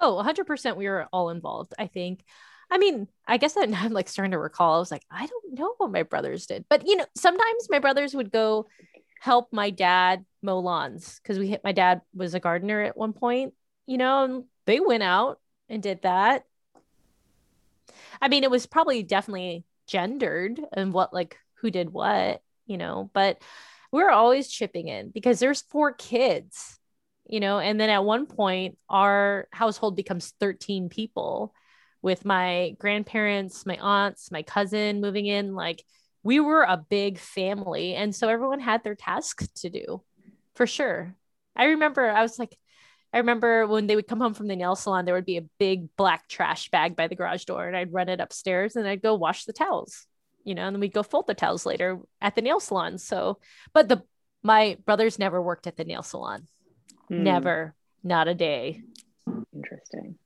Oh, 0.00 0.16
100% 0.16 0.76
we 0.76 0.88
were 0.88 1.06
all 1.12 1.30
involved, 1.30 1.74
I 1.78 1.86
think. 1.86 2.24
I 2.70 2.78
mean, 2.78 3.08
I 3.26 3.36
guess 3.36 3.54
that 3.54 3.68
I'm 3.72 3.92
like 3.92 4.08
starting 4.08 4.32
to 4.32 4.38
recall. 4.38 4.76
I 4.76 4.78
was 4.78 4.90
like, 4.90 5.04
I 5.10 5.26
don't 5.26 5.58
know 5.58 5.74
what 5.78 5.92
my 5.92 6.02
brothers 6.02 6.46
did. 6.46 6.64
But 6.68 6.86
you 6.86 6.96
know, 6.96 7.06
sometimes 7.16 7.68
my 7.70 7.78
brothers 7.78 8.14
would 8.14 8.32
go 8.32 8.66
help 9.20 9.52
my 9.52 9.70
dad 9.70 10.24
mow 10.42 10.58
lawns 10.58 11.20
because 11.22 11.38
we 11.38 11.48
hit 11.48 11.64
my 11.64 11.72
dad 11.72 12.02
was 12.14 12.34
a 12.34 12.40
gardener 12.40 12.82
at 12.82 12.96
one 12.96 13.12
point, 13.12 13.54
you 13.86 13.96
know, 13.96 14.24
and 14.24 14.44
they 14.66 14.80
went 14.80 15.02
out 15.02 15.40
and 15.68 15.82
did 15.82 16.02
that. 16.02 16.44
I 18.20 18.28
mean, 18.28 18.44
it 18.44 18.50
was 18.50 18.66
probably 18.66 19.02
definitely 19.02 19.64
gendered 19.86 20.60
and 20.72 20.92
what 20.92 21.12
like 21.12 21.38
who 21.54 21.70
did 21.70 21.90
what, 21.90 22.42
you 22.66 22.76
know, 22.76 23.10
but 23.14 23.40
we 23.92 24.02
are 24.02 24.10
always 24.10 24.48
chipping 24.48 24.88
in 24.88 25.10
because 25.10 25.38
there's 25.38 25.62
four 25.62 25.92
kids, 25.92 26.78
you 27.26 27.40
know, 27.40 27.58
and 27.58 27.80
then 27.80 27.90
at 27.90 28.04
one 28.04 28.26
point 28.26 28.78
our 28.88 29.48
household 29.52 29.96
becomes 29.96 30.32
13 30.40 30.88
people 30.88 31.54
with 32.02 32.24
my 32.24 32.76
grandparents, 32.78 33.64
my 33.64 33.78
aunts, 33.78 34.30
my 34.30 34.42
cousin 34.42 35.00
moving 35.00 35.26
in 35.26 35.54
like 35.54 35.82
we 36.22 36.40
were 36.40 36.62
a 36.62 36.84
big 36.88 37.18
family 37.18 37.94
and 37.94 38.14
so 38.14 38.28
everyone 38.28 38.60
had 38.60 38.82
their 38.82 38.94
tasks 38.94 39.48
to 39.56 39.70
do 39.70 40.02
for 40.54 40.66
sure. 40.66 41.14
I 41.56 41.66
remember 41.66 42.10
I 42.10 42.22
was 42.22 42.38
like 42.38 42.56
I 43.14 43.18
remember 43.18 43.68
when 43.68 43.86
they 43.86 43.94
would 43.94 44.08
come 44.08 44.20
home 44.20 44.34
from 44.34 44.48
the 44.48 44.56
nail 44.56 44.74
salon, 44.74 45.04
there 45.04 45.14
would 45.14 45.24
be 45.24 45.36
a 45.36 45.46
big 45.60 45.94
black 45.96 46.26
trash 46.26 46.68
bag 46.70 46.96
by 46.96 47.06
the 47.06 47.14
garage 47.14 47.44
door, 47.44 47.68
and 47.68 47.76
I'd 47.76 47.92
run 47.92 48.08
it 48.08 48.18
upstairs 48.18 48.74
and 48.74 48.88
I'd 48.88 49.02
go 49.02 49.14
wash 49.14 49.44
the 49.44 49.52
towels, 49.52 50.08
you 50.42 50.56
know, 50.56 50.66
and 50.66 50.74
then 50.74 50.80
we'd 50.80 50.92
go 50.92 51.04
fold 51.04 51.28
the 51.28 51.34
towels 51.34 51.64
later 51.64 52.00
at 52.20 52.34
the 52.34 52.42
nail 52.42 52.58
salon. 52.58 52.98
So, 52.98 53.38
but 53.72 53.88
the 53.88 54.02
my 54.42 54.78
brothers 54.84 55.16
never 55.16 55.40
worked 55.40 55.68
at 55.68 55.76
the 55.76 55.84
nail 55.84 56.02
salon, 56.02 56.48
hmm. 57.08 57.22
never, 57.22 57.74
not 58.02 58.28
a 58.28 58.34
day. 58.34 58.82
Interesting. 59.54 60.18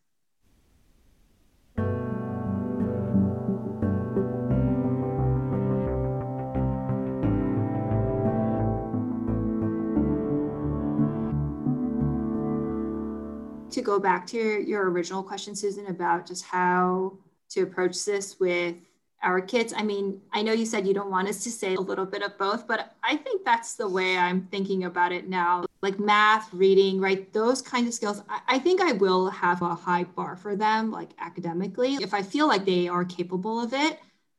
to 13.79 13.83
go 13.83 13.99
back 13.99 14.27
to 14.27 14.37
your, 14.37 14.61
your 14.61 14.91
original 14.91 15.23
question, 15.23 15.55
Susan, 15.55 15.87
about 15.87 16.27
just 16.27 16.45
how 16.45 17.13
to 17.51 17.63
approach 17.63 18.05
this 18.05 18.39
with 18.41 18.77
our 19.23 19.41
kids. 19.41 19.73
I 19.77 19.83
mean, 19.83 20.21
I 20.33 20.43
know 20.43 20.53
you 20.53 20.67
said 20.67 20.87
you 20.87 20.95
don't 20.95 21.11
want 21.11 21.29
us 21.29 21.43
to 21.45 21.51
say 21.51 21.75
a 21.75 21.81
little 21.81 22.07
bit 22.07 22.23
of 22.23 22.37
both, 22.39 22.67
but 22.67 22.95
I 23.03 23.17
think 23.17 23.45
that's 23.45 23.75
the 23.75 23.89
way 23.89 24.17
I'm 24.17 24.43
thinking 24.51 24.85
about 24.85 25.13
it 25.13 25.29
now. 25.29 25.65
Like 25.81 26.01
math, 26.01 26.53
reading, 26.53 27.01
right? 27.01 27.33
Those 27.33 27.63
kinds 27.63 27.89
of 27.89 27.95
skills. 27.95 28.23
I, 28.29 28.41
I, 28.49 28.59
think 28.59 28.81
I 28.81 28.93
will 28.93 29.31
have 29.31 29.63
a 29.63 29.75
high 29.75 30.05
bar 30.05 30.37
for 30.37 30.57
them, 30.57 30.91
like 30.91 31.11
academically, 31.21 31.95
if 31.97 32.13
I 32.13 32.23
feel 32.23 32.49
like 32.49 32.65
they 32.65 32.89
are 32.89 33.05
capable 33.05 33.61
of 33.61 33.73
it. 33.73 33.99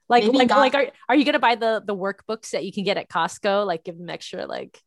Like, 0.10 0.26
like, 0.26 0.50
not- 0.50 0.60
like, 0.60 0.76
are, 0.76 0.88
are 1.08 1.16
you 1.16 1.24
gonna 1.24 1.40
buy 1.40 1.56
the 1.56 1.82
the 1.86 1.96
workbooks 1.96 2.50
that 2.52 2.66
you 2.66 2.74
can 2.74 2.84
get 2.84 2.98
at 2.98 3.10
Costco? 3.10 3.66
Like, 3.66 3.84
give 3.84 3.98
them 3.98 4.10
extra 4.10 4.48
like 4.48 4.82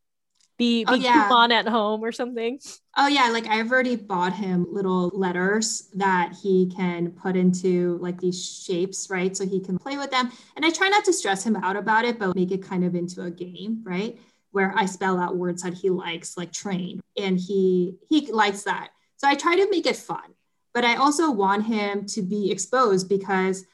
be, 0.62 0.84
oh, 0.86 0.92
be 0.92 1.00
oh, 1.00 1.02
yeah. 1.02 1.28
Kumon 1.28 1.50
at 1.50 1.66
home 1.66 2.02
or 2.02 2.12
something. 2.12 2.60
Oh 2.96 3.08
yeah, 3.08 3.28
like 3.30 3.46
I've 3.46 3.72
already 3.72 3.96
bought 3.96 4.34
him 4.34 4.66
little 4.70 5.08
letters 5.08 5.88
that 5.94 6.34
he 6.40 6.70
can 6.74 7.10
put 7.10 7.36
into 7.36 7.98
like 8.00 8.20
these 8.20 8.62
shapes, 8.64 9.08
right? 9.10 9.36
So 9.36 9.46
he 9.46 9.60
can 9.60 9.78
play 9.78 9.96
with 9.96 10.10
them. 10.10 10.30
And 10.56 10.64
I 10.64 10.70
try 10.70 10.88
not 10.88 11.04
to 11.06 11.12
stress 11.12 11.44
him 11.44 11.56
out 11.56 11.76
about 11.76 12.04
it, 12.04 12.18
but 12.18 12.36
make 12.36 12.52
it 12.52 12.62
kind 12.62 12.84
of 12.84 12.94
into 12.94 13.22
a 13.22 13.30
game, 13.30 13.82
right? 13.82 14.18
Where 14.52 14.72
I 14.76 14.86
spell 14.86 15.18
out 15.18 15.36
words 15.36 15.62
that 15.62 15.74
he 15.74 15.90
likes, 15.90 16.36
like 16.36 16.52
train, 16.52 17.00
and 17.18 17.38
he 17.38 17.96
he 18.08 18.30
likes 18.30 18.62
that. 18.62 18.90
So 19.16 19.28
I 19.28 19.34
try 19.34 19.56
to 19.56 19.70
make 19.70 19.86
it 19.86 19.96
fun, 19.96 20.34
but 20.72 20.84
I 20.84 20.96
also 20.96 21.30
want 21.30 21.66
him 21.66 22.06
to 22.06 22.22
be 22.22 22.50
exposed 22.50 23.08
because 23.08 23.64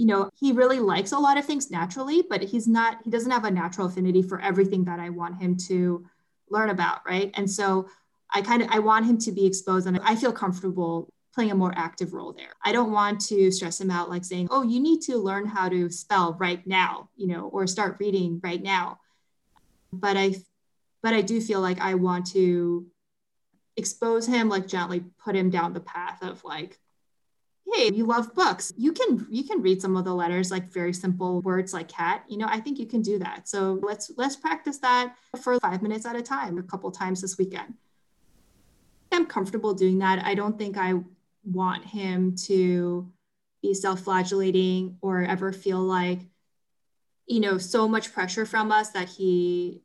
you 0.00 0.06
know, 0.06 0.30
he 0.34 0.52
really 0.52 0.78
likes 0.78 1.12
a 1.12 1.18
lot 1.18 1.36
of 1.36 1.44
things 1.44 1.70
naturally, 1.70 2.22
but 2.22 2.42
he's 2.42 2.66
not, 2.66 2.98
he 3.04 3.10
doesn't 3.10 3.30
have 3.30 3.44
a 3.44 3.50
natural 3.50 3.86
affinity 3.86 4.22
for 4.22 4.40
everything 4.40 4.84
that 4.84 4.98
I 4.98 5.10
want 5.10 5.42
him 5.42 5.58
to 5.68 6.06
learn 6.48 6.70
about. 6.70 7.00
Right. 7.06 7.30
And 7.34 7.50
so 7.50 7.86
I 8.32 8.40
kind 8.40 8.62
of, 8.62 8.68
I 8.70 8.78
want 8.78 9.04
him 9.04 9.18
to 9.18 9.32
be 9.32 9.44
exposed 9.44 9.86
and 9.86 10.00
I 10.02 10.16
feel 10.16 10.32
comfortable 10.32 11.12
playing 11.34 11.50
a 11.50 11.54
more 11.54 11.74
active 11.76 12.14
role 12.14 12.32
there. 12.32 12.54
I 12.64 12.72
don't 12.72 12.92
want 12.92 13.20
to 13.26 13.50
stress 13.50 13.78
him 13.78 13.90
out 13.90 14.08
like 14.08 14.24
saying, 14.24 14.48
oh, 14.50 14.62
you 14.62 14.80
need 14.80 15.02
to 15.02 15.18
learn 15.18 15.46
how 15.46 15.68
to 15.68 15.90
spell 15.90 16.34
right 16.40 16.66
now, 16.66 17.10
you 17.16 17.26
know, 17.26 17.48
or 17.48 17.66
start 17.66 17.98
reading 18.00 18.40
right 18.42 18.62
now. 18.62 19.00
But 19.92 20.16
I, 20.16 20.34
but 21.02 21.14
I 21.14 21.22
do 21.22 21.40
feel 21.40 21.60
like 21.60 21.80
I 21.80 21.94
want 21.94 22.26
to 22.32 22.86
expose 23.76 24.26
him, 24.26 24.48
like 24.48 24.66
gently 24.66 25.04
put 25.18 25.34
him 25.34 25.50
down 25.50 25.72
the 25.72 25.80
path 25.80 26.22
of 26.22 26.44
like, 26.44 26.78
hey 27.72 27.90
you 27.92 28.04
love 28.04 28.34
books. 28.34 28.72
You 28.76 28.92
can 28.92 29.26
you 29.30 29.44
can 29.44 29.62
read 29.62 29.80
some 29.80 29.96
of 29.96 30.04
the 30.04 30.14
letters 30.14 30.50
like 30.50 30.72
very 30.72 30.92
simple 30.92 31.40
words 31.40 31.72
like 31.72 31.88
cat. 31.88 32.24
You 32.28 32.38
know 32.38 32.46
i 32.48 32.60
think 32.60 32.78
you 32.78 32.86
can 32.86 33.02
do 33.02 33.18
that. 33.18 33.48
So 33.48 33.78
let's 33.82 34.10
let's 34.16 34.36
practice 34.36 34.78
that 34.78 35.14
for 35.42 35.58
five 35.60 35.82
minutes 35.82 36.06
at 36.06 36.16
a 36.16 36.22
time 36.22 36.58
a 36.58 36.62
couple 36.62 36.90
times 36.90 37.20
this 37.20 37.38
weekend. 37.38 37.74
I'm 39.12 39.26
comfortable 39.26 39.74
doing 39.74 39.98
that. 39.98 40.24
I 40.24 40.34
don't 40.34 40.58
think 40.58 40.76
i 40.76 40.94
want 41.42 41.84
him 41.84 42.36
to 42.36 43.10
be 43.62 43.72
self-flagellating 43.72 44.98
or 45.00 45.22
ever 45.22 45.52
feel 45.52 45.80
like 45.80 46.20
you 47.26 47.40
know 47.40 47.58
so 47.58 47.86
much 47.86 48.12
pressure 48.12 48.46
from 48.46 48.72
us 48.72 48.90
that 48.90 49.08
he 49.08 49.82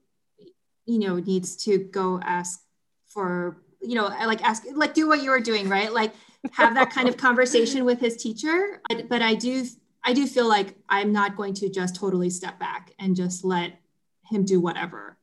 you 0.85 0.99
know 0.99 1.17
needs 1.17 1.55
to 1.55 1.77
go 1.77 2.19
ask 2.23 2.61
for 3.07 3.61
you 3.81 3.95
know 3.95 4.05
like 4.05 4.43
ask 4.43 4.63
like 4.73 4.93
do 4.93 5.07
what 5.07 5.21
you 5.23 5.29
were 5.29 5.39
doing 5.39 5.69
right 5.69 5.93
like 5.93 6.13
have 6.51 6.75
that 6.75 6.91
kind 6.91 7.07
of 7.07 7.17
conversation 7.27 7.85
with 7.85 7.99
his 7.99 8.17
teacher. 8.17 8.81
But 9.09 9.21
I 9.21 9.35
do 9.35 9.65
I 10.03 10.13
do 10.13 10.27
feel 10.27 10.47
like 10.47 10.75
I'm 10.87 11.11
not 11.11 11.35
going 11.35 11.53
to 11.55 11.69
just 11.69 11.95
totally 11.95 12.29
step 12.29 12.59
back 12.59 12.93
and 12.99 13.15
just 13.15 13.43
let 13.43 13.79
him 14.23 14.45
do 14.45 14.59
whatever. 14.59 15.17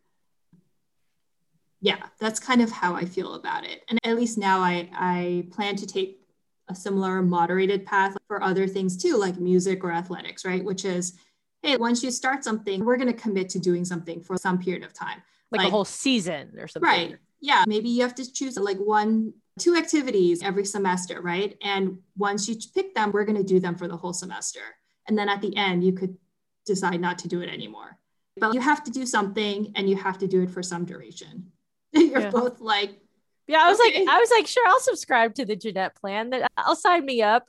Yeah, 1.80 1.98
that's 2.20 2.40
kind 2.40 2.62
of 2.62 2.70
how 2.70 2.94
I 2.94 3.04
feel 3.04 3.34
about 3.34 3.64
it. 3.64 3.82
And 3.88 3.98
at 4.04 4.16
least 4.16 4.38
now 4.38 4.60
I, 4.60 4.88
I 4.92 5.46
plan 5.50 5.76
to 5.76 5.86
take 5.86 6.20
a 6.68 6.74
similar 6.74 7.22
moderated 7.22 7.84
path 7.84 8.16
for 8.28 8.42
other 8.42 8.68
things 8.68 8.96
too, 8.96 9.16
like 9.16 9.36
music 9.36 9.82
or 9.82 9.90
athletics, 9.90 10.44
right? 10.44 10.64
Which 10.64 10.84
is, 10.84 11.14
hey, 11.62 11.76
once 11.76 12.02
you 12.02 12.10
start 12.10 12.44
something, 12.44 12.84
we're 12.84 12.96
going 12.96 13.12
to 13.12 13.18
commit 13.18 13.48
to 13.50 13.58
doing 13.58 13.84
something 13.84 14.20
for 14.20 14.36
some 14.36 14.58
period 14.58 14.84
of 14.84 14.92
time. 14.92 15.22
Like, 15.50 15.60
like 15.60 15.68
a 15.68 15.70
whole 15.70 15.84
season 15.84 16.52
or 16.58 16.66
something. 16.66 16.88
Right. 16.88 17.16
Yeah. 17.40 17.64
Maybe 17.66 17.88
you 17.88 18.02
have 18.02 18.14
to 18.16 18.32
choose 18.32 18.56
like 18.56 18.78
one 18.78 19.34
two 19.58 19.76
activities 19.76 20.42
every 20.42 20.64
semester, 20.64 21.20
right? 21.20 21.56
And 21.62 21.98
once 22.16 22.48
you 22.48 22.56
pick 22.74 22.94
them, 22.94 23.12
we're 23.12 23.24
going 23.24 23.36
to 23.36 23.44
do 23.44 23.60
them 23.60 23.76
for 23.76 23.86
the 23.86 23.96
whole 23.96 24.12
semester. 24.12 24.60
And 25.06 25.18
then 25.18 25.28
at 25.28 25.42
the 25.42 25.54
end, 25.56 25.84
you 25.84 25.92
could 25.92 26.16
decide 26.64 27.00
not 27.00 27.18
to 27.18 27.28
do 27.28 27.40
it 27.42 27.48
anymore. 27.48 27.98
But 28.38 28.54
you 28.54 28.60
have 28.60 28.82
to 28.84 28.90
do 28.90 29.04
something 29.04 29.72
and 29.76 29.90
you 29.90 29.96
have 29.96 30.18
to 30.18 30.26
do 30.26 30.42
it 30.42 30.50
for 30.50 30.62
some 30.62 30.86
duration. 30.86 31.52
You're 31.92 32.20
yeah. 32.20 32.30
both 32.30 32.60
like, 32.60 32.98
yeah, 33.46 33.62
I 33.62 33.68
was 33.68 33.78
okay. 33.80 34.00
like, 34.00 34.08
I 34.08 34.18
was 34.18 34.30
like, 34.30 34.46
sure, 34.46 34.66
I'll 34.66 34.80
subscribe 34.80 35.34
to 35.34 35.44
the 35.44 35.56
Jeanette 35.56 35.96
plan. 35.96 36.30
That 36.30 36.50
I'll 36.56 36.76
sign 36.76 37.04
me 37.04 37.20
up. 37.20 37.46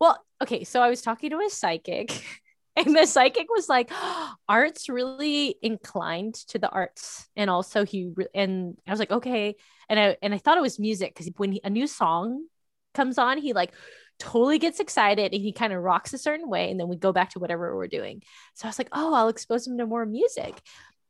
Well, 0.00 0.24
okay, 0.42 0.64
so 0.64 0.80
I 0.80 0.88
was 0.88 1.02
talking 1.02 1.30
to 1.30 1.40
a 1.40 1.50
psychic 1.50 2.24
and 2.76 2.96
the 2.96 3.06
psychic 3.06 3.46
was 3.50 3.68
like 3.68 3.88
oh, 3.92 4.34
art's 4.48 4.88
really 4.88 5.56
inclined 5.62 6.34
to 6.34 6.58
the 6.58 6.68
arts. 6.68 7.28
And 7.36 7.48
also 7.48 7.84
he 7.84 8.12
re- 8.14 8.26
and 8.34 8.76
i 8.86 8.90
was 8.90 9.00
like 9.00 9.12
okay. 9.12 9.56
And 9.88 10.00
i 10.00 10.16
and 10.22 10.34
i 10.34 10.38
thought 10.38 10.58
it 10.58 10.62
was 10.62 10.78
music 10.78 11.14
because 11.14 11.30
when 11.36 11.52
he, 11.52 11.60
a 11.62 11.70
new 11.70 11.86
song 11.86 12.46
comes 12.94 13.18
on 13.18 13.38
he 13.38 13.52
like 13.52 13.72
totally 14.18 14.58
gets 14.58 14.78
excited 14.78 15.32
and 15.32 15.42
he 15.42 15.52
kind 15.52 15.72
of 15.72 15.82
rocks 15.82 16.14
a 16.14 16.18
certain 16.18 16.48
way 16.48 16.70
and 16.70 16.78
then 16.78 16.86
we 16.88 16.96
go 16.96 17.12
back 17.12 17.30
to 17.30 17.38
whatever 17.38 17.76
we're 17.76 17.88
doing. 17.88 18.22
So 18.54 18.66
i 18.66 18.68
was 18.68 18.78
like 18.78 18.90
oh 18.92 19.14
i'll 19.14 19.28
expose 19.28 19.66
him 19.66 19.78
to 19.78 19.86
more 19.86 20.06
music. 20.06 20.60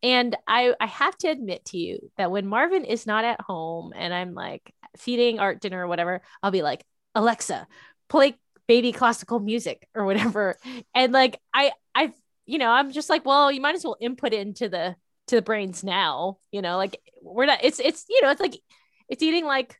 And 0.02 0.36
i 0.46 0.74
i 0.80 0.86
have 0.86 1.16
to 1.18 1.28
admit 1.28 1.64
to 1.66 1.78
you 1.78 2.10
that 2.18 2.30
when 2.30 2.46
marvin 2.46 2.84
is 2.84 3.06
not 3.06 3.24
at 3.24 3.40
home 3.40 3.92
and 3.96 4.12
i'm 4.12 4.34
like 4.34 4.74
feeding 4.98 5.38
art 5.38 5.60
dinner 5.60 5.84
or 5.84 5.88
whatever 5.88 6.20
i'll 6.42 6.50
be 6.50 6.62
like 6.62 6.84
alexa 7.14 7.66
play 8.08 8.36
baby 8.66 8.92
classical 8.92 9.40
music 9.40 9.88
or 9.94 10.04
whatever. 10.04 10.56
And 10.94 11.12
like 11.12 11.40
I 11.52 11.72
I 11.94 12.12
you 12.46 12.58
know, 12.58 12.70
I'm 12.70 12.92
just 12.92 13.08
like, 13.08 13.24
well, 13.24 13.50
you 13.50 13.60
might 13.60 13.74
as 13.74 13.84
well 13.84 13.96
input 14.00 14.32
it 14.32 14.46
into 14.46 14.68
the 14.68 14.96
to 15.28 15.36
the 15.36 15.42
brains 15.42 15.82
now, 15.82 16.38
you 16.52 16.60
know, 16.62 16.76
like 16.76 17.00
we're 17.22 17.46
not 17.46 17.60
it's 17.62 17.80
it's 17.80 18.04
you 18.08 18.22
know, 18.22 18.30
it's 18.30 18.40
like 18.40 18.58
it's 19.08 19.22
eating 19.22 19.44
like 19.44 19.76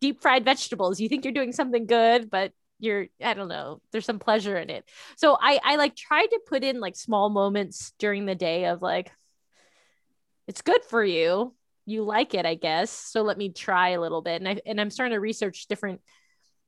deep 0.00 0.20
fried 0.20 0.44
vegetables. 0.44 1.00
You 1.00 1.08
think 1.08 1.24
you're 1.24 1.32
doing 1.32 1.52
something 1.52 1.86
good, 1.86 2.30
but 2.30 2.52
you're 2.78 3.06
I 3.22 3.34
don't 3.34 3.48
know, 3.48 3.80
there's 3.92 4.04
some 4.04 4.18
pleasure 4.18 4.58
in 4.58 4.68
it. 4.70 4.84
So 5.16 5.36
I 5.40 5.60
I 5.62 5.76
like 5.76 5.96
tried 5.96 6.26
to 6.26 6.40
put 6.46 6.64
in 6.64 6.80
like 6.80 6.96
small 6.96 7.30
moments 7.30 7.92
during 7.98 8.26
the 8.26 8.34
day 8.34 8.66
of 8.66 8.82
like 8.82 9.10
it's 10.46 10.62
good 10.62 10.84
for 10.84 11.02
you. 11.02 11.54
You 11.86 12.04
like 12.04 12.34
it, 12.34 12.46
I 12.46 12.54
guess. 12.54 12.90
So 12.90 13.22
let 13.22 13.38
me 13.38 13.50
try 13.50 13.90
a 13.90 14.00
little 14.00 14.22
bit. 14.22 14.40
And 14.40 14.48
I 14.48 14.60
and 14.66 14.80
I'm 14.80 14.90
starting 14.90 15.14
to 15.14 15.20
research 15.20 15.66
different 15.68 16.00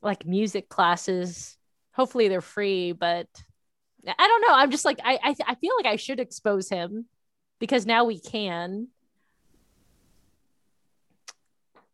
like 0.04 0.26
music 0.26 0.68
classes. 0.68 1.56
Hopefully 1.94 2.28
they're 2.28 2.40
free, 2.40 2.92
but 2.92 3.26
I 4.06 4.26
don't 4.28 4.42
know. 4.42 4.54
I'm 4.54 4.70
just 4.70 4.84
like 4.84 4.98
I 5.02 5.18
I, 5.22 5.34
I 5.46 5.54
feel 5.54 5.72
like 5.76 5.86
I 5.86 5.96
should 5.96 6.20
expose 6.20 6.68
him 6.68 7.06
because 7.58 7.86
now 7.86 8.04
we 8.04 8.20
can. 8.20 8.88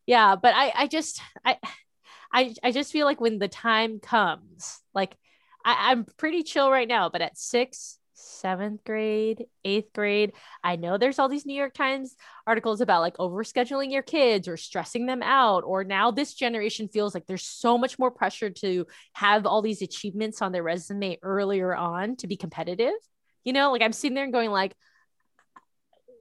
Yeah, 0.07 0.35
but 0.35 0.55
I 0.57 0.73
I 0.75 0.87
just 0.89 1.23
I 1.45 1.59
I 2.33 2.55
I 2.65 2.73
just 2.73 2.91
feel 2.91 3.07
like 3.07 3.21
when 3.21 3.39
the 3.39 3.49
time 3.49 4.01
comes, 4.01 4.83
like 4.93 5.17
I, 5.65 5.93
I'm 5.93 6.05
pretty 6.17 6.43
chill 6.43 6.71
right 6.71 6.89
now, 6.89 7.11
but 7.11 7.21
at 7.21 7.39
six, 7.39 8.00
seventh 8.21 8.85
grade, 8.85 9.47
eighth 9.64 9.93
grade. 9.93 10.33
I 10.62 10.77
know 10.77 10.99
there's 10.99 11.18
all 11.18 11.29
these 11.29 11.47
New 11.47 11.55
York 11.55 11.75
Times 11.75 12.16
articles 12.47 12.81
about 12.81 13.01
like 13.01 13.16
overscheduling 13.16 13.91
your 13.91 14.03
kids 14.03 14.49
or 14.49 14.57
stressing 14.57 15.07
them 15.07 15.23
out. 15.23 15.64
Or 15.64 15.85
now 15.85 16.11
this 16.11 16.35
generation 16.35 16.89
feels 16.89 17.14
like 17.14 17.27
there's 17.27 17.45
so 17.45 17.79
much 17.79 17.99
more 17.99 18.11
pressure 18.11 18.51
to 18.51 18.87
have 19.14 19.47
all 19.47 19.62
these 19.62 19.83
achievements 19.83 20.43
on 20.43 20.53
their 20.53 20.62
resume 20.62 21.18
earlier 21.23 21.75
on 21.75 22.16
to 22.16 22.27
be 22.27 22.37
competitive. 22.37 22.95
You 23.45 23.53
know, 23.53 23.73
like 23.73 23.83
I'm 23.83 23.93
sitting 23.93 24.14
there 24.14 24.25
and 24.25 24.33
going 24.33 24.51
like, 24.51 24.75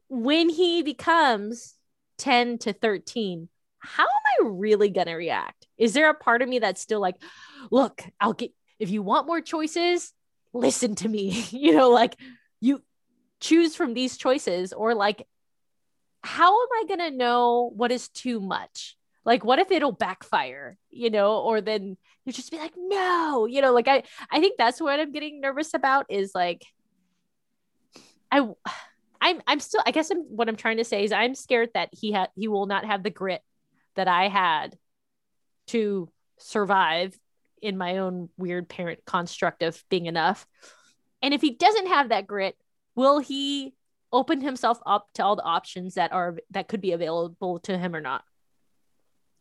when 0.08 0.50
he 0.50 0.82
becomes 0.82 1.76
10 2.18 2.58
to 2.60 2.74
13, 2.74 3.48
how 3.80 4.04
am 4.04 4.46
I 4.46 4.50
really 4.50 4.90
going 4.90 5.08
to 5.08 5.14
react? 5.14 5.68
Is 5.78 5.94
there 5.94 6.10
a 6.10 6.16
part 6.16 6.42
of 6.42 6.50
me 6.50 6.60
that's 6.60 6.82
still 6.82 7.00
like, 7.00 7.16
look, 7.72 8.04
I'll 8.20 8.34
get, 8.34 8.52
if 8.80 8.90
you 8.90 9.02
want 9.02 9.28
more 9.28 9.42
choices, 9.42 10.12
listen 10.54 10.96
to 10.96 11.08
me 11.08 11.46
you 11.52 11.74
know 11.74 11.90
like 11.90 12.16
you 12.60 12.82
choose 13.40 13.76
from 13.76 13.94
these 13.94 14.18
choices 14.18 14.74
or 14.74 14.94
like 14.96 15.26
how 16.24 16.52
am 16.52 16.68
i 16.74 16.84
going 16.88 17.00
to 17.00 17.16
know 17.16 17.72
what 17.76 17.92
is 17.94 18.10
too 18.10 18.42
much? 18.42 18.98
Like 19.26 19.46
what 19.46 19.60
if 19.60 19.72
it'll 19.72 19.92
backfire 19.92 20.78
you 20.90 21.10
know 21.10 21.40
or 21.40 21.62
then 21.62 21.98
you 22.26 22.34
just 22.34 22.52
be 22.52 22.58
like 22.58 22.74
no 22.76 23.46
you 23.46 23.62
know 23.62 23.74
like 23.74 23.88
i 23.88 24.02
i 24.32 24.40
think 24.40 24.56
that's 24.58 24.82
what 24.82 25.00
i'm 25.00 25.12
getting 25.12 25.42
nervous 25.42 25.74
about 25.74 26.06
is 26.10 26.32
like 26.34 26.66
i 28.32 28.48
i'm 29.22 29.42
i'm 29.46 29.60
still 29.60 29.84
i 29.86 29.92
guess 29.92 30.10
I'm, 30.10 30.24
what 30.24 30.50
i'm 30.50 30.56
trying 30.56 30.78
to 30.78 30.84
say 30.84 31.04
is 31.04 31.12
i'm 31.12 31.36
scared 31.36 31.70
that 31.74 31.90
he 31.92 32.12
had 32.12 32.30
he 32.36 32.48
will 32.48 32.66
not 32.66 32.86
have 32.86 33.04
the 33.04 33.10
grit 33.10 33.42
that 33.96 34.08
i 34.08 34.30
had 34.30 34.78
to 35.68 36.10
survive 36.38 37.16
in 37.62 37.78
my 37.78 37.98
own 37.98 38.30
weird 38.38 38.70
parent 38.70 39.06
construct 39.06 39.64
of 39.64 39.84
being 39.90 40.06
enough. 40.06 40.48
And 41.22 41.34
if 41.34 41.42
he 41.42 41.52
doesn't 41.52 41.88
have 41.88 42.10
that 42.10 42.28
grit, 42.28 42.56
will 42.96 43.20
he 43.20 43.74
open 44.12 44.42
himself 44.42 44.80
up 44.86 45.08
to 45.14 45.24
all 45.24 45.36
the 45.36 45.44
options 45.44 45.96
that 45.96 46.12
are 46.12 46.38
that 46.52 46.68
could 46.68 46.82
be 46.82 46.94
available 46.94 47.60
to 47.60 47.78
him 47.78 47.96
or 47.96 48.02
not? 48.02 48.24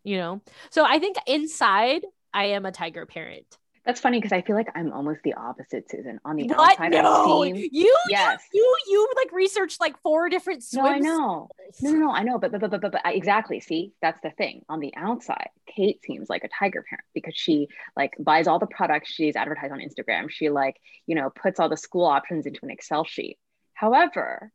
You 0.04 0.18
know? 0.18 0.42
So 0.70 0.84
I 0.84 0.98
think 0.98 1.16
inside 1.26 2.02
I 2.32 2.46
am 2.46 2.66
a 2.66 2.72
tiger 2.72 3.06
parent. 3.06 3.46
That's 3.88 4.00
funny 4.00 4.18
because 4.18 4.32
I 4.32 4.42
feel 4.42 4.54
like 4.54 4.68
I'm 4.74 4.92
almost 4.92 5.22
the 5.24 5.32
opposite, 5.32 5.90
Susan. 5.90 6.20
On 6.22 6.36
the 6.36 6.46
what? 6.48 6.72
outside, 6.72 6.92
no, 6.92 7.42
you, 7.42 7.96
yes, 8.10 8.42
you, 8.52 8.76
you, 8.86 9.08
like 9.16 9.32
researched 9.32 9.80
like 9.80 9.98
four 10.02 10.28
different 10.28 10.62
swims. 10.62 10.84
No, 10.84 10.92
I 10.92 10.98
know. 10.98 11.48
No, 11.80 11.90
no, 11.92 11.98
no, 11.98 12.10
I 12.12 12.22
know. 12.22 12.38
But, 12.38 12.52
but, 12.52 12.60
but, 12.60 12.70
but, 12.70 12.82
but, 12.82 12.92
but 12.92 13.00
exactly. 13.06 13.60
See, 13.60 13.94
that's 14.02 14.20
the 14.22 14.28
thing. 14.28 14.62
On 14.68 14.80
the 14.80 14.92
outside, 14.94 15.48
Kate 15.66 16.04
seems 16.04 16.28
like 16.28 16.44
a 16.44 16.48
tiger 16.48 16.84
parent 16.86 17.06
because 17.14 17.32
she 17.34 17.68
like 17.96 18.12
buys 18.20 18.46
all 18.46 18.58
the 18.58 18.66
products 18.66 19.10
she's 19.10 19.36
advertised 19.36 19.72
on 19.72 19.80
Instagram. 19.80 20.28
She 20.28 20.50
like, 20.50 20.76
you 21.06 21.14
know, 21.14 21.30
puts 21.30 21.58
all 21.58 21.70
the 21.70 21.76
school 21.78 22.04
options 22.04 22.44
into 22.44 22.60
an 22.64 22.70
Excel 22.70 23.04
sheet. 23.04 23.38
However, 23.72 24.52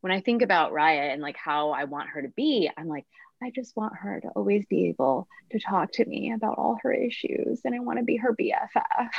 when 0.00 0.12
I 0.12 0.20
think 0.20 0.42
about 0.42 0.70
Raya 0.70 1.12
and 1.12 1.20
like 1.20 1.36
how 1.36 1.70
I 1.70 1.84
want 1.84 2.10
her 2.10 2.22
to 2.22 2.28
be, 2.28 2.70
I'm 2.76 2.86
like, 2.86 3.06
I 3.42 3.50
just 3.50 3.76
want 3.76 3.94
her 3.96 4.20
to 4.20 4.28
always 4.28 4.64
be 4.66 4.88
able 4.88 5.28
to 5.52 5.58
talk 5.58 5.92
to 5.92 6.04
me 6.04 6.32
about 6.32 6.58
all 6.58 6.78
her 6.82 6.92
issues 6.92 7.60
and 7.64 7.74
I 7.74 7.80
want 7.80 7.98
to 7.98 8.04
be 8.04 8.16
her 8.16 8.34
BFF. 8.34 9.10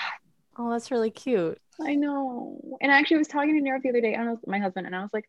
Oh, 0.57 0.71
that's 0.71 0.89
really 0.89 1.11
cute. 1.11 1.61
I 1.79 1.93
know. 1.93 2.77
And 2.81 2.91
I 2.91 2.97
actually 2.97 3.17
was 3.17 3.27
talking 3.27 3.55
to 3.55 3.61
Nira 3.61 3.81
the 3.81 3.89
other 3.89 4.01
day, 4.01 4.15
I 4.15 4.23
was 4.23 4.39
my 4.47 4.57
husband, 4.57 4.87
and 4.87 4.95
I 4.95 5.01
was 5.01 5.13
like, 5.13 5.25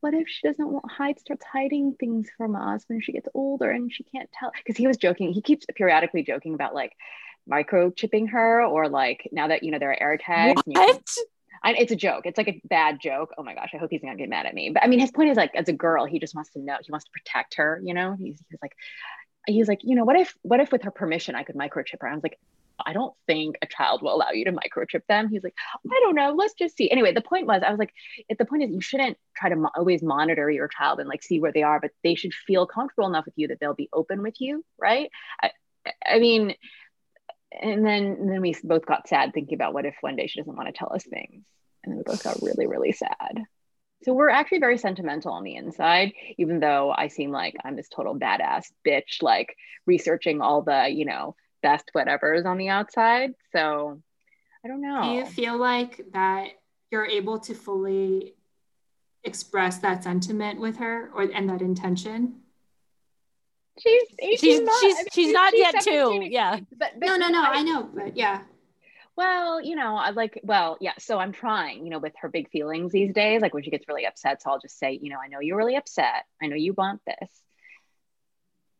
what 0.00 0.14
if 0.14 0.28
she 0.28 0.46
doesn't 0.46 0.68
want 0.68 0.90
hide 0.90 1.18
starts 1.18 1.44
hiding 1.44 1.94
things 1.98 2.28
from 2.36 2.54
us 2.54 2.84
when 2.88 3.00
she 3.00 3.12
gets 3.12 3.28
older 3.34 3.70
and 3.70 3.92
she 3.92 4.04
can't 4.04 4.30
tell 4.38 4.52
because 4.56 4.76
he 4.76 4.86
was 4.86 4.96
joking 4.96 5.32
he 5.32 5.40
keeps 5.40 5.66
periodically 5.74 6.22
joking 6.22 6.54
about 6.54 6.74
like 6.74 6.92
microchipping 7.50 8.28
her 8.30 8.62
or 8.62 8.88
like 8.88 9.28
now 9.32 9.48
that 9.48 9.62
you 9.62 9.70
know 9.70 9.78
there 9.78 9.90
are 9.90 10.02
air 10.02 10.16
tags 10.16 10.60
what? 10.66 11.08
And 11.64 11.76
it's 11.76 11.92
a 11.92 11.96
joke. 11.96 12.26
It's 12.26 12.38
like 12.38 12.48
a 12.48 12.60
bad 12.64 13.00
joke. 13.00 13.32
Oh 13.38 13.42
my 13.42 13.54
gosh, 13.54 13.70
I 13.74 13.78
hope 13.78 13.90
he's 13.90 14.02
not 14.02 14.10
gonna 14.10 14.18
get 14.18 14.28
mad 14.28 14.46
at 14.46 14.54
me. 14.54 14.70
But 14.70 14.84
I 14.84 14.86
mean, 14.86 14.98
his 14.98 15.10
point 15.10 15.30
is 15.30 15.36
like, 15.36 15.54
as 15.54 15.68
a 15.68 15.72
girl, 15.72 16.04
he 16.06 16.18
just 16.18 16.34
wants 16.34 16.50
to 16.50 16.60
know. 16.60 16.76
He 16.82 16.90
wants 16.90 17.06
to 17.06 17.10
protect 17.10 17.54
her. 17.56 17.80
You 17.84 17.94
know, 17.94 18.16
he's, 18.18 18.42
he's 18.48 18.58
like, 18.62 18.72
he's 19.46 19.68
like, 19.68 19.80
you 19.82 19.94
know, 19.96 20.04
what 20.04 20.16
if, 20.16 20.34
what 20.42 20.60
if 20.60 20.72
with 20.72 20.82
her 20.82 20.90
permission, 20.90 21.34
I 21.34 21.44
could 21.44 21.56
microchip 21.56 22.00
her? 22.00 22.08
I 22.08 22.14
was 22.14 22.22
like, 22.22 22.38
I 22.84 22.92
don't 22.92 23.14
think 23.26 23.56
a 23.62 23.66
child 23.66 24.02
will 24.02 24.14
allow 24.14 24.30
you 24.32 24.44
to 24.44 24.52
microchip 24.52 25.02
them. 25.08 25.28
He's 25.28 25.42
like, 25.42 25.54
I 25.90 26.00
don't 26.00 26.14
know. 26.14 26.34
Let's 26.36 26.54
just 26.54 26.76
see. 26.76 26.90
Anyway, 26.90 27.12
the 27.12 27.22
point 27.22 27.46
was, 27.46 27.62
I 27.66 27.70
was 27.70 27.78
like, 27.78 27.92
if 28.28 28.36
the 28.38 28.44
point 28.44 28.64
is, 28.64 28.70
you 28.70 28.80
shouldn't 28.80 29.16
try 29.34 29.48
to 29.48 29.56
mo- 29.56 29.70
always 29.74 30.02
monitor 30.02 30.50
your 30.50 30.68
child 30.68 31.00
and 31.00 31.08
like 31.08 31.22
see 31.22 31.40
where 31.40 31.52
they 31.52 31.62
are, 31.62 31.80
but 31.80 31.92
they 32.04 32.14
should 32.14 32.34
feel 32.34 32.66
comfortable 32.66 33.08
enough 33.08 33.24
with 33.24 33.34
you 33.36 33.48
that 33.48 33.60
they'll 33.60 33.74
be 33.74 33.88
open 33.92 34.22
with 34.22 34.40
you, 34.40 34.64
right? 34.78 35.10
I, 35.40 35.50
I 36.04 36.18
mean, 36.18 36.54
and 37.60 37.84
then 37.84 38.04
and 38.04 38.30
then 38.30 38.40
we 38.40 38.56
both 38.62 38.86
got 38.86 39.08
sad 39.08 39.32
thinking 39.32 39.54
about 39.54 39.74
what 39.74 39.86
if 39.86 39.96
one 40.00 40.16
day 40.16 40.26
she 40.26 40.40
doesn't 40.40 40.56
want 40.56 40.68
to 40.68 40.72
tell 40.72 40.92
us 40.92 41.04
things. 41.04 41.44
And 41.84 41.92
then 41.92 41.98
we 41.98 42.02
both 42.04 42.22
got 42.22 42.42
really 42.42 42.66
really 42.66 42.92
sad. 42.92 43.44
So 44.02 44.12
we're 44.12 44.30
actually 44.30 44.58
very 44.58 44.78
sentimental 44.78 45.32
on 45.32 45.42
the 45.42 45.56
inside 45.56 46.12
even 46.38 46.60
though 46.60 46.92
i 46.96 47.08
seem 47.08 47.30
like 47.30 47.54
i'm 47.64 47.76
this 47.76 47.88
total 47.88 48.16
badass 48.16 48.66
bitch 48.86 49.22
like 49.22 49.56
researching 49.86 50.40
all 50.42 50.62
the 50.62 50.88
you 50.88 51.06
know 51.06 51.34
best 51.62 51.88
whatever's 51.92 52.46
on 52.46 52.58
the 52.58 52.68
outside. 52.68 53.32
So 53.52 54.00
i 54.64 54.68
don't 54.68 54.82
know 54.82 55.02
Do 55.02 55.08
you 55.10 55.26
feel 55.26 55.56
like 55.56 56.00
that 56.12 56.48
you're 56.90 57.06
able 57.06 57.38
to 57.40 57.54
fully 57.54 58.34
express 59.24 59.78
that 59.78 60.04
sentiment 60.04 60.60
with 60.60 60.76
her 60.76 61.10
or 61.14 61.22
and 61.22 61.50
that 61.50 61.60
intention? 61.60 62.42
She's 63.78 64.40
She's 64.40 64.60
months. 64.60 64.80
she's 64.80 64.94
I 64.96 64.98
mean, 64.98 65.06
she's 65.12 65.32
not 65.32 65.52
yet 65.56 65.82
17. 65.82 66.22
too. 66.22 66.28
Yeah. 66.30 66.60
but, 66.76 66.92
but 66.98 67.06
No, 67.06 67.16
no, 67.16 67.28
no. 67.28 67.42
I- 67.42 67.54
I 67.56 67.62
know, 67.62 67.88
but 67.94 68.16
yeah. 68.16 68.42
Well, 69.16 69.62
you 69.62 69.76
know, 69.76 69.96
I 69.96 70.10
like, 70.10 70.38
well, 70.42 70.76
yeah. 70.80 70.92
So 70.98 71.18
I'm 71.18 71.32
trying, 71.32 71.84
you 71.84 71.90
know, 71.90 71.98
with 71.98 72.12
her 72.20 72.28
big 72.28 72.50
feelings 72.50 72.92
these 72.92 73.14
days, 73.14 73.40
like 73.40 73.54
when 73.54 73.62
she 73.62 73.70
gets 73.70 73.88
really 73.88 74.04
upset. 74.04 74.42
So 74.42 74.50
I'll 74.50 74.58
just 74.60 74.78
say, 74.78 74.98
you 75.00 75.08
know, 75.10 75.16
I 75.22 75.28
know 75.28 75.40
you're 75.40 75.56
really 75.56 75.76
upset. 75.76 76.24
I 76.42 76.48
know 76.48 76.56
you 76.56 76.74
want 76.74 77.00
this. 77.06 77.30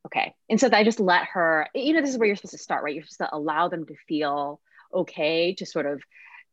Okay. 0.06 0.34
And 0.50 0.60
so 0.60 0.68
I 0.72 0.84
just 0.84 1.00
let 1.00 1.24
her, 1.32 1.68
you 1.74 1.94
know, 1.94 2.00
this 2.02 2.10
is 2.10 2.18
where 2.18 2.26
you're 2.26 2.36
supposed 2.36 2.52
to 2.52 2.58
start, 2.58 2.84
right? 2.84 2.94
You're 2.94 3.04
supposed 3.04 3.30
to 3.30 3.34
allow 3.36 3.68
them 3.68 3.86
to 3.86 3.94
feel 4.06 4.60
okay 4.92 5.54
to 5.54 5.64
sort 5.66 5.86
of, 5.86 6.02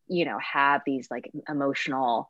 you 0.07 0.23
know, 0.25 0.39
have 0.39 0.81
these 0.85 1.09
like 1.11 1.29
emotional 1.49 2.29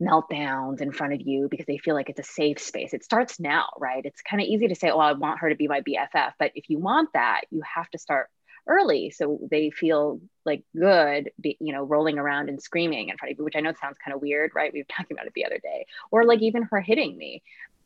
meltdowns 0.00 0.80
in 0.80 0.92
front 0.92 1.12
of 1.12 1.20
you 1.20 1.48
because 1.50 1.66
they 1.66 1.78
feel 1.78 1.94
like 1.94 2.08
it's 2.08 2.20
a 2.20 2.32
safe 2.32 2.58
space. 2.58 2.94
It 2.94 3.04
starts 3.04 3.40
now, 3.40 3.68
right? 3.78 4.04
It's 4.04 4.22
kind 4.22 4.40
of 4.40 4.48
easy 4.48 4.68
to 4.68 4.74
say, 4.74 4.90
oh, 4.90 4.98
I 4.98 5.12
want 5.12 5.40
her 5.40 5.48
to 5.48 5.56
be 5.56 5.68
my 5.68 5.80
BFF. 5.80 6.32
But 6.38 6.52
if 6.54 6.70
you 6.70 6.78
want 6.78 7.10
that, 7.14 7.42
you 7.50 7.62
have 7.62 7.90
to 7.90 7.98
start 7.98 8.28
early 8.68 9.10
so 9.10 9.40
they 9.50 9.70
feel 9.70 10.20
like 10.44 10.62
good 10.76 11.30
be, 11.40 11.56
you 11.58 11.72
know 11.72 11.82
rolling 11.82 12.18
around 12.18 12.50
and 12.50 12.62
screaming 12.62 13.08
in 13.08 13.16
front 13.16 13.32
of 13.32 13.38
you 13.38 13.44
which 13.44 13.56
i 13.56 13.60
know 13.60 13.72
sounds 13.80 13.96
kind 14.04 14.14
of 14.14 14.20
weird 14.20 14.52
right 14.54 14.72
we 14.72 14.80
were 14.80 14.86
talking 14.94 15.16
about 15.16 15.26
it 15.26 15.32
the 15.34 15.46
other 15.46 15.58
day 15.58 15.86
or 16.10 16.24
like 16.24 16.42
even 16.42 16.62
her 16.64 16.80
hitting 16.80 17.16
me 17.16 17.42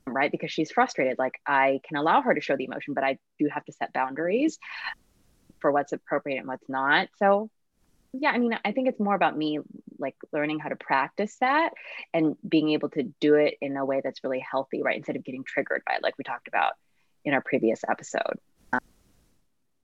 right 0.07 0.33
because 0.33 0.51
she's 0.51 0.73
frustrated 0.73 1.19
like 1.19 1.41
i 1.47 1.81
can 1.87 1.97
allow 1.97 2.21
her 2.21 2.35
to 2.35 2.41
show 2.41 2.57
the 2.57 2.65
emotion 2.65 2.95
but 2.95 3.05
i 3.05 3.17
do 3.39 3.49
have 3.49 3.65
to 3.65 3.73
set 3.73 3.93
boundaries 3.93 4.59
for 5.61 5.71
what's 5.71 5.93
appropriate 5.93 6.39
and 6.39 6.49
what's 6.49 6.69
not 6.69 7.09
so 7.17 7.49
yeah 8.13 8.31
i 8.31 8.39
mean 8.39 8.57
i 8.65 8.73
think 8.73 8.89
it's 8.89 9.01
more 9.01 9.15
about 9.15 9.37
me 9.37 9.59
like 9.99 10.17
learning 10.33 10.59
how 10.59 10.69
to 10.69 10.77
practice 10.77 11.37
that 11.41 11.73
and 12.13 12.37
being 12.47 12.71
able 12.71 12.89
to 12.89 13.03
do 13.21 13.35
it 13.35 13.55
in 13.61 13.77
a 13.77 13.85
way 13.85 14.01
that's 14.03 14.25
really 14.25 14.45
healthy 14.49 14.83
right 14.83 14.97
instead 14.97 15.17
of 15.17 15.25
getting 15.25 15.45
triggered 15.45 15.83
by 15.87 15.95
it 15.95 16.03
like 16.03 16.17
we 16.19 16.25
talked 16.25 16.49
about 16.49 16.73
in 17.25 17.35
our 17.35 17.43
previous 17.43 17.81
episode 17.89 18.39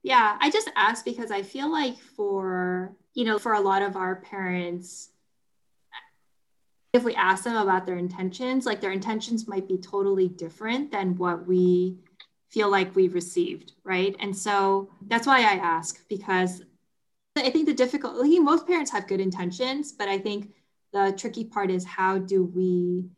Yeah, 0.01 0.37
I 0.39 0.49
just 0.49 0.71
asked 0.75 1.05
because 1.05 1.29
I 1.31 1.43
feel 1.43 1.71
like 1.71 1.97
for, 1.97 2.95
you 3.13 3.25
know, 3.25 3.37
for 3.37 3.53
a 3.53 3.59
lot 3.59 3.81
of 3.81 3.95
our 3.95 4.21
parents, 4.21 5.09
if 6.93 7.03
we 7.03 7.13
ask 7.15 7.43
them 7.43 7.55
about 7.55 7.85
their 7.85 7.97
intentions, 7.97 8.65
like 8.65 8.81
their 8.81 8.91
intentions 8.91 9.47
might 9.47 9.67
be 9.67 9.77
totally 9.77 10.27
different 10.27 10.91
than 10.91 11.17
what 11.17 11.45
we 11.45 11.97
feel 12.49 12.69
like 12.69 12.95
we 12.95 13.09
received, 13.09 13.73
right? 13.83 14.15
And 14.19 14.35
so 14.35 14.89
that's 15.07 15.27
why 15.27 15.39
I 15.39 15.55
ask 15.57 16.07
because 16.07 16.63
I 17.35 17.49
think 17.49 17.67
the 17.67 17.73
difficulty, 17.73 18.39
most 18.39 18.67
parents 18.67 18.91
have 18.91 19.07
good 19.07 19.19
intentions, 19.19 19.91
but 19.91 20.07
I 20.09 20.17
think 20.17 20.53
the 20.91 21.13
tricky 21.17 21.45
part 21.45 21.69
is 21.69 21.85
how 21.85 22.17
do 22.17 22.43
we 22.43 23.09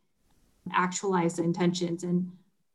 actualize 0.72 1.36
the 1.36 1.44
intentions? 1.44 2.04
And 2.04 2.30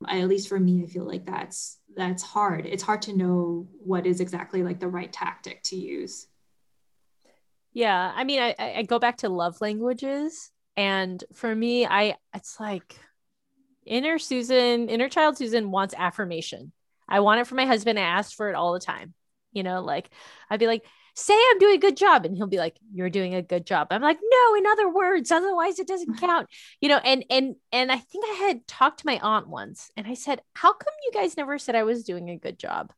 at 0.08 0.28
least 0.28 0.50
for 0.50 0.60
me, 0.60 0.84
I 0.84 0.88
feel 0.88 1.06
like 1.06 1.26
that's 1.26 1.78
that's 1.96 2.22
hard. 2.22 2.66
It's 2.66 2.84
hard 2.84 3.02
to 3.04 3.16
know 3.16 3.68
what 3.80 4.06
is 4.06 4.20
exactly 4.20 4.62
like 4.62 4.80
the 4.80 4.88
right 4.88 5.12
tactic 5.12 5.64
to 5.64 5.76
use. 5.76 6.28
Yeah, 7.74 8.12
I 8.16 8.24
mean, 8.24 8.40
I, 8.40 8.56
I 8.60 8.84
go 8.84 9.00
back 9.00 9.18
to 9.18 9.30
love 9.30 9.62
languages, 9.62 10.52
and 10.76 11.24
for 11.34 11.54
me, 11.54 11.86
I 11.86 12.16
it's 12.34 12.60
like 12.60 13.00
inner 13.86 14.20
Susan, 14.20 14.90
inner 14.90 15.10
child 15.10 15.38
Susan 15.38 15.72
wants 15.72 15.94
affirmation. 15.98 16.72
I 17.08 17.22
want 17.22 17.40
it 17.42 17.48
for 17.48 17.56
my 17.56 17.66
husband. 17.66 17.98
I 17.98 18.04
ask 18.04 18.36
for 18.36 18.50
it 18.50 18.56
all 18.56 18.74
the 18.74 18.80
time. 18.80 19.14
You 19.54 19.64
know, 19.64 19.82
like 19.82 20.10
I'd 20.50 20.60
be 20.60 20.68
like, 20.68 20.86
say 21.18 21.34
I'm 21.34 21.57
doing 21.57 21.76
a 21.76 21.80
good 21.80 21.97
job. 21.97 22.26
And 22.26 22.38
he'll 22.38 22.47
be 22.47 22.59
like, 22.59 22.78
you're 22.93 23.09
doing 23.09 23.34
a 23.34 23.41
good 23.41 23.65
job. 23.65 23.88
I'm 23.89 24.01
like, 24.01 24.20
no, 24.22 24.55
in 24.55 24.68
other 24.68 24.89
words, 24.89 25.32
otherwise 25.32 25.80
it 25.80 25.88
doesn't 25.88 26.20
count. 26.20 26.47
You 26.80 26.89
know, 26.89 26.97
and 26.97 27.26
and 27.30 27.55
and 27.72 27.91
I 27.91 27.97
think 27.97 28.26
I 28.26 28.47
had 28.47 28.68
talked 28.68 28.99
to 28.99 29.05
my 29.05 29.20
aunt 29.22 29.47
once 29.47 29.89
and 29.97 30.05
I 30.05 30.13
said, 30.13 30.41
How 30.53 30.74
come 30.74 30.93
you 31.03 31.11
guys 31.20 31.36
never 31.36 31.57
said 31.57 31.76
I 31.76 31.84
was 31.84 32.03
doing 32.03 32.30
a 32.30 32.38
good 32.38 32.59
job? 32.59 32.93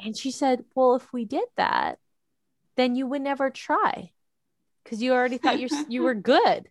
And 0.00 0.16
she 0.16 0.30
said, 0.30 0.64
Well, 0.74 0.96
if 0.96 1.12
we 1.12 1.24
did 1.24 1.44
that, 1.56 1.98
then 2.76 2.96
you 2.96 3.06
would 3.06 3.22
never 3.22 3.50
try 3.50 4.10
because 4.82 5.02
you 5.02 5.12
already 5.12 5.38
thought 5.38 5.60
you 5.60 5.68
you 5.88 6.02
were 6.02 6.14
good. 6.34 6.68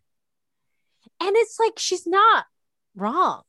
And 1.19 1.35
it's 1.35 1.59
like 1.59 1.77
she's 1.77 2.07
not 2.07 2.45
wrong. 2.95 3.43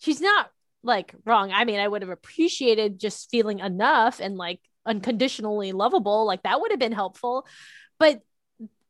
She's 0.00 0.20
not 0.20 0.50
like 0.82 1.14
wrong. 1.24 1.50
I 1.50 1.64
mean, 1.64 1.80
I 1.80 1.88
would 1.88 2.02
have 2.02 2.10
appreciated 2.10 3.00
just 3.00 3.30
feeling 3.30 3.60
enough 3.60 4.20
and 4.20 4.36
like 4.36 4.60
unconditionally 4.86 5.72
lovable 5.72 6.26
like 6.26 6.42
that 6.42 6.60
would 6.60 6.70
have 6.70 6.80
been 6.80 6.92
helpful. 6.92 7.46
But 7.98 8.22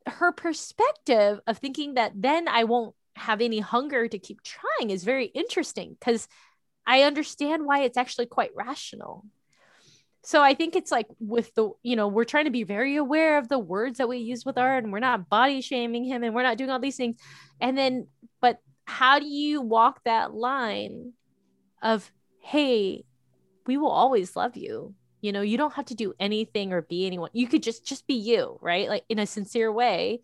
her 0.07 0.33
perspective 0.33 1.41
of 1.47 1.59
thinking 1.59 1.95
that 1.95 2.13
then 2.15 2.47
i 2.49 2.65
won't 2.65 2.95
have 3.17 3.41
any 3.41 3.59
hunger 3.61 4.07
to 4.09 4.19
keep 4.19 4.43
trying 4.43 4.91
is 4.91 5.05
very 5.05 5.27
interesting 5.27 5.97
because 5.99 6.29
i 6.87 7.03
understand 7.03 7.65
why 7.65 7.83
it's 7.83 7.97
actually 7.97 8.27
quite 8.27 8.51
rational. 8.55 9.25
So 10.23 10.43
i 10.43 10.55
think 10.55 10.75
it's 10.75 10.91
like 10.91 11.07
with 11.21 11.55
the 11.55 11.71
you 11.83 11.97
know 11.97 12.09
we're 12.09 12.25
trying 12.25 12.47
to 12.47 12.51
be 12.51 12.65
very 12.65 12.97
aware 12.97 13.39
of 13.39 13.49
the 13.49 13.59
words 13.59 13.99
that 13.99 14.09
we 14.09 14.19
use 14.19 14.45
with 14.45 14.59
art 14.59 14.85
and 14.85 14.93
we're 14.93 14.99
not 15.01 15.29
body 15.29 15.61
shaming 15.61 16.05
him 16.05 16.23
and 16.23 16.35
we're 16.35 16.43
not 16.43 16.59
doing 16.59 16.71
all 16.71 16.81
these 16.81 16.97
things. 16.97 17.17
And 17.61 17.77
then 17.77 18.09
but 18.41 18.59
how 18.87 19.19
do 19.19 19.27
you 19.27 19.61
walk 19.61 20.01
that 20.05 20.35
line 20.35 21.13
of 21.83 22.11
hey 22.41 23.05
we 23.67 23.77
will 23.77 23.91
always 23.91 24.37
love 24.37 24.57
you 24.57 24.95
you 25.25 25.33
know 25.33 25.41
you 25.41 25.57
don't 25.57 25.73
have 25.73 25.87
to 25.87 25.95
do 25.95 26.13
anything 26.21 26.75
or 26.75 26.83
be 26.83 27.07
anyone. 27.07 27.31
You 27.33 27.47
could 27.47 27.63
just 27.63 27.87
just 27.87 28.07
be 28.07 28.15
you 28.15 28.59
right? 28.61 28.89
Like 28.91 29.05
in 29.09 29.19
a 29.19 29.27
sincere 29.27 29.73
way. 29.73 30.21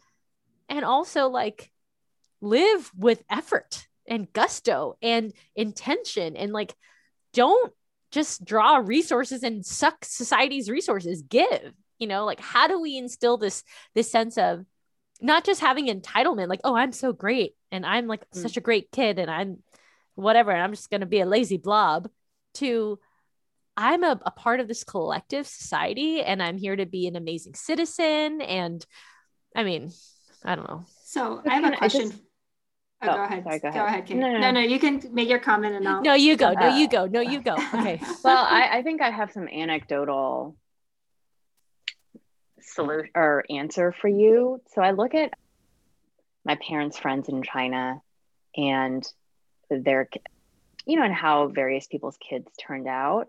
And 0.69 0.85
also 0.85 1.29
like 1.29 1.73
live 2.43 2.93
with 2.95 3.25
effort 3.31 3.87
and 4.07 4.31
gusto 4.33 4.99
and 5.01 5.33
intention 5.57 6.37
and 6.37 6.53
like 6.53 6.75
don't 7.33 7.73
just 8.11 8.45
draw 8.45 8.77
resources 8.77 9.43
and 9.43 9.65
suck 9.65 10.05
society's 10.05 10.69
resources. 10.69 11.23
Give 11.23 11.73
you 11.99 12.07
know? 12.07 12.27
Like 12.27 12.41
how 12.41 12.69
do 12.69 12.79
we 12.79 12.99
instill 12.99 13.39
this 13.39 13.65
this 13.95 14.11
sense 14.13 14.37
of 14.37 14.67
not 15.23 15.45
just 15.45 15.63
having 15.63 15.87
entitlement 15.87 16.49
like 16.49 16.63
oh 16.65 16.75
i'm 16.75 16.93
so 16.93 17.13
great 17.13 17.55
and 17.71 17.85
i'm 17.85 18.07
like 18.07 18.23
mm. 18.31 18.41
such 18.41 18.57
a 18.57 18.61
great 18.63 18.91
kid 18.91 19.19
and 19.19 19.31
i'm 19.31 19.59
whatever 20.15 20.51
and 20.51 20.63
i'm 20.63 20.73
just 20.73 20.89
going 20.89 21.03
to 21.03 21.07
be 21.07 21.21
a 21.21 21.27
lazy 21.27 21.59
blob 21.59 22.09
to 22.55 22.99
I'm 23.77 24.05
a, 24.05 24.21
a 24.25 24.31
part 24.31 24.61
of 24.61 24.69
this 24.69 24.85
collective 24.85 25.47
society 25.47 26.23
and 26.23 26.43
I'm 26.43 26.59
here 26.59 26.77
to 26.77 26.87
be 26.87 27.07
an 27.07 27.17
amazing 27.17 27.55
citizen. 27.55 28.41
And 28.43 28.85
I 29.55 29.65
mean, 29.65 29.91
I 30.45 30.55
don't 30.55 30.69
know. 30.69 30.85
So 31.05 31.43
I 31.47 31.55
have 31.55 31.73
a 31.73 31.77
question. 31.77 32.11
Just, 32.11 32.23
oh, 33.03 33.09
oh, 33.09 33.17
go 33.17 33.25
ahead. 33.25 33.45
Sorry, 33.45 33.59
go 33.59 33.69
ahead. 33.69 33.81
Go 33.81 33.87
ahead, 33.87 34.07
Kate. 34.07 34.17
No 34.17 34.31
no, 34.31 34.39
no, 34.39 34.51
no, 34.53 34.61
You 34.61 34.79
can 34.79 35.03
make 35.13 35.29
your 35.29 35.39
comment 35.39 35.75
and 35.75 35.89
I'll. 35.89 36.03
No, 36.03 36.15
you 36.15 36.37
go. 36.37 36.53
No, 36.53 36.77
you 36.77 36.87
uh, 36.87 36.89
go. 36.89 37.07
No, 37.07 37.21
you 37.21 37.41
go. 37.41 37.55
Okay. 37.55 38.01
well, 38.25 38.45
I, 38.45 38.79
I 38.79 38.83
think 38.83 39.01
I 39.01 39.11
have 39.11 39.33
some 39.33 39.49
anecdotal 39.49 40.57
solution 42.61 43.11
or 43.15 43.45
answer 43.51 43.93
for 43.93 44.09
you. 44.09 44.61
So 44.75 44.83
I 44.83 44.93
look 44.93 45.15
at 45.15 45.33
my 46.45 46.57
parents' 46.57 46.99
friends 46.99 47.29
in 47.29 47.43
China 47.43 48.01
and 48.57 49.07
their, 49.69 50.09
you 50.87 50.97
know, 50.97 51.05
and 51.05 51.15
how 51.15 51.49
various 51.49 51.87
people's 51.87 52.17
kids 52.17 52.51
turned 52.61 52.89
out. 52.89 53.29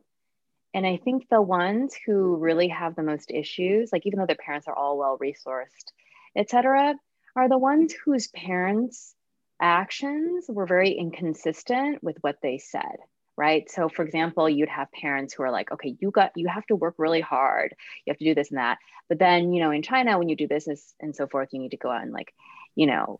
And 0.73 0.85
I 0.85 0.97
think 0.97 1.27
the 1.29 1.41
ones 1.41 1.95
who 2.05 2.37
really 2.37 2.69
have 2.69 2.95
the 2.95 3.03
most 3.03 3.29
issues, 3.31 3.91
like 3.91 4.05
even 4.05 4.19
though 4.19 4.25
their 4.25 4.35
parents 4.35 4.67
are 4.67 4.75
all 4.75 4.97
well 4.97 5.17
resourced, 5.17 5.91
etc., 6.35 6.95
are 7.35 7.49
the 7.49 7.57
ones 7.57 7.93
whose 7.93 8.27
parents' 8.29 9.15
actions 9.61 10.45
were 10.49 10.65
very 10.65 10.91
inconsistent 10.91 12.03
with 12.03 12.17
what 12.21 12.37
they 12.41 12.57
said 12.57 12.97
right 13.37 13.69
so 13.69 13.87
for 13.87 14.03
example 14.03 14.49
you'd 14.49 14.67
have 14.67 14.91
parents 14.91 15.33
who 15.33 15.43
are 15.43 15.51
like 15.51 15.71
okay 15.71 15.95
you 15.99 16.11
got 16.11 16.31
you 16.35 16.47
have 16.47 16.65
to 16.65 16.75
work 16.75 16.95
really 16.97 17.21
hard 17.21 17.73
you 18.05 18.11
have 18.11 18.17
to 18.17 18.25
do 18.25 18.35
this 18.35 18.49
and 18.49 18.57
that 18.57 18.79
but 19.07 19.19
then 19.19 19.53
you 19.53 19.61
know 19.61 19.71
in 19.71 19.81
china 19.83 20.17
when 20.17 20.29
you 20.29 20.35
do 20.35 20.47
business 20.47 20.93
and 20.99 21.15
so 21.15 21.27
forth 21.27 21.49
you 21.51 21.59
need 21.59 21.71
to 21.71 21.77
go 21.77 21.89
out 21.89 22.01
and 22.01 22.11
like 22.11 22.33
you 22.75 22.87
know 22.87 23.19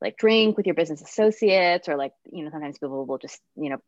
like 0.00 0.16
drink 0.16 0.56
with 0.56 0.66
your 0.66 0.74
business 0.74 1.02
associates 1.02 1.88
or 1.88 1.96
like 1.96 2.12
you 2.32 2.42
know 2.42 2.50
sometimes 2.50 2.78
people 2.78 3.04
will 3.04 3.18
just 3.18 3.40
you 3.54 3.70
know 3.70 3.78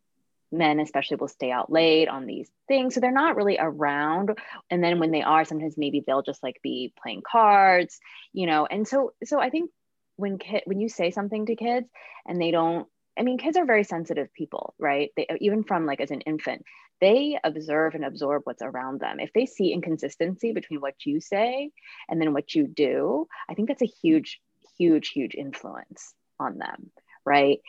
men 0.52 0.80
especially 0.80 1.16
will 1.16 1.28
stay 1.28 1.50
out 1.50 1.70
late 1.70 2.08
on 2.08 2.26
these 2.26 2.50
things. 2.68 2.94
So 2.94 3.00
they're 3.00 3.12
not 3.12 3.36
really 3.36 3.58
around. 3.58 4.38
And 4.70 4.82
then 4.82 4.98
when 4.98 5.10
they 5.10 5.22
are 5.22 5.44
sometimes 5.44 5.76
maybe 5.76 6.02
they'll 6.04 6.22
just 6.22 6.42
like 6.42 6.60
be 6.62 6.92
playing 7.02 7.22
cards 7.30 8.00
you 8.32 8.46
know? 8.46 8.66
And 8.66 8.86
so 8.86 9.12
so 9.24 9.40
i 9.40 9.50
think 9.50 9.70
when 10.16 10.38
kid 10.38 10.62
when 10.66 10.80
you 10.80 10.88
say 10.88 11.10
something 11.10 11.46
to 11.46 11.56
kids 11.56 11.88
and 12.26 12.40
they 12.40 12.50
don't 12.50 12.86
i 13.18 13.22
mean 13.22 13.38
kids 13.38 13.56
are 13.56 13.64
very 13.64 13.84
sensitive 13.84 14.32
people 14.34 14.74
right? 14.78 15.10
They 15.16 15.26
even 15.40 15.64
from 15.64 15.86
like 15.86 16.00
as 16.00 16.10
an 16.10 16.20
infant 16.22 16.64
they 17.00 17.38
observe 17.42 17.94
and 17.94 18.04
absorb 18.04 18.42
what's 18.44 18.60
around 18.60 19.00
them. 19.00 19.20
If 19.20 19.32
they 19.32 19.46
see 19.46 19.72
inconsistency 19.72 20.52
between 20.52 20.82
what 20.82 21.06
you 21.06 21.18
say 21.18 21.70
and 22.10 22.20
then 22.20 22.32
what 22.34 22.54
you 22.54 22.66
do 22.66 23.26
i 23.48 23.54
think 23.54 23.68
that's 23.68 23.82
a 23.82 23.86
huge 24.02 24.40
huge 24.78 25.08
huge 25.08 25.34
influence 25.34 26.14
on 26.38 26.58
them 26.58 26.90
right 27.24 27.60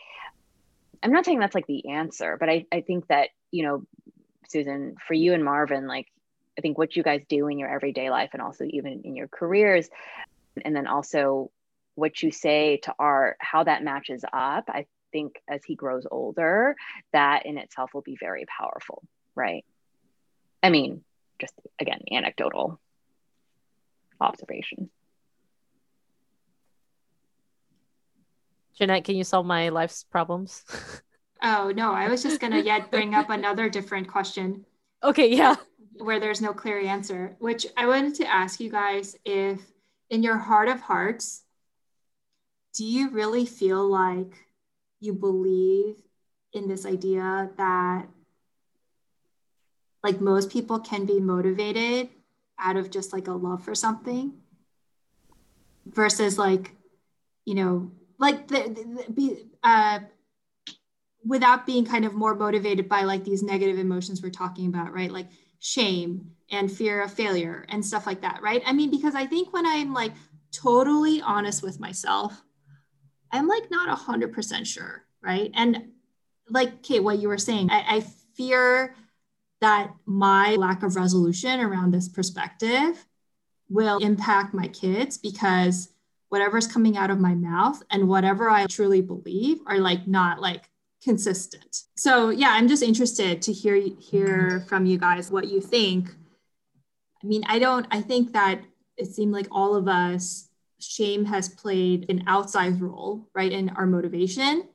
I'm 1.02 1.12
not 1.12 1.24
saying 1.24 1.40
that's 1.40 1.54
like 1.54 1.66
the 1.66 1.88
answer, 1.88 2.36
but 2.38 2.48
I, 2.48 2.66
I 2.72 2.80
think 2.80 3.08
that, 3.08 3.30
you 3.50 3.64
know, 3.64 3.84
Susan, 4.48 4.96
for 5.06 5.14
you 5.14 5.34
and 5.34 5.44
Marvin, 5.44 5.86
like, 5.86 6.06
I 6.58 6.60
think 6.60 6.76
what 6.78 6.94
you 6.94 7.02
guys 7.02 7.22
do 7.28 7.48
in 7.48 7.58
your 7.58 7.68
everyday 7.68 8.10
life 8.10 8.30
and 8.34 8.42
also 8.42 8.64
even 8.64 9.02
in 9.04 9.16
your 9.16 9.28
careers, 9.28 9.88
and 10.64 10.76
then 10.76 10.86
also 10.86 11.50
what 11.94 12.22
you 12.22 12.30
say 12.30 12.78
to 12.84 12.94
art, 12.98 13.36
how 13.40 13.64
that 13.64 13.82
matches 13.82 14.24
up, 14.32 14.64
I 14.68 14.86
think 15.12 15.42
as 15.48 15.64
he 15.64 15.74
grows 15.74 16.06
older, 16.10 16.76
that 17.12 17.46
in 17.46 17.58
itself 17.58 17.94
will 17.94 18.02
be 18.02 18.16
very 18.18 18.44
powerful, 18.46 19.02
right? 19.34 19.64
I 20.62 20.70
mean, 20.70 21.02
just 21.40 21.54
again, 21.78 22.02
anecdotal 22.10 22.78
observation. 24.20 24.90
Jeanette, 28.82 29.04
can 29.04 29.14
you 29.14 29.22
solve 29.22 29.46
my 29.46 29.68
life's 29.68 30.02
problems? 30.02 30.64
oh 31.42 31.72
no, 31.76 31.92
I 31.92 32.08
was 32.08 32.20
just 32.20 32.40
gonna 32.40 32.58
yet 32.58 32.90
bring 32.90 33.14
up 33.14 33.30
another 33.30 33.68
different 33.68 34.08
question. 34.08 34.66
Okay, 35.04 35.32
yeah. 35.32 35.54
Where 35.98 36.18
there's 36.18 36.42
no 36.42 36.52
clear 36.52 36.80
answer, 36.80 37.36
which 37.38 37.64
I 37.76 37.86
wanted 37.86 38.16
to 38.16 38.26
ask 38.26 38.58
you 38.58 38.72
guys 38.72 39.14
if 39.24 39.60
in 40.10 40.24
your 40.24 40.36
heart 40.36 40.66
of 40.66 40.80
hearts, 40.80 41.44
do 42.74 42.84
you 42.84 43.10
really 43.10 43.46
feel 43.46 43.86
like 43.86 44.34
you 44.98 45.12
believe 45.12 46.02
in 46.52 46.66
this 46.66 46.84
idea 46.84 47.50
that 47.58 48.08
like 50.02 50.20
most 50.20 50.50
people 50.50 50.80
can 50.80 51.06
be 51.06 51.20
motivated 51.20 52.08
out 52.58 52.76
of 52.76 52.90
just 52.90 53.12
like 53.12 53.28
a 53.28 53.32
love 53.32 53.62
for 53.62 53.76
something 53.76 54.32
versus 55.86 56.36
like 56.36 56.72
you 57.44 57.54
know 57.54 57.92
like 58.22 58.46
the, 58.46 58.54
the, 58.56 59.12
be 59.12 59.44
uh, 59.64 59.98
without 61.24 61.66
being 61.66 61.84
kind 61.84 62.04
of 62.04 62.14
more 62.14 62.36
motivated 62.36 62.88
by 62.88 63.02
like 63.02 63.24
these 63.24 63.42
negative 63.42 63.80
emotions 63.80 64.22
we're 64.22 64.30
talking 64.30 64.68
about, 64.68 64.92
right? 64.92 65.10
Like 65.10 65.26
shame 65.58 66.30
and 66.48 66.70
fear 66.70 67.02
of 67.02 67.12
failure 67.12 67.66
and 67.68 67.84
stuff 67.84 68.06
like 68.06 68.20
that, 68.20 68.40
right? 68.40 68.62
I 68.64 68.72
mean, 68.72 68.92
because 68.92 69.16
I 69.16 69.26
think 69.26 69.52
when 69.52 69.66
I'm 69.66 69.92
like 69.92 70.12
totally 70.52 71.20
honest 71.20 71.64
with 71.64 71.80
myself, 71.80 72.40
I'm 73.32 73.48
like 73.48 73.72
not 73.72 73.88
a 73.88 73.96
hundred 73.96 74.32
percent 74.32 74.68
sure, 74.68 75.04
right? 75.20 75.50
And 75.54 75.88
like 76.48 76.82
Kate, 76.84 77.02
what 77.02 77.18
you 77.18 77.26
were 77.26 77.38
saying, 77.38 77.70
I, 77.70 77.96
I 77.96 78.00
fear 78.36 78.94
that 79.60 79.92
my 80.06 80.54
lack 80.54 80.84
of 80.84 80.94
resolution 80.94 81.58
around 81.58 81.92
this 81.92 82.08
perspective 82.08 83.04
will 83.68 83.98
impact 83.98 84.54
my 84.54 84.68
kids 84.68 85.18
because 85.18 85.91
whatever's 86.32 86.66
coming 86.66 86.96
out 86.96 87.10
of 87.10 87.20
my 87.20 87.34
mouth 87.34 87.82
and 87.90 88.08
whatever 88.08 88.48
I 88.48 88.64
truly 88.66 89.02
believe 89.02 89.58
are 89.66 89.78
like 89.78 90.06
not 90.08 90.40
like 90.40 90.70
consistent. 91.04 91.82
So 91.98 92.30
yeah, 92.30 92.48
I'm 92.52 92.68
just 92.68 92.82
interested 92.82 93.42
to 93.42 93.52
hear 93.52 93.74
hear 93.74 94.48
mm-hmm. 94.48 94.66
from 94.66 94.86
you 94.86 94.96
guys 94.96 95.30
what 95.30 95.48
you 95.48 95.60
think. 95.60 96.08
I 97.22 97.26
mean, 97.26 97.44
I 97.46 97.58
don't, 97.58 97.86
I 97.90 98.00
think 98.00 98.32
that 98.32 98.62
it 98.96 99.08
seemed 99.08 99.32
like 99.32 99.46
all 99.52 99.74
of 99.74 99.88
us, 99.88 100.48
shame 100.80 101.26
has 101.26 101.50
played 101.50 102.06
an 102.08 102.24
outsized 102.24 102.80
role, 102.80 103.28
right, 103.34 103.52
in 103.52 103.68
our 103.76 103.86
motivation. 103.86 104.66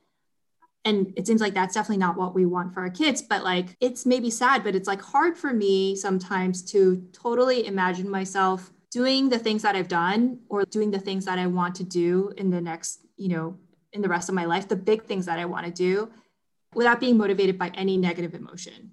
And 0.84 1.12
it 1.16 1.26
seems 1.26 1.40
like 1.40 1.54
that's 1.54 1.74
definitely 1.74 1.98
not 1.98 2.16
what 2.16 2.36
we 2.36 2.46
want 2.46 2.72
for 2.72 2.80
our 2.82 2.88
kids, 2.88 3.20
but 3.20 3.42
like 3.42 3.76
it's 3.80 4.06
maybe 4.06 4.30
sad, 4.30 4.62
but 4.62 4.76
it's 4.76 4.86
like 4.86 5.02
hard 5.02 5.36
for 5.36 5.52
me 5.52 5.96
sometimes 5.96 6.62
to 6.70 7.04
totally 7.12 7.66
imagine 7.66 8.08
myself 8.08 8.70
doing 8.90 9.28
the 9.28 9.38
things 9.38 9.62
that 9.62 9.76
I've 9.76 9.88
done 9.88 10.40
or 10.48 10.64
doing 10.64 10.90
the 10.90 10.98
things 10.98 11.24
that 11.26 11.38
I 11.38 11.46
want 11.46 11.74
to 11.76 11.84
do 11.84 12.32
in 12.36 12.50
the 12.50 12.60
next, 12.60 13.00
you 13.16 13.28
know, 13.28 13.58
in 13.92 14.02
the 14.02 14.08
rest 14.08 14.28
of 14.28 14.34
my 14.34 14.44
life, 14.44 14.68
the 14.68 14.76
big 14.76 15.04
things 15.04 15.26
that 15.26 15.38
I 15.38 15.44
want 15.44 15.66
to 15.66 15.72
do 15.72 16.10
without 16.74 17.00
being 17.00 17.16
motivated 17.16 17.58
by 17.58 17.68
any 17.68 17.96
negative 17.96 18.34
emotion. 18.34 18.92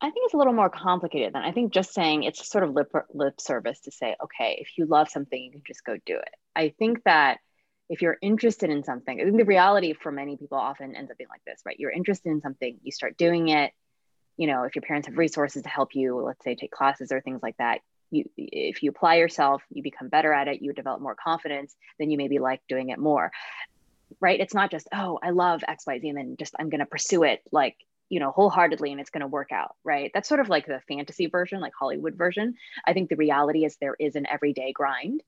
I 0.00 0.10
think 0.10 0.26
it's 0.26 0.34
a 0.34 0.36
little 0.36 0.52
more 0.52 0.68
complicated 0.68 1.32
than 1.32 1.42
I 1.42 1.52
think 1.52 1.72
just 1.72 1.94
saying 1.94 2.24
it's 2.24 2.46
sort 2.48 2.64
of 2.64 2.74
lip, 2.74 2.92
lip 3.14 3.40
service 3.40 3.80
to 3.80 3.90
say, 3.90 4.14
okay, 4.22 4.58
if 4.60 4.76
you 4.76 4.86
love 4.86 5.08
something, 5.08 5.42
you 5.42 5.50
can 5.50 5.62
just 5.66 5.84
go 5.84 5.96
do 6.04 6.16
it. 6.16 6.28
I 6.54 6.74
think 6.78 7.02
that 7.04 7.38
if 7.88 8.02
you're 8.02 8.18
interested 8.20 8.68
in 8.68 8.84
something, 8.84 9.20
I 9.20 9.24
think 9.24 9.36
the 9.36 9.44
reality 9.44 9.94
for 9.94 10.12
many 10.12 10.36
people 10.36 10.58
often 10.58 10.94
ends 10.94 11.10
up 11.10 11.16
being 11.16 11.30
like 11.30 11.44
this, 11.46 11.62
right? 11.64 11.78
You're 11.78 11.92
interested 11.92 12.30
in 12.30 12.40
something, 12.40 12.78
you 12.82 12.92
start 12.92 13.16
doing 13.16 13.48
it. 13.48 13.72
You 14.36 14.46
know, 14.46 14.64
if 14.64 14.74
your 14.74 14.82
parents 14.82 15.08
have 15.08 15.16
resources 15.16 15.62
to 15.62 15.68
help 15.68 15.94
you, 15.94 16.20
let's 16.20 16.44
say 16.44 16.54
take 16.54 16.70
classes 16.70 17.12
or 17.12 17.20
things 17.20 17.42
like 17.42 17.56
that, 17.58 17.80
you 18.10 18.24
if 18.36 18.82
you 18.82 18.90
apply 18.90 19.16
yourself, 19.16 19.62
you 19.70 19.82
become 19.82 20.08
better 20.08 20.32
at 20.32 20.48
it, 20.48 20.62
you 20.62 20.72
develop 20.72 21.00
more 21.00 21.14
confidence, 21.14 21.74
then 21.98 22.10
you 22.10 22.18
maybe 22.18 22.38
like 22.38 22.60
doing 22.68 22.90
it 22.90 22.98
more. 22.98 23.30
Right? 24.20 24.38
It's 24.38 24.54
not 24.54 24.70
just, 24.70 24.88
oh, 24.94 25.18
I 25.22 25.30
love 25.30 25.62
XYZ 25.68 26.08
and 26.08 26.16
then 26.16 26.36
just 26.38 26.54
I'm 26.58 26.68
gonna 26.68 26.86
pursue 26.86 27.24
it 27.24 27.42
like 27.50 27.76
you 28.08 28.20
know 28.20 28.30
wholeheartedly 28.30 28.92
and 28.92 29.00
it's 29.00 29.10
going 29.10 29.22
to 29.22 29.26
work 29.26 29.50
out 29.52 29.74
right 29.82 30.10
that's 30.14 30.28
sort 30.28 30.40
of 30.40 30.48
like 30.48 30.66
the 30.66 30.80
fantasy 30.86 31.26
version 31.26 31.60
like 31.60 31.72
hollywood 31.76 32.14
version 32.14 32.54
i 32.86 32.92
think 32.92 33.08
the 33.08 33.16
reality 33.16 33.64
is 33.64 33.76
there 33.80 33.96
is 33.98 34.14
an 34.14 34.26
everyday 34.30 34.72
grind 34.72 35.22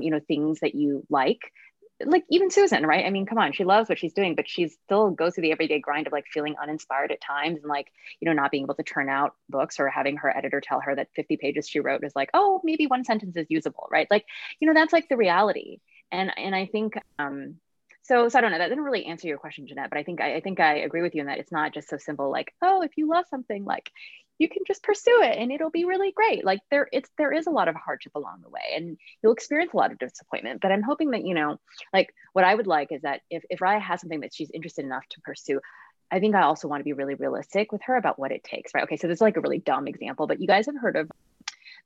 you 0.00 0.10
know 0.10 0.20
things 0.20 0.60
that 0.60 0.74
you 0.74 1.04
like 1.10 1.52
like 2.04 2.24
even 2.30 2.50
Susan, 2.50 2.84
right? 2.86 3.06
I 3.06 3.10
mean, 3.10 3.24
come 3.26 3.38
on, 3.38 3.52
she 3.52 3.64
loves 3.64 3.88
what 3.88 3.98
she's 3.98 4.12
doing, 4.12 4.34
but 4.34 4.48
she 4.48 4.68
still 4.68 5.10
goes 5.10 5.34
through 5.34 5.42
the 5.42 5.52
everyday 5.52 5.78
grind 5.80 6.06
of 6.06 6.12
like 6.12 6.26
feeling 6.26 6.54
uninspired 6.60 7.10
at 7.10 7.20
times 7.20 7.60
and 7.60 7.68
like, 7.68 7.90
you 8.20 8.26
know, 8.26 8.34
not 8.34 8.50
being 8.50 8.64
able 8.64 8.74
to 8.74 8.82
turn 8.82 9.08
out 9.08 9.34
books 9.48 9.80
or 9.80 9.88
having 9.88 10.18
her 10.18 10.34
editor 10.36 10.60
tell 10.60 10.80
her 10.80 10.94
that 10.94 11.08
50 11.16 11.36
pages 11.38 11.68
she 11.68 11.80
wrote 11.80 12.04
is 12.04 12.14
like, 12.14 12.30
oh, 12.34 12.60
maybe 12.64 12.86
one 12.86 13.04
sentence 13.04 13.36
is 13.36 13.46
usable, 13.48 13.88
right? 13.90 14.08
Like, 14.10 14.26
you 14.60 14.68
know, 14.68 14.74
that's 14.74 14.92
like 14.92 15.08
the 15.08 15.16
reality. 15.16 15.78
And 16.12 16.30
and 16.36 16.54
I 16.54 16.66
think 16.66 16.94
um 17.18 17.56
so 18.02 18.28
so 18.28 18.38
I 18.38 18.42
don't 18.42 18.52
know, 18.52 18.58
that 18.58 18.68
didn't 18.68 18.84
really 18.84 19.06
answer 19.06 19.26
your 19.26 19.38
question, 19.38 19.66
Jeanette, 19.66 19.90
but 19.90 19.98
I 19.98 20.02
think 20.02 20.20
I, 20.20 20.36
I 20.36 20.40
think 20.40 20.60
I 20.60 20.76
agree 20.78 21.02
with 21.02 21.14
you 21.14 21.22
in 21.22 21.26
that 21.28 21.38
it's 21.38 21.52
not 21.52 21.72
just 21.74 21.88
so 21.88 21.96
simple 21.96 22.30
like, 22.30 22.54
oh, 22.62 22.82
if 22.82 22.92
you 22.96 23.08
love 23.08 23.24
something, 23.30 23.64
like 23.64 23.90
you 24.38 24.48
can 24.48 24.62
just 24.66 24.82
pursue 24.82 25.22
it 25.22 25.38
and 25.38 25.50
it'll 25.50 25.70
be 25.70 25.84
really 25.84 26.12
great. 26.12 26.44
Like 26.44 26.60
there 26.70 26.88
it's 26.92 27.08
there 27.18 27.32
is 27.32 27.46
a 27.46 27.50
lot 27.50 27.68
of 27.68 27.74
hardship 27.74 28.12
along 28.14 28.40
the 28.42 28.48
way 28.48 28.60
and 28.74 28.98
you'll 29.22 29.32
experience 29.32 29.72
a 29.72 29.76
lot 29.76 29.92
of 29.92 29.98
disappointment 29.98 30.60
but 30.60 30.72
i'm 30.72 30.82
hoping 30.82 31.10
that 31.10 31.24
you 31.24 31.34
know 31.34 31.58
like 31.92 32.14
what 32.32 32.44
i 32.44 32.54
would 32.54 32.66
like 32.66 32.92
is 32.92 33.02
that 33.02 33.20
if, 33.30 33.44
if 33.50 33.60
raya 33.60 33.80
has 33.80 34.00
something 34.00 34.20
that 34.20 34.34
she's 34.34 34.50
interested 34.50 34.84
enough 34.84 35.04
to 35.08 35.20
pursue 35.20 35.60
i 36.10 36.20
think 36.20 36.34
i 36.34 36.42
also 36.42 36.68
want 36.68 36.80
to 36.80 36.84
be 36.84 36.92
really 36.92 37.14
realistic 37.14 37.72
with 37.72 37.82
her 37.82 37.96
about 37.96 38.18
what 38.18 38.32
it 38.32 38.44
takes 38.44 38.72
right? 38.74 38.84
Okay 38.84 38.96
so 38.96 39.08
this 39.08 39.16
is 39.16 39.20
like 39.20 39.36
a 39.36 39.40
really 39.40 39.58
dumb 39.58 39.86
example 39.88 40.26
but 40.26 40.40
you 40.40 40.46
guys 40.46 40.66
have 40.66 40.76
heard 40.76 40.96
of 40.96 41.10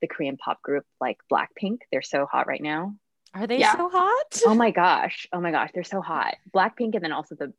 the 0.00 0.06
korean 0.06 0.36
pop 0.36 0.62
group 0.62 0.84
like 1.00 1.18
blackpink? 1.30 1.80
They're 1.90 2.02
so 2.02 2.26
hot 2.26 2.46
right 2.46 2.62
now. 2.62 2.94
Are 3.34 3.46
they 3.46 3.58
yeah. 3.58 3.76
so 3.76 3.88
hot? 3.88 4.42
Oh 4.46 4.54
my 4.54 4.70
gosh. 4.70 5.26
Oh 5.32 5.40
my 5.40 5.50
gosh. 5.50 5.70
They're 5.72 5.84
so 5.84 6.00
hot. 6.00 6.36
Blackpink 6.52 6.94
and 6.94 7.04
then 7.04 7.12
also 7.12 7.34
the 7.34 7.52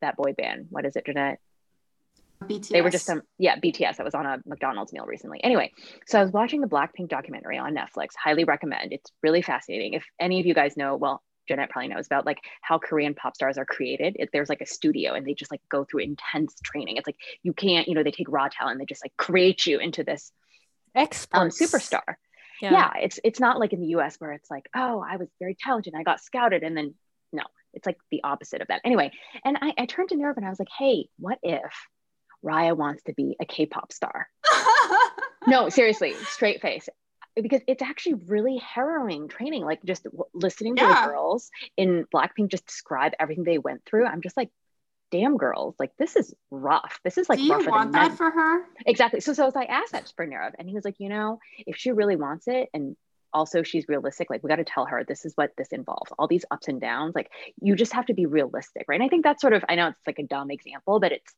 that 0.00 0.16
boy 0.16 0.32
band. 0.32 0.66
What 0.70 0.86
is 0.86 0.96
it 0.96 1.06
jeanette 1.06 1.40
BTS. 2.44 2.68
They 2.68 2.82
were 2.82 2.90
just 2.90 3.06
some, 3.06 3.22
yeah, 3.38 3.56
BTS. 3.58 4.00
I 4.00 4.02
was 4.02 4.14
on 4.14 4.26
a 4.26 4.38
McDonald's 4.46 4.92
meal 4.92 5.06
recently. 5.06 5.42
Anyway, 5.42 5.72
so 6.06 6.18
I 6.18 6.22
was 6.22 6.32
watching 6.32 6.60
the 6.60 6.66
Blackpink 6.66 7.08
documentary 7.08 7.58
on 7.58 7.74
Netflix. 7.74 8.08
Highly 8.16 8.44
recommend. 8.44 8.92
It's 8.92 9.10
really 9.22 9.42
fascinating. 9.42 9.94
If 9.94 10.04
any 10.20 10.40
of 10.40 10.46
you 10.46 10.54
guys 10.54 10.76
know, 10.76 10.96
well, 10.96 11.22
Jeanette 11.48 11.70
probably 11.70 11.88
knows 11.88 12.06
about 12.06 12.26
like 12.26 12.38
how 12.62 12.78
Korean 12.78 13.14
pop 13.14 13.34
stars 13.34 13.58
are 13.58 13.66
created. 13.66 14.16
It, 14.18 14.30
there's 14.32 14.48
like 14.48 14.60
a 14.60 14.66
studio 14.66 15.14
and 15.14 15.26
they 15.26 15.34
just 15.34 15.50
like 15.50 15.60
go 15.70 15.84
through 15.84 16.00
intense 16.00 16.54
training. 16.62 16.96
It's 16.96 17.06
like 17.06 17.18
you 17.42 17.52
can't, 17.52 17.86
you 17.88 17.94
know, 17.94 18.02
they 18.02 18.10
take 18.10 18.28
raw 18.30 18.48
talent, 18.48 18.78
they 18.78 18.86
just 18.86 19.04
like 19.04 19.16
create 19.16 19.66
you 19.66 19.78
into 19.78 20.04
this 20.04 20.32
um, 21.32 21.48
superstar. 21.48 22.14
Yeah. 22.62 22.72
yeah, 22.72 22.92
it's 23.02 23.18
it's 23.24 23.40
not 23.40 23.58
like 23.58 23.72
in 23.72 23.80
the 23.80 23.88
U.S. 23.88 24.16
where 24.20 24.32
it's 24.32 24.50
like, 24.50 24.68
oh, 24.74 25.04
I 25.06 25.16
was 25.16 25.28
very 25.40 25.56
talented, 25.58 25.92
I 25.94 26.04
got 26.04 26.20
scouted, 26.20 26.62
and 26.62 26.76
then 26.76 26.94
no, 27.32 27.42
it's 27.74 27.84
like 27.84 27.98
the 28.10 28.22
opposite 28.22 28.62
of 28.62 28.68
that. 28.68 28.80
Anyway, 28.84 29.10
and 29.44 29.58
I, 29.60 29.74
I 29.76 29.86
turned 29.86 30.10
to 30.10 30.16
Nerve 30.16 30.36
and 30.36 30.46
I 30.46 30.50
was 30.50 30.58
like, 30.58 30.68
hey, 30.78 31.08
what 31.18 31.38
if 31.42 31.72
Raya 32.44 32.76
wants 32.76 33.02
to 33.04 33.14
be 33.14 33.36
a 33.40 33.44
K-pop 33.44 33.92
star. 33.92 34.28
no, 35.46 35.68
seriously, 35.68 36.14
straight 36.28 36.60
face. 36.60 36.88
Because 37.34 37.62
it's 37.66 37.82
actually 37.82 38.14
really 38.26 38.58
harrowing 38.58 39.28
training. 39.28 39.64
Like 39.64 39.82
just 39.84 40.06
listening 40.32 40.76
to 40.76 40.86
the 40.86 41.06
girls 41.06 41.50
in 41.76 42.06
Blackpink 42.14 42.50
just 42.50 42.66
describe 42.66 43.12
everything 43.18 43.44
they 43.44 43.58
went 43.58 43.84
through. 43.84 44.06
I'm 44.06 44.20
just 44.20 44.36
like, 44.36 44.50
damn 45.10 45.36
girls, 45.36 45.74
like 45.78 45.90
this 45.98 46.16
is 46.16 46.32
rough. 46.50 47.00
This 47.02 47.18
is 47.18 47.28
like 47.28 47.38
Do 47.38 47.44
you 47.44 47.66
want 47.66 47.92
that 47.92 48.08
men. 48.08 48.16
for 48.16 48.30
her? 48.30 48.64
Exactly. 48.86 49.20
So 49.20 49.32
so, 49.32 49.50
I 49.54 49.64
asked 49.64 49.92
that 49.92 50.06
to 50.06 50.52
and 50.58 50.68
he 50.68 50.74
was 50.74 50.84
like, 50.84 50.96
you 50.98 51.08
know, 51.08 51.40
if 51.66 51.76
she 51.76 51.90
really 51.90 52.16
wants 52.16 52.46
it 52.46 52.68
and 52.72 52.96
also 53.34 53.62
she's 53.62 53.88
realistic 53.88 54.30
like 54.30 54.42
we 54.42 54.48
got 54.48 54.56
to 54.56 54.64
tell 54.64 54.86
her 54.86 55.04
this 55.04 55.24
is 55.24 55.32
what 55.34 55.50
this 55.58 55.68
involves 55.72 56.12
all 56.18 56.28
these 56.28 56.44
ups 56.50 56.68
and 56.68 56.80
downs 56.80 57.14
like 57.14 57.30
you 57.60 57.74
just 57.74 57.92
have 57.92 58.06
to 58.06 58.14
be 58.14 58.26
realistic 58.26 58.84
right 58.86 58.94
and 58.94 59.04
i 59.04 59.08
think 59.08 59.24
that's 59.24 59.42
sort 59.42 59.52
of 59.52 59.64
i 59.68 59.74
know 59.74 59.88
it's 59.88 60.06
like 60.06 60.20
a 60.20 60.22
dumb 60.22 60.50
example 60.50 61.00
but 61.00 61.10
it's 61.10 61.34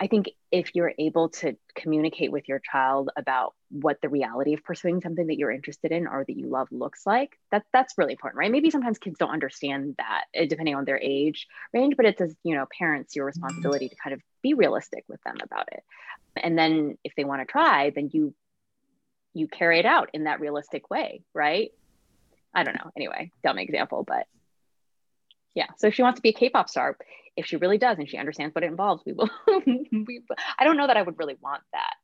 I 0.00 0.06
think 0.06 0.30
if 0.50 0.74
you're 0.74 0.92
able 0.98 1.28
to 1.30 1.56
communicate 1.74 2.32
with 2.32 2.48
your 2.48 2.60
child 2.60 3.10
about 3.16 3.54
what 3.70 4.00
the 4.00 4.08
reality 4.08 4.54
of 4.54 4.62
pursuing 4.64 5.00
something 5.00 5.26
that 5.26 5.36
you're 5.36 5.50
interested 5.50 5.92
in 5.92 6.06
or 6.06 6.24
that 6.24 6.36
you 6.36 6.48
love 6.48 6.68
looks 6.70 7.06
like, 7.06 7.38
that 7.50 7.64
that's 7.72 7.94
really 7.98 8.12
important, 8.12 8.38
right? 8.38 8.50
Maybe 8.50 8.70
sometimes 8.70 8.98
kids 8.98 9.18
don't 9.18 9.30
understand 9.30 9.94
that 9.98 10.24
eh, 10.34 10.46
depending 10.46 10.74
on 10.74 10.84
their 10.84 10.98
age 10.98 11.46
range, 11.72 11.96
but 11.96 12.06
it's 12.06 12.20
as 12.20 12.34
you 12.42 12.54
know, 12.54 12.66
parents, 12.78 13.16
your 13.16 13.26
responsibility 13.26 13.88
to 13.88 13.96
kind 14.02 14.14
of 14.14 14.20
be 14.42 14.54
realistic 14.54 15.04
with 15.08 15.22
them 15.22 15.36
about 15.42 15.68
it. 15.72 15.82
And 16.36 16.58
then 16.58 16.98
if 17.04 17.14
they 17.16 17.24
want 17.24 17.42
to 17.42 17.46
try, 17.46 17.90
then 17.90 18.10
you 18.12 18.34
you 19.34 19.48
carry 19.48 19.80
it 19.80 19.86
out 19.86 20.10
in 20.12 20.24
that 20.24 20.40
realistic 20.40 20.90
way, 20.90 21.22
right? 21.34 21.72
I 22.54 22.62
don't 22.62 22.74
know. 22.74 22.90
Anyway, 22.96 23.32
dumb 23.42 23.58
example, 23.58 24.04
but 24.06 24.26
yeah. 25.54 25.66
So 25.78 25.88
if 25.88 25.94
she 25.94 26.02
wants 26.02 26.18
to 26.18 26.22
be 26.22 26.30
a 26.30 26.32
K-pop 26.32 26.68
star, 26.68 26.96
if 27.36 27.46
she 27.46 27.56
really 27.56 27.78
does 27.78 27.98
and 27.98 28.08
she 28.08 28.16
understands 28.16 28.54
what 28.54 28.64
it 28.64 28.68
involves, 28.68 29.02
we 29.04 29.12
will. 29.12 29.30
we, 29.66 30.22
I 30.58 30.64
don't 30.64 30.76
know 30.76 30.86
that 30.86 30.96
I 30.96 31.02
would 31.02 31.18
really 31.18 31.36
want 31.42 31.62
that 31.72 31.94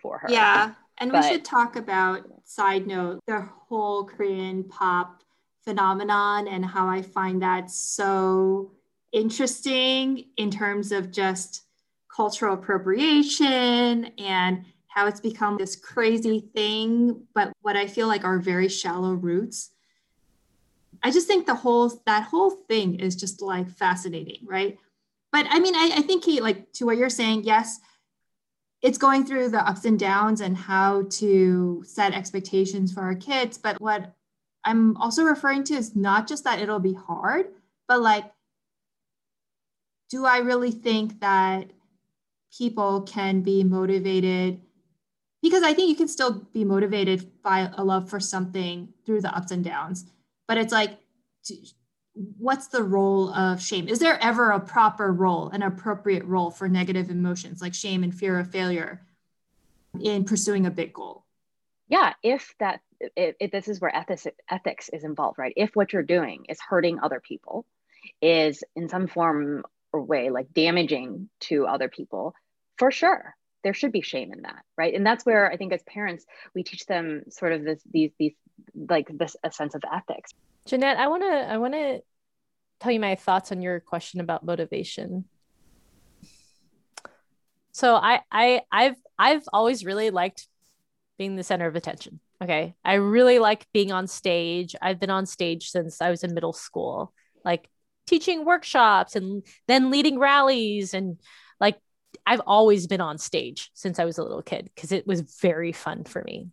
for 0.00 0.18
her. 0.18 0.28
Yeah. 0.30 0.74
And 0.98 1.12
but, 1.12 1.24
we 1.24 1.30
should 1.30 1.44
talk 1.44 1.76
about, 1.76 2.24
side 2.44 2.86
note, 2.86 3.20
the 3.26 3.40
whole 3.40 4.04
Korean 4.04 4.64
pop 4.64 5.22
phenomenon 5.64 6.48
and 6.48 6.64
how 6.64 6.88
I 6.88 7.02
find 7.02 7.42
that 7.42 7.70
so 7.70 8.72
interesting 9.12 10.24
in 10.36 10.50
terms 10.50 10.92
of 10.92 11.10
just 11.10 11.62
cultural 12.14 12.54
appropriation 12.54 14.06
and 14.18 14.64
how 14.88 15.06
it's 15.06 15.20
become 15.20 15.56
this 15.56 15.76
crazy 15.76 16.40
thing, 16.54 17.22
but 17.34 17.52
what 17.62 17.76
I 17.76 17.86
feel 17.86 18.08
like 18.08 18.24
are 18.24 18.38
very 18.38 18.68
shallow 18.68 19.12
roots 19.12 19.70
I 21.02 21.10
just 21.10 21.26
think 21.26 21.46
the 21.46 21.54
whole 21.54 21.90
that 22.06 22.24
whole 22.24 22.50
thing 22.50 23.00
is 23.00 23.16
just 23.16 23.40
like 23.42 23.68
fascinating, 23.70 24.40
right? 24.44 24.78
But 25.32 25.46
I 25.50 25.60
mean, 25.60 25.74
I, 25.74 25.90
I 25.96 26.02
think 26.02 26.24
he 26.24 26.40
like 26.40 26.72
to 26.74 26.86
what 26.86 26.96
you're 26.96 27.10
saying, 27.10 27.44
yes, 27.44 27.78
it's 28.82 28.98
going 28.98 29.24
through 29.24 29.50
the 29.50 29.68
ups 29.68 29.84
and 29.84 29.98
downs 29.98 30.40
and 30.40 30.56
how 30.56 31.04
to 31.10 31.82
set 31.86 32.14
expectations 32.14 32.92
for 32.92 33.02
our 33.02 33.14
kids. 33.14 33.58
But 33.58 33.80
what 33.80 34.14
I'm 34.64 34.96
also 34.96 35.24
referring 35.24 35.64
to 35.64 35.74
is 35.74 35.96
not 35.96 36.26
just 36.26 36.44
that 36.44 36.60
it'll 36.60 36.78
be 36.78 36.94
hard, 36.94 37.46
but 37.86 38.00
like, 38.00 38.24
do 40.10 40.24
I 40.24 40.38
really 40.38 40.70
think 40.70 41.20
that 41.20 41.70
people 42.56 43.02
can 43.02 43.42
be 43.42 43.62
motivated? 43.62 44.60
Because 45.42 45.62
I 45.62 45.74
think 45.74 45.90
you 45.90 45.96
can 45.96 46.08
still 46.08 46.46
be 46.52 46.64
motivated 46.64 47.30
by 47.42 47.70
a 47.76 47.84
love 47.84 48.08
for 48.08 48.18
something 48.18 48.88
through 49.04 49.20
the 49.20 49.36
ups 49.36 49.50
and 49.50 49.62
downs 49.62 50.06
but 50.48 50.58
it's 50.58 50.72
like 50.72 50.98
what's 52.36 52.66
the 52.66 52.82
role 52.82 53.32
of 53.32 53.62
shame? 53.62 53.86
Is 53.86 54.00
there 54.00 54.18
ever 54.20 54.50
a 54.50 54.58
proper 54.58 55.12
role 55.12 55.50
an 55.50 55.62
appropriate 55.62 56.24
role 56.24 56.50
for 56.50 56.68
negative 56.68 57.10
emotions 57.10 57.62
like 57.62 57.74
shame 57.74 58.02
and 58.02 58.12
fear 58.12 58.38
of 58.40 58.50
failure 58.50 59.06
in 60.00 60.24
pursuing 60.24 60.66
a 60.66 60.70
big 60.70 60.92
goal? 60.92 61.24
Yeah 61.88 62.14
if 62.22 62.54
that 62.58 62.80
if, 63.00 63.36
if 63.38 63.50
this 63.52 63.68
is 63.68 63.80
where 63.80 63.94
ethics 63.94 64.26
ethics 64.50 64.88
is 64.88 65.04
involved 65.04 65.38
right? 65.38 65.52
If 65.56 65.76
what 65.76 65.92
you're 65.92 66.02
doing 66.02 66.46
is 66.48 66.58
hurting 66.60 66.98
other 66.98 67.20
people 67.20 67.64
is 68.20 68.64
in 68.74 68.88
some 68.88 69.06
form 69.06 69.62
or 69.92 70.02
way 70.02 70.30
like 70.30 70.52
damaging 70.52 71.28
to 71.40 71.66
other 71.66 71.88
people 71.88 72.34
for 72.78 72.90
sure 72.90 73.34
there 73.64 73.74
should 73.74 73.92
be 73.92 74.00
shame 74.00 74.32
in 74.32 74.42
that 74.42 74.64
right? 74.76 74.94
And 74.94 75.06
that's 75.06 75.24
where 75.24 75.50
i 75.50 75.56
think 75.56 75.72
as 75.72 75.82
parents 75.82 76.24
we 76.54 76.62
teach 76.62 76.86
them 76.86 77.24
sort 77.30 77.52
of 77.52 77.64
this 77.64 77.80
these 77.90 78.10
these 78.18 78.34
like 78.74 79.08
this 79.16 79.36
a 79.44 79.52
sense 79.52 79.74
of 79.74 79.82
ethics 79.92 80.32
jeanette 80.66 80.98
i 80.98 81.06
want 81.06 81.22
to 81.22 81.28
i 81.28 81.56
want 81.58 81.74
to 81.74 82.00
tell 82.80 82.92
you 82.92 83.00
my 83.00 83.14
thoughts 83.14 83.50
on 83.52 83.62
your 83.62 83.80
question 83.80 84.20
about 84.20 84.44
motivation 84.44 85.24
so 87.78 87.94
I 87.94 88.22
I 88.32 88.62
I've 88.72 88.96
I've 89.16 89.44
always 89.52 89.84
really 89.84 90.10
liked 90.10 90.48
being 91.16 91.36
the 91.36 91.44
center 91.44 91.68
of 91.68 91.76
attention. 91.76 92.18
Okay. 92.42 92.74
I 92.84 92.94
really 92.94 93.38
like 93.38 93.68
being 93.72 93.92
on 93.92 94.08
stage. 94.08 94.74
I've 94.82 94.98
been 94.98 95.10
on 95.10 95.26
stage 95.26 95.70
since 95.70 96.02
I 96.02 96.10
was 96.10 96.24
in 96.24 96.34
middle 96.34 96.52
school, 96.52 97.12
like 97.44 97.68
teaching 98.04 98.44
workshops 98.44 99.14
and 99.14 99.46
then 99.68 99.92
leading 99.92 100.18
rallies 100.18 100.92
and 100.92 101.20
like 101.60 101.78
I've 102.26 102.42
always 102.48 102.88
been 102.88 103.00
on 103.00 103.16
stage 103.16 103.70
since 103.74 104.00
I 104.00 104.04
was 104.04 104.18
a 104.18 104.24
little 104.24 104.42
kid 104.42 104.68
because 104.74 104.90
it 104.90 105.06
was 105.06 105.20
very 105.40 105.70
fun 105.70 106.02
for 106.02 106.24
me. 106.24 106.48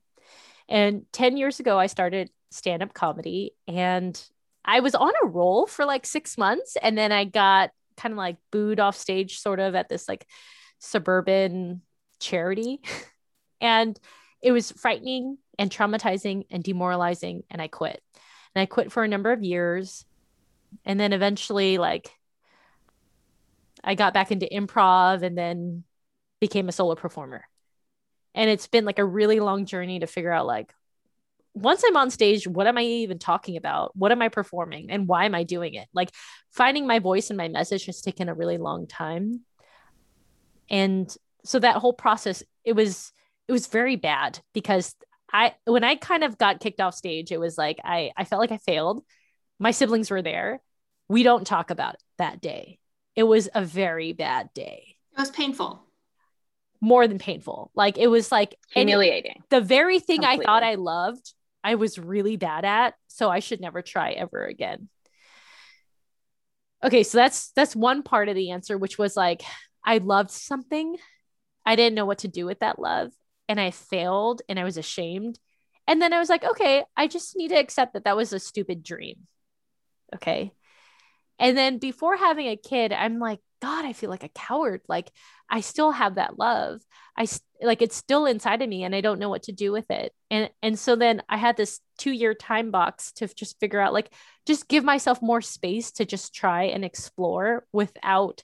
And 0.68 1.04
10 1.12 1.38
years 1.38 1.60
ago, 1.60 1.80
I 1.80 1.88
started 1.88 2.30
stand 2.52 2.82
up 2.82 2.94
comedy 2.94 3.54
and 3.68 4.20
I 4.64 4.80
was 4.80 4.96
on 4.96 5.12
a 5.24 5.28
roll 5.28 5.68
for 5.68 5.86
like 5.86 6.06
six 6.06 6.38
months. 6.38 6.78
And 6.82 6.98
then 6.98 7.12
I 7.12 7.26
got 7.26 7.72
kind 7.98 8.12
of 8.14 8.18
like 8.18 8.38
booed 8.52 8.80
off 8.80 8.98
stage, 8.98 9.40
sort 9.40 9.60
of 9.60 9.76
at 9.76 9.90
this 9.90 10.08
like 10.08 10.28
suburban 10.80 11.82
charity. 12.20 12.82
and 13.62 14.00
it 14.42 14.52
was 14.52 14.72
frightening 14.72 15.38
and 15.60 15.70
traumatizing 15.70 16.46
and 16.50 16.64
demoralizing. 16.64 17.44
And 17.50 17.62
I 17.62 17.68
quit. 17.68 18.02
And 18.56 18.62
I 18.62 18.66
quit 18.66 18.92
for 18.92 19.04
a 19.04 19.08
number 19.08 19.32
of 19.32 19.44
years. 19.44 20.06
And 20.84 21.00
then 21.00 21.14
eventually, 21.14 21.78
like, 21.78 22.12
I 23.84 23.96
got 23.96 24.14
back 24.14 24.32
into 24.32 24.48
improv 24.48 25.22
and 25.22 25.38
then 25.38 25.84
became 26.40 26.68
a 26.68 26.72
solo 26.72 26.96
performer. 26.96 27.46
And 28.36 28.50
it's 28.50 28.68
been 28.68 28.86
like 28.86 29.00
a 29.00 29.06
really 29.06 29.40
long 29.40 29.66
journey 29.66 30.00
to 30.00 30.08
figure 30.08 30.32
out, 30.32 30.46
like, 30.46 30.72
once 31.56 31.84
I'm 31.88 31.98
on 31.98 32.12
stage, 32.12 32.48
what 32.48 32.68
am 32.68 32.78
I 32.78 32.84
even 32.84 33.18
talking 33.18 33.58
about? 33.58 33.96
What 33.96 34.12
am 34.12 34.22
I 34.22 34.30
performing? 34.30 34.92
And 34.92 35.08
why 35.08 35.26
am 35.26 35.34
I 35.34 35.44
doing 35.44 35.74
it? 35.74 35.88
Like, 35.94 36.12
finding 36.52 36.86
my 36.86 37.00
voice 37.00 37.30
and 37.30 37.38
my 37.38 37.48
message 37.48 37.86
has 37.86 38.02
taken 38.02 38.30
a 38.30 38.34
really 38.34 38.58
long 38.58 38.86
time. 38.88 39.42
And 40.70 41.16
so 41.44 41.60
that 41.60 41.78
whole 41.78 41.94
process, 41.94 42.44
it 42.64 42.74
was, 42.74 43.12
it 43.48 43.52
was 43.52 43.68
very 43.68 43.96
bad 43.96 44.40
because 44.54 44.94
I 45.32 45.54
when 45.66 45.84
I 45.84 45.96
kind 45.96 46.24
of 46.24 46.38
got 46.38 46.60
kicked 46.60 46.80
off 46.80 46.96
stage, 46.96 47.32
it 47.32 47.40
was 47.40 47.58
like 47.58 47.80
I 47.84 48.12
I 48.16 48.24
felt 48.24 48.40
like 48.40 48.52
I 48.52 48.58
failed. 48.58 49.04
My 49.60 49.72
siblings 49.72 50.10
were 50.10 50.22
there. 50.22 50.62
We 51.10 51.24
don't 51.24 51.46
talk 51.46 51.72
about 51.72 51.96
that 52.18 52.42
day. 52.42 52.80
It 53.16 53.24
was 53.24 53.50
a 53.54 53.62
very 53.62 54.14
bad 54.14 54.50
day. 54.54 54.96
It 55.12 55.20
was 55.20 55.30
painful. 55.32 55.85
More 56.82 57.08
than 57.08 57.20
painful. 57.20 57.72
Like 57.76 57.98
it 57.98 58.08
was 58.08 58.32
like 58.32 58.56
humiliating. 58.74 59.44
The 59.50 59.62
very 59.62 60.00
thing 60.00 60.22
Completely. 60.22 60.46
I 60.46 60.48
thought 60.48 60.64
I 60.64 60.76
loved, 60.76 61.34
I 61.64 61.76
was 61.76 61.98
really 61.98 62.38
bad 62.38 62.66
at, 62.66 62.94
so 63.08 63.30
I 63.30 63.40
should 63.40 63.62
never 63.62 63.82
try 63.82 64.12
ever 64.12 64.46
again. 64.46 64.90
Okay, 66.84 67.04
so 67.04 67.18
that's 67.18 67.52
that's 67.54 67.76
one 67.76 68.04
part 68.04 68.30
of 68.30 68.36
the 68.36 68.52
answer 68.52 68.78
which 68.78 68.98
was 68.98 69.18
like 69.18 69.42
I 69.84 69.98
loved 70.00 70.32
something. 70.32 70.98
I 71.66 71.76
didn't 71.76 71.96
know 71.96 72.06
what 72.06 72.20
to 72.20 72.28
do 72.28 72.46
with 72.46 72.60
that 72.60 72.80
love 72.80 73.12
and 73.48 73.60
I 73.60 73.72
failed 73.72 74.42
and 74.50 74.60
I 74.60 74.64
was 74.64 74.78
ashamed. 74.78 75.40
And 75.88 76.02
then 76.02 76.14
I 76.14 76.20
was 76.20 76.30
like, 76.30 76.44
okay, 76.44 76.84
I 76.98 77.08
just 77.08 77.36
need 77.36 77.50
to 77.50 77.56
accept 77.56 77.94
that 77.94 78.06
that 78.06 78.18
was 78.18 78.34
a 78.34 78.40
stupid 78.40 78.84
dream. 78.84 79.28
Okay. 80.16 80.52
And 81.38 81.58
then 81.58 81.78
before 81.78 82.18
having 82.18 82.48
a 82.48 82.56
kid, 82.56 82.92
I'm 82.92 83.20
like, 83.20 83.40
God, 83.66 83.84
I 83.84 83.94
feel 83.94 84.12
like 84.12 84.24
a 84.24 84.30
coward. 84.30 84.82
Like 84.88 85.12
I 85.50 85.62
still 85.62 85.90
have 85.90 86.16
that 86.16 86.38
love. 86.38 86.82
I 87.18 87.26
like 87.64 87.82
it's 87.82 87.96
still 87.96 88.28
inside 88.28 88.62
of 88.62 88.70
me 88.70 88.84
and 88.84 88.94
I 88.94 89.02
don't 89.02 89.18
know 89.20 89.30
what 89.30 89.42
to 89.44 89.52
do 89.52 89.72
with 89.72 89.90
it. 89.90 90.14
And 90.30 90.52
and 90.62 90.78
so 90.78 90.96
then 90.96 91.24
I 91.28 91.38
had 91.38 91.58
this 91.58 91.80
2-year 92.00 92.36
time 92.36 92.70
box 92.70 93.12
to 93.14 93.28
just 93.28 93.60
figure 93.60 93.80
out 93.80 93.92
like 93.92 94.14
just 94.46 94.68
give 94.68 94.84
myself 94.84 95.20
more 95.20 95.42
space 95.42 95.90
to 95.94 96.06
just 96.06 96.36
try 96.36 96.66
and 96.66 96.86
explore 96.86 97.66
without 97.74 98.44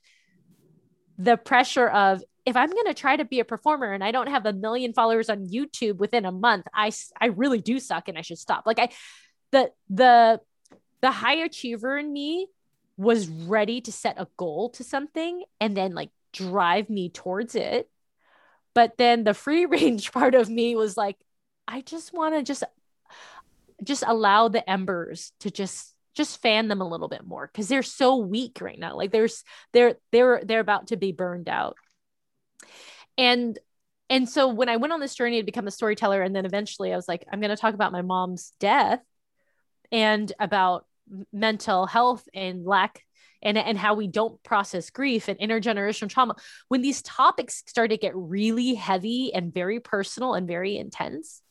the 1.19 1.38
pressure 1.38 1.88
of 1.88 2.24
if 2.47 2.55
I'm 2.55 2.72
going 2.72 2.88
to 2.88 2.95
try 2.95 3.15
to 3.15 3.26
be 3.26 3.41
a 3.41 3.45
performer 3.45 3.93
and 3.93 4.03
I 4.03 4.09
don't 4.09 4.30
have 4.30 4.47
a 4.47 4.53
million 4.53 4.91
followers 4.91 5.30
on 5.30 5.49
YouTube 5.49 5.97
within 5.97 6.26
a 6.26 6.32
month, 6.32 6.65
I 6.74 6.91
I 7.19 7.28
really 7.28 7.61
do 7.61 7.78
suck 7.78 8.07
and 8.07 8.17
I 8.17 8.22
should 8.22 8.39
stop. 8.39 8.65
Like 8.65 8.80
I 8.80 8.89
the 9.51 9.69
the 9.88 10.41
the 11.03 11.11
high 11.11 11.43
achiever 11.45 11.95
in 11.95 12.11
me 12.11 12.47
was 13.02 13.28
ready 13.28 13.82
to 13.82 13.91
set 13.91 14.20
a 14.20 14.28
goal 14.38 14.70
to 14.70 14.84
something 14.84 15.43
and 15.60 15.76
then 15.76 15.93
like 15.93 16.12
drive 16.34 16.89
me 16.89 17.10
towards 17.10 17.56
it. 17.56 17.89
But 18.74 18.97
then 18.97 19.24
the 19.24 19.34
free 19.34 19.66
range 19.78 20.12
part 20.12 20.36
of 20.36 20.49
me 20.49 20.76
was 20.76 20.95
like 20.95 21.18
I 21.68 21.82
just 21.82 22.14
want 22.14 22.36
to 22.36 22.43
just 22.43 22.64
just 23.84 24.04
allow 24.06 24.47
the 24.47 24.68
embers 24.70 25.32
to 25.39 25.49
just 25.49 25.95
just 26.14 26.41
fan 26.41 26.68
them 26.68 26.82
a 26.82 26.88
little 26.88 27.08
bit 27.08 27.26
more 27.26 27.47
because 27.47 27.68
they're 27.68 27.82
so 27.82 28.18
weak 28.18 28.60
right 28.62 28.78
now 28.78 28.95
like 28.97 29.12
there's 29.12 29.43
they're 29.72 29.95
they're 30.12 30.41
they're 30.43 30.60
about 30.60 30.88
to 30.88 30.97
be 30.97 31.14
burned 31.14 31.47
out 31.47 31.78
and 33.18 33.58
and 34.10 34.28
so 34.28 34.49
when 34.49 34.68
I 34.68 34.76
went 34.76 34.91
on 34.91 34.99
this 34.99 35.16
journey 35.16 35.39
to 35.39 35.45
become 35.45 35.68
a 35.68 35.72
storyteller, 35.72 36.22
and 36.22 36.36
then 36.36 36.45
eventually 36.45 36.91
I 36.91 36.97
was 36.97 37.08
like, 37.08 37.26
I'm 37.32 37.39
going 37.39 37.49
to 37.49 37.56
talk 37.56 37.74
about 37.74 37.93
my 37.93 38.02
mom's 38.02 38.52
death 38.60 38.99
and 39.89 40.30
about 40.38 40.86
mental 41.32 41.86
health 41.86 42.28
and 42.34 42.66
lack 42.66 43.03
and, 43.41 43.57
and 43.57 43.78
how 43.78 43.95
we 43.95 44.07
don't 44.07 44.41
process 44.43 44.89
grief 44.89 45.28
and 45.28 45.39
intergenerational 45.39 46.09
trauma. 46.09 46.36
When 46.68 46.82
these 46.82 47.01
topics 47.01 47.64
started 47.66 47.95
to 47.95 48.01
get 48.01 48.16
really 48.16 48.76
heavy 48.76 49.34
and 49.34 49.53
very 49.53 49.80
personal 49.80 50.34
and 50.34 50.47
very 50.47 50.78
intense, 50.78 51.41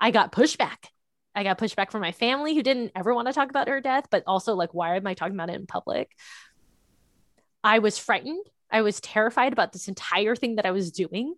I 0.00 0.10
got 0.10 0.32
pushback. 0.32 0.86
I 1.34 1.42
got 1.42 1.58
pushback 1.58 1.90
from 1.90 2.00
my 2.00 2.12
family 2.12 2.54
who 2.54 2.62
didn't 2.62 2.92
ever 2.94 3.14
want 3.14 3.28
to 3.28 3.34
talk 3.34 3.50
about 3.50 3.68
her 3.68 3.80
death, 3.80 4.06
but 4.10 4.22
also 4.26 4.54
like, 4.54 4.72
why 4.72 4.96
am 4.96 5.06
I 5.06 5.14
talking 5.14 5.34
about 5.34 5.50
it 5.50 5.56
in 5.56 5.66
public? 5.66 6.10
I 7.62 7.80
was 7.80 7.98
frightened 7.98 8.46
I 8.70 8.82
was 8.82 9.00
terrified 9.00 9.52
about 9.52 9.72
this 9.72 9.88
entire 9.88 10.34
thing 10.34 10.56
that 10.56 10.66
I 10.66 10.72
was 10.72 10.90
doing. 10.90 11.34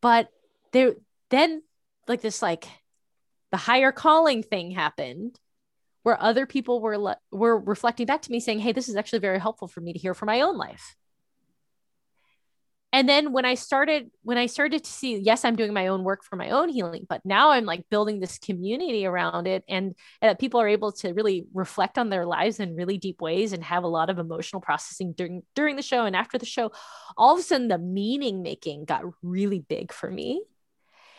But 0.00 0.28
there 0.72 0.94
then 1.30 1.62
like 2.08 2.20
this 2.20 2.42
like 2.42 2.66
the 3.50 3.56
higher 3.56 3.92
calling 3.92 4.42
thing 4.42 4.70
happened 4.70 5.38
where 6.06 6.22
other 6.22 6.46
people 6.46 6.80
were 6.80 6.96
le- 6.96 7.18
were 7.32 7.58
reflecting 7.58 8.06
back 8.06 8.22
to 8.22 8.30
me 8.30 8.38
saying, 8.38 8.60
"Hey, 8.60 8.70
this 8.70 8.88
is 8.88 8.94
actually 8.94 9.18
very 9.18 9.40
helpful 9.40 9.66
for 9.66 9.80
me 9.80 9.92
to 9.92 9.98
hear 9.98 10.14
for 10.14 10.24
my 10.24 10.40
own 10.40 10.56
life." 10.56 10.94
and 12.92 13.08
then 13.08 13.32
when 13.32 13.44
i 13.44 13.54
started 13.54 14.10
when 14.22 14.38
i 14.38 14.46
started 14.46 14.84
to 14.84 14.90
see 14.90 15.16
yes 15.18 15.44
i'm 15.44 15.56
doing 15.56 15.72
my 15.74 15.88
own 15.88 16.04
work 16.04 16.22
for 16.22 16.36
my 16.36 16.50
own 16.50 16.68
healing 16.68 17.04
but 17.08 17.20
now 17.24 17.50
i'm 17.50 17.64
like 17.64 17.84
building 17.90 18.20
this 18.20 18.38
community 18.38 19.04
around 19.04 19.48
it 19.48 19.64
and, 19.68 19.94
and 20.22 20.30
that 20.30 20.38
people 20.38 20.60
are 20.60 20.68
able 20.68 20.92
to 20.92 21.12
really 21.12 21.44
reflect 21.52 21.98
on 21.98 22.08
their 22.08 22.24
lives 22.24 22.60
in 22.60 22.76
really 22.76 22.96
deep 22.96 23.20
ways 23.20 23.52
and 23.52 23.64
have 23.64 23.82
a 23.82 23.88
lot 23.88 24.08
of 24.08 24.20
emotional 24.20 24.62
processing 24.62 25.12
during 25.12 25.42
during 25.56 25.74
the 25.74 25.82
show 25.82 26.04
and 26.04 26.14
after 26.14 26.38
the 26.38 26.46
show 26.46 26.70
all 27.16 27.34
of 27.34 27.40
a 27.40 27.42
sudden 27.42 27.66
the 27.66 27.76
meaning 27.76 28.40
making 28.40 28.84
got 28.84 29.02
really 29.22 29.58
big 29.58 29.92
for 29.92 30.08
me 30.08 30.42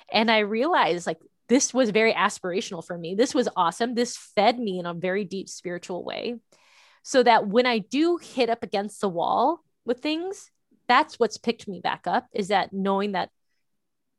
and 0.10 0.32
i 0.32 0.40
realized 0.40 1.06
like 1.06 1.20
this 1.50 1.74
was 1.74 1.92
very 1.92 2.14
aspirational 2.14 2.86
for 2.86 2.98
me. 2.98 3.16
This 3.16 3.34
was 3.34 3.48
awesome. 3.56 3.96
This 3.96 4.18
fed 4.36 4.60
me 4.60 4.80
in 4.80 4.86
a 4.86 4.94
very 4.94 5.24
deep 5.24 5.48
spiritual 5.50 6.04
way. 6.04 6.36
So 7.04 7.24
that 7.24 7.48
when 7.48 7.66
i 7.66 7.78
do 7.78 8.18
hit 8.18 8.50
up 8.50 8.64
against 8.64 9.00
the 9.00 9.08
wall 9.08 9.64
with 9.86 10.02
things 10.02 10.52
that's 10.88 11.20
what's 11.20 11.38
picked 11.38 11.68
me 11.68 11.80
back 11.80 12.08
up 12.08 12.28
is 12.34 12.48
that 12.48 12.74
knowing 12.74 13.12
that 13.12 13.30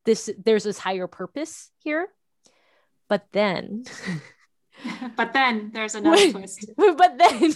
this 0.05 0.31
there's 0.45 0.65
this 0.65 0.79
higher 0.79 1.07
purpose 1.07 1.71
here. 1.83 2.09
But 3.09 3.27
then 3.33 3.85
but 5.17 5.33
then 5.33 5.71
there's 5.75 5.95
another 5.95 6.17
when, 6.17 6.33
twist. 6.33 6.71
but 6.77 7.19
then 7.19 7.53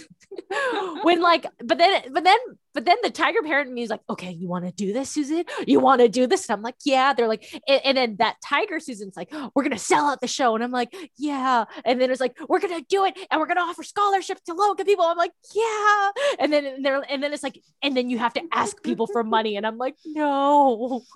when 1.03 1.21
like 1.21 1.45
but 1.63 1.77
then 1.77 2.01
but 2.11 2.23
then 2.23 2.37
but 2.73 2.85
then 2.85 2.97
the 3.03 3.09
tiger 3.09 3.41
parent 3.41 3.71
me 3.71 3.83
is 3.83 3.89
like 3.89 4.01
okay 4.09 4.31
you 4.31 4.47
want 4.47 4.65
to 4.65 4.71
do 4.71 4.93
this 4.93 5.09
susan? 5.09 5.43
You 5.65 5.79
want 5.79 6.01
to 6.01 6.09
do 6.09 6.27
this? 6.27 6.49
And 6.49 6.57
i'm 6.57 6.61
like 6.61 6.75
yeah. 6.83 7.13
They're 7.13 7.27
like 7.27 7.45
and, 7.67 7.81
and, 7.85 7.97
then 7.97 8.15
that 8.17 8.37
tiger 8.43 8.79
susan's 8.79 9.15
like 9.15 9.33
we're 9.55 9.63
gonna 9.63 9.77
sell 9.77 10.05
out 10.05 10.21
the 10.21 10.27
show. 10.27 10.55
And 10.55 10.63
i'm 10.63 10.71
like 10.71 10.95
yeah. 11.17 11.65
And 11.85 12.01
then 12.01 12.11
it's 12.11 12.21
like 12.21 12.37
we're 12.47 12.59
gonna 12.59 12.81
do 12.87 13.05
it 13.05 13.17
and 13.29 13.39
we're 13.39 13.47
gonna 13.47 13.61
offer 13.61 13.83
scholarships 13.83 14.41
to 14.43 14.53
low 14.53 14.71
income 14.71 14.85
people. 14.85 15.05
I'm 15.05 15.17
like 15.17 15.31
yeah. 15.55 16.11
And 16.39 16.51
then 16.51 16.65
and 16.65 16.85
they're 16.85 17.03
and 17.09 17.21
then 17.21 17.33
it's 17.33 17.43
like 17.43 17.59
and 17.81 17.95
then 17.95 18.09
you 18.09 18.17
have 18.19 18.33
to 18.33 18.41
ask 18.51 18.81
people 18.83 19.07
for 19.07 19.23
money. 19.23 19.57
And 19.57 19.65
i'm 19.65 19.77
like 19.77 19.95
no. 20.05 21.01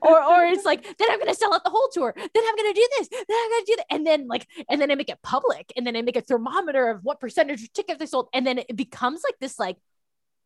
Or 0.00 0.22
or 0.22 0.44
it's 0.44 0.64
like 0.64 0.82
then 0.98 1.10
i'm 1.10 1.18
gonna 1.18 1.34
sell 1.34 1.54
out 1.54 1.64
the 1.64 1.70
whole 1.70 1.88
tour. 1.92 2.12
Then 2.16 2.42
i'm 2.48 2.56
gonna 2.56 2.74
do 2.74 2.88
this. 2.98 3.08
Then 3.08 3.24
i'm 3.30 3.50
gonna 3.50 3.66
do 3.66 3.76
that 3.76 3.86
and 3.90 4.06
then 4.06 4.26
like 4.28 4.46
and 4.68 4.80
then 4.80 4.90
i 4.90 4.94
make 4.94 5.08
it 5.08 5.18
public. 5.22 5.72
And 5.76 5.86
then 5.86 5.96
I 5.96 6.02
make 6.02 6.16
a 6.16 6.20
thermometer 6.20 6.88
of 6.88 7.04
what 7.04 7.20
percentage 7.20 7.62
of 7.62 7.72
tickets 7.72 7.98
they 7.98 8.06
sold. 8.06 8.28
And 8.34 8.46
then 8.46 8.58
it 8.58 8.76
becomes 8.76 9.22
like 9.24 9.38
this 9.40 9.58
like 9.58 9.76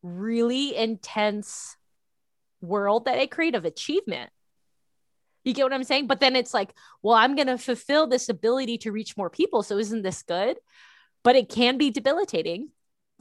really 0.03 0.76
intense 0.76 1.76
world 2.61 3.07
that 3.07 3.18
I 3.18 3.26
create 3.26 3.55
of 3.55 3.64
achievement. 3.64 4.30
You 5.44 5.55
get 5.55 5.64
what 5.64 5.72
I'm 5.72 5.84
saying? 5.84 6.07
But 6.07 6.20
then 6.20 6.36
it's 6.36 6.55
like, 6.55 6.72
well, 7.03 7.16
I'm 7.16 7.34
going 7.34 7.48
to 7.48 7.59
fulfill 7.59 8.07
this 8.07 8.28
ability 8.28 8.78
to 8.78 8.92
reach 8.92 9.16
more 9.16 9.30
people. 9.30 9.62
So 9.62 9.78
isn't 9.78 10.03
this 10.03 10.22
good? 10.22 10.59
But 11.24 11.36
it 11.36 11.48
can 11.48 11.78
be 11.78 11.90
debilitating 11.90 12.68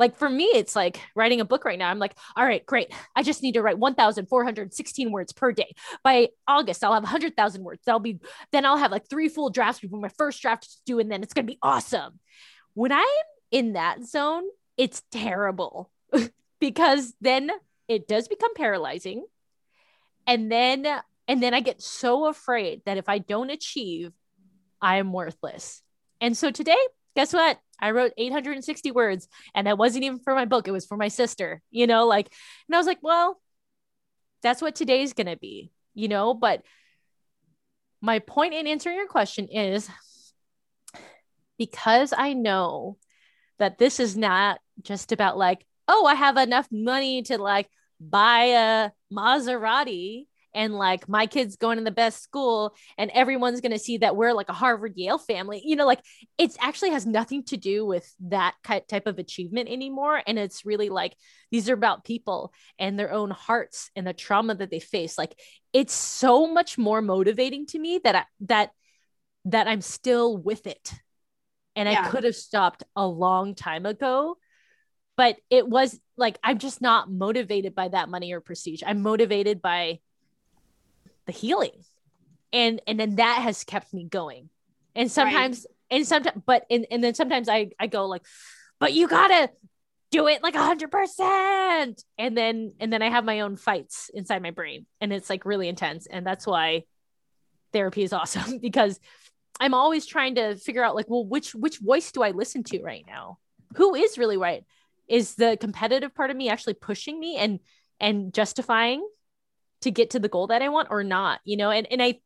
like 0.02 0.18
for 0.18 0.28
me, 0.28 0.46
it's 0.46 0.76
like 0.76 1.00
writing 1.16 1.42
a 1.42 1.46
book 1.46 1.64
right 1.64 1.78
now. 1.78 1.88
I'm 1.88 2.00
like, 2.00 2.16
all 2.36 2.44
right, 2.44 2.66
great. 2.66 2.92
I 3.16 3.22
just 3.22 3.44
need 3.44 3.54
to 3.54 3.62
write 3.62 3.78
1,416 3.78 5.12
words 5.12 5.32
per 5.32 5.52
day. 5.52 5.76
By 6.04 6.30
August, 6.48 6.84
I'll 6.84 6.96
have 6.96 7.04
100,000 7.04 7.64
words. 7.64 7.82
That'll 7.86 8.00
be, 8.00 8.18
then 8.52 8.66
I'll 8.66 8.78
have 8.78 8.92
like 8.92 9.08
three 9.08 9.30
full 9.30 9.52
drafts 9.52 9.80
before 9.80 10.00
my 10.00 10.10
first 10.10 10.42
draft 10.42 10.66
is 10.66 10.82
due, 10.88 10.98
and 10.98 11.12
then 11.12 11.22
it's 11.22 11.34
going 11.34 11.46
to 11.46 11.54
be 11.54 11.60
awesome. 11.62 12.20
When 12.74 12.92
I'm 12.92 13.06
in 13.52 13.74
that 13.74 14.04
zone, 14.04 14.46
it's 14.76 15.04
terrible 15.12 15.92
because 16.62 17.14
then 17.20 17.52
it 17.90 18.08
does 18.08 18.30
become 18.30 18.54
paralyzing. 18.54 19.26
And 20.26 20.50
then 20.50 20.88
and 21.28 21.44
then 21.44 21.54
I 21.54 21.60
get 21.60 21.82
so 21.82 22.28
afraid 22.28 22.84
that 22.86 22.98
if 22.98 23.10
I 23.10 23.18
don't 23.18 23.50
achieve, 23.50 24.14
I 24.82 24.98
am 24.98 25.12
worthless. 25.12 25.82
And 26.22 26.38
so 26.38 26.52
today, 26.52 26.78
guess 27.16 27.34
what? 27.34 27.60
I 27.80 27.92
wrote 27.92 28.14
860 28.18 28.92
words 28.92 29.28
and 29.56 29.68
that 29.68 29.78
wasn't 29.78 30.04
even 30.04 30.20
for 30.20 30.36
my 30.36 30.46
book. 30.46 30.68
It 30.68 30.72
was 30.72 30.86
for 30.86 30.98
my 30.98 31.08
sister, 31.08 31.62
you 31.72 31.88
know, 31.88 32.06
like, 32.06 32.32
and 32.68 32.76
I 32.76 32.78
was 32.78 32.88
like, 32.88 33.00
well, 33.02 33.42
that's 34.44 34.62
what 34.62 34.76
today's 34.76 35.14
going 35.14 35.28
to 35.28 35.38
be, 35.38 35.72
you 35.94 36.08
know, 36.08 36.34
but 36.34 36.64
my 38.02 38.20
point 38.20 38.54
in 38.54 38.68
answering 38.68 38.98
your 38.98 39.08
question 39.08 39.48
is 39.48 39.90
because 41.58 42.14
I 42.16 42.34
know 42.34 42.98
that 43.58 43.78
this 43.78 44.00
is 44.00 44.18
not 44.18 44.60
just 44.82 45.12
about 45.12 45.38
like, 45.38 45.66
oh, 45.92 46.06
I 46.06 46.16
have 46.16 46.38
enough 46.38 46.68
money 46.72 47.22
to 47.24 47.38
like 47.38 47.70
buy 48.00 48.46
a 48.46 48.92
Maserati 49.14 50.26
and 50.54 50.74
like 50.74 51.08
my 51.08 51.28
kids 51.28 51.56
going 51.56 51.78
to 51.78 51.84
the 51.84 51.92
best 51.92 52.24
school 52.24 52.74
and 52.98 53.12
everyone's 53.14 53.62
going 53.62 53.72
to 53.72 53.80
see 53.80 53.98
that 53.98 54.16
we're 54.16 54.34
like 54.34 54.50
a 54.50 54.54
Harvard 54.54 54.94
Yale 54.96 55.18
family. 55.18 55.62
You 55.64 55.76
know, 55.76 55.86
like 55.86 56.02
it's 56.38 56.58
actually 56.60 56.92
has 56.92 57.06
nothing 57.06 57.44
to 57.46 57.58
do 57.58 57.86
with 57.86 58.10
that 58.22 58.56
type 58.64 59.06
of 59.06 59.20
achievement 59.20 59.70
anymore 59.70 60.22
and 60.26 60.40
it's 60.40 60.66
really 60.66 60.90
like 60.90 61.14
these 61.52 61.70
are 61.70 61.74
about 61.74 62.06
people 62.06 62.54
and 62.80 62.98
their 62.98 63.12
own 63.12 63.30
hearts 63.30 63.92
and 63.96 64.08
the 64.08 64.14
trauma 64.14 64.56
that 64.56 64.72
they 64.72 64.80
face. 64.80 65.18
Like 65.18 65.38
it's 65.74 65.94
so 65.94 66.48
much 66.48 66.78
more 66.78 67.02
motivating 67.02 67.66
to 67.68 67.80
me 67.80 68.00
that 68.04 68.16
I, 68.16 68.26
that 68.42 68.72
that 69.46 69.68
I'm 69.68 69.82
still 69.82 70.38
with 70.38 70.68
it. 70.68 70.94
And 71.76 71.90
yeah. 71.90 72.04
I 72.06 72.10
could 72.10 72.24
have 72.26 72.36
stopped 72.36 72.84
a 72.96 73.08
long 73.08 73.56
time 73.56 73.86
ago 73.86 74.38
but 75.18 75.38
it 75.50 75.68
was 75.68 76.00
like 76.18 76.38
i'm 76.44 76.58
just 76.58 76.82
not 76.82 77.12
motivated 77.12 77.76
by 77.76 77.88
that 77.88 78.10
money 78.10 78.32
or 78.34 78.42
prestige. 78.42 78.84
I'm 78.86 79.02
motivated 79.02 79.62
by 79.62 80.00
the 81.26 81.32
healing. 81.32 81.84
And 82.54 82.82
and 82.88 83.00
then 83.00 83.16
that 83.16 83.42
has 83.42 83.64
kept 83.64 83.94
me 83.94 84.04
going. 84.06 84.50
And 84.96 85.12
sometimes 85.12 85.66
right. 85.68 85.98
and 85.98 86.08
sometimes 86.08 86.42
but 86.46 86.66
and, 86.70 86.86
and 86.92 87.04
then 87.04 87.14
sometimes 87.14 87.50
i 87.50 87.72
i 87.80 87.88
go 87.88 88.08
like 88.08 88.24
but 88.80 88.94
you 88.94 89.08
gotta 89.08 89.50
do 90.12 90.28
it 90.28 90.44
like 90.44 90.56
a 90.56 90.64
hundred 90.64 90.92
percent. 90.92 92.04
And 92.18 92.38
then 92.38 92.74
and 92.80 92.92
then 92.92 93.02
i 93.02 93.10
have 93.10 93.26
my 93.26 93.42
own 93.42 93.56
fights 93.56 94.10
inside 94.14 94.42
my 94.42 94.52
brain 94.52 94.86
and 95.00 95.14
it's 95.14 95.30
like 95.30 95.46
really 95.46 95.68
intense. 95.68 96.08
And 96.08 96.26
that's 96.26 96.46
why 96.46 96.84
therapy 97.74 98.04
is 98.04 98.14
awesome 98.20 98.58
because 98.60 99.00
i'm 99.60 99.74
always 99.74 100.06
trying 100.06 100.36
to 100.36 100.56
figure 100.56 100.84
out 100.84 100.96
like 100.96 101.10
well 101.10 101.26
which 101.26 101.54
which 101.54 101.78
voice 101.78 102.12
do 102.12 102.22
i 102.22 102.32
listen 102.32 102.64
to 102.64 102.82
right 102.82 103.06
now? 103.08 103.38
Who 103.76 103.96
is 103.96 104.18
really 104.18 104.38
right 104.38 104.66
is 105.12 105.36
the 105.36 105.58
competitive 105.60 106.16
part 106.16 106.32
of 106.32 106.38
me 106.38 106.50
actually 106.50 106.74
pushing 106.74 107.20
me 107.20 107.36
and 107.36 107.60
and 108.00 108.34
justifying 108.34 109.06
to 109.82 109.92
get 109.92 110.12
to 110.12 110.20
the 110.20 110.30
goal 110.30 110.48
that 110.48 110.62
I 110.62 110.70
want 110.70 110.88
or 110.90 111.04
not, 111.04 111.40
you 111.44 111.58
know, 111.58 111.70
and, 111.70 111.88
and 111.92 112.02
I, 112.02 112.20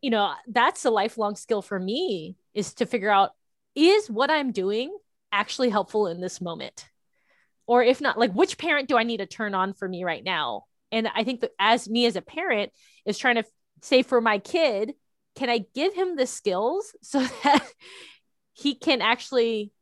you 0.00 0.10
know, 0.10 0.32
that's 0.46 0.84
a 0.84 0.90
lifelong 0.90 1.36
skill 1.36 1.62
for 1.62 1.78
me 1.78 2.36
is 2.54 2.74
to 2.74 2.86
figure 2.86 3.10
out 3.10 3.30
is 3.74 4.10
what 4.10 4.30
I'm 4.30 4.52
doing 4.52 4.96
actually 5.32 5.70
helpful 5.70 6.06
in 6.06 6.20
this 6.20 6.40
moment? 6.40 6.86
Or 7.66 7.82
if 7.82 8.00
not, 8.00 8.18
like 8.18 8.32
which 8.32 8.58
parent 8.58 8.88
do 8.88 8.96
I 8.96 9.04
need 9.04 9.18
to 9.18 9.26
turn 9.26 9.54
on 9.54 9.72
for 9.72 9.88
me 9.88 10.04
right 10.04 10.22
now? 10.22 10.64
And 10.92 11.08
I 11.08 11.24
think 11.24 11.40
that 11.40 11.52
as 11.58 11.88
me 11.88 12.06
as 12.06 12.16
a 12.16 12.22
parent 12.22 12.72
is 13.06 13.18
trying 13.18 13.36
to 13.36 13.44
say 13.82 14.02
for 14.02 14.20
my 14.20 14.38
kid, 14.38 14.94
can 15.34 15.48
I 15.48 15.64
give 15.74 15.94
him 15.94 16.16
the 16.16 16.26
skills 16.26 16.94
so 17.02 17.20
that 17.44 17.66
he 18.52 18.74
can 18.74 19.00
actually 19.00 19.72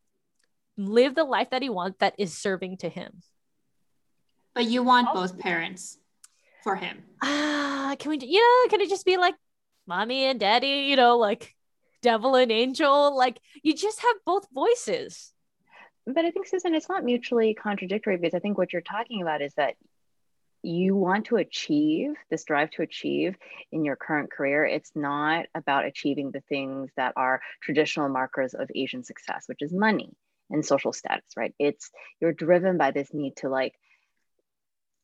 live 0.77 1.15
the 1.15 1.25
life 1.25 1.51
that 1.51 1.63
he 1.63 1.71
wants 1.71 1.99
that 1.99 2.15
is 2.19 2.37
serving 2.37 2.79
to 2.79 2.89
him? 2.89 3.23
But 4.55 4.67
you 4.67 4.83
want 4.83 5.13
both 5.13 5.39
parents 5.39 5.99
for 6.63 6.77
him. 6.77 7.05
Ah, 7.23 7.93
uh, 7.93 7.97
can 7.97 8.11
we? 8.11 8.19
Yeah, 8.19 8.71
can 8.71 8.81
it 8.81 8.89
just 8.89 9.05
be 9.05 9.17
like 9.17 9.35
mommy 9.87 10.25
and 10.25 10.41
daddy? 10.41 10.87
You 10.89 10.97
know, 10.97 11.19
like 11.19 11.55
devil 12.03 12.35
and 12.35 12.51
angel. 12.51 13.17
Like 13.17 13.39
you 13.63 13.75
just 13.75 14.01
have 14.01 14.17
both 14.25 14.47
voices. 14.53 15.33
But 16.07 16.25
I 16.25 16.31
think 16.31 16.47
Susan, 16.47 16.75
it's 16.75 16.89
not 16.89 17.05
mutually 17.05 17.53
contradictory 17.55 18.17
because 18.17 18.35
I 18.35 18.39
think 18.39 18.57
what 18.57 18.73
you're 18.73 18.83
talking 18.83 19.23
about 19.23 19.43
is 19.43 19.53
that 19.55 19.75
you 20.63 20.97
want 20.97 21.27
to 21.27 21.37
achieve 21.37 22.15
this 22.31 22.45
drive 22.45 22.71
to 22.71 22.83
achieve 22.83 23.37
in 23.71 23.85
your 23.85 23.95
current 23.95 24.33
career 24.33 24.65
it's 24.65 24.91
not 24.97 25.47
about 25.55 25.85
achieving 25.85 26.33
the 26.33 26.41
things 26.49 26.91
that 26.97 27.13
are 27.15 27.41
traditional 27.63 28.09
markers 28.09 28.53
of 28.53 28.69
asian 28.75 29.05
success 29.05 29.45
which 29.47 29.63
is 29.63 29.73
money 29.73 30.13
and 30.51 30.65
social 30.65 30.93
status 30.93 31.25
right? 31.37 31.55
It's 31.59 31.91
you're 32.21 32.33
driven 32.33 32.79
by 32.79 32.91
this 32.91 33.13
need 33.13 33.37
to 33.39 33.49
like 33.49 33.75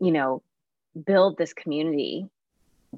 you 0.01 0.13
know 0.13 0.43
build 1.07 1.39
this 1.39 1.53
community 1.55 2.27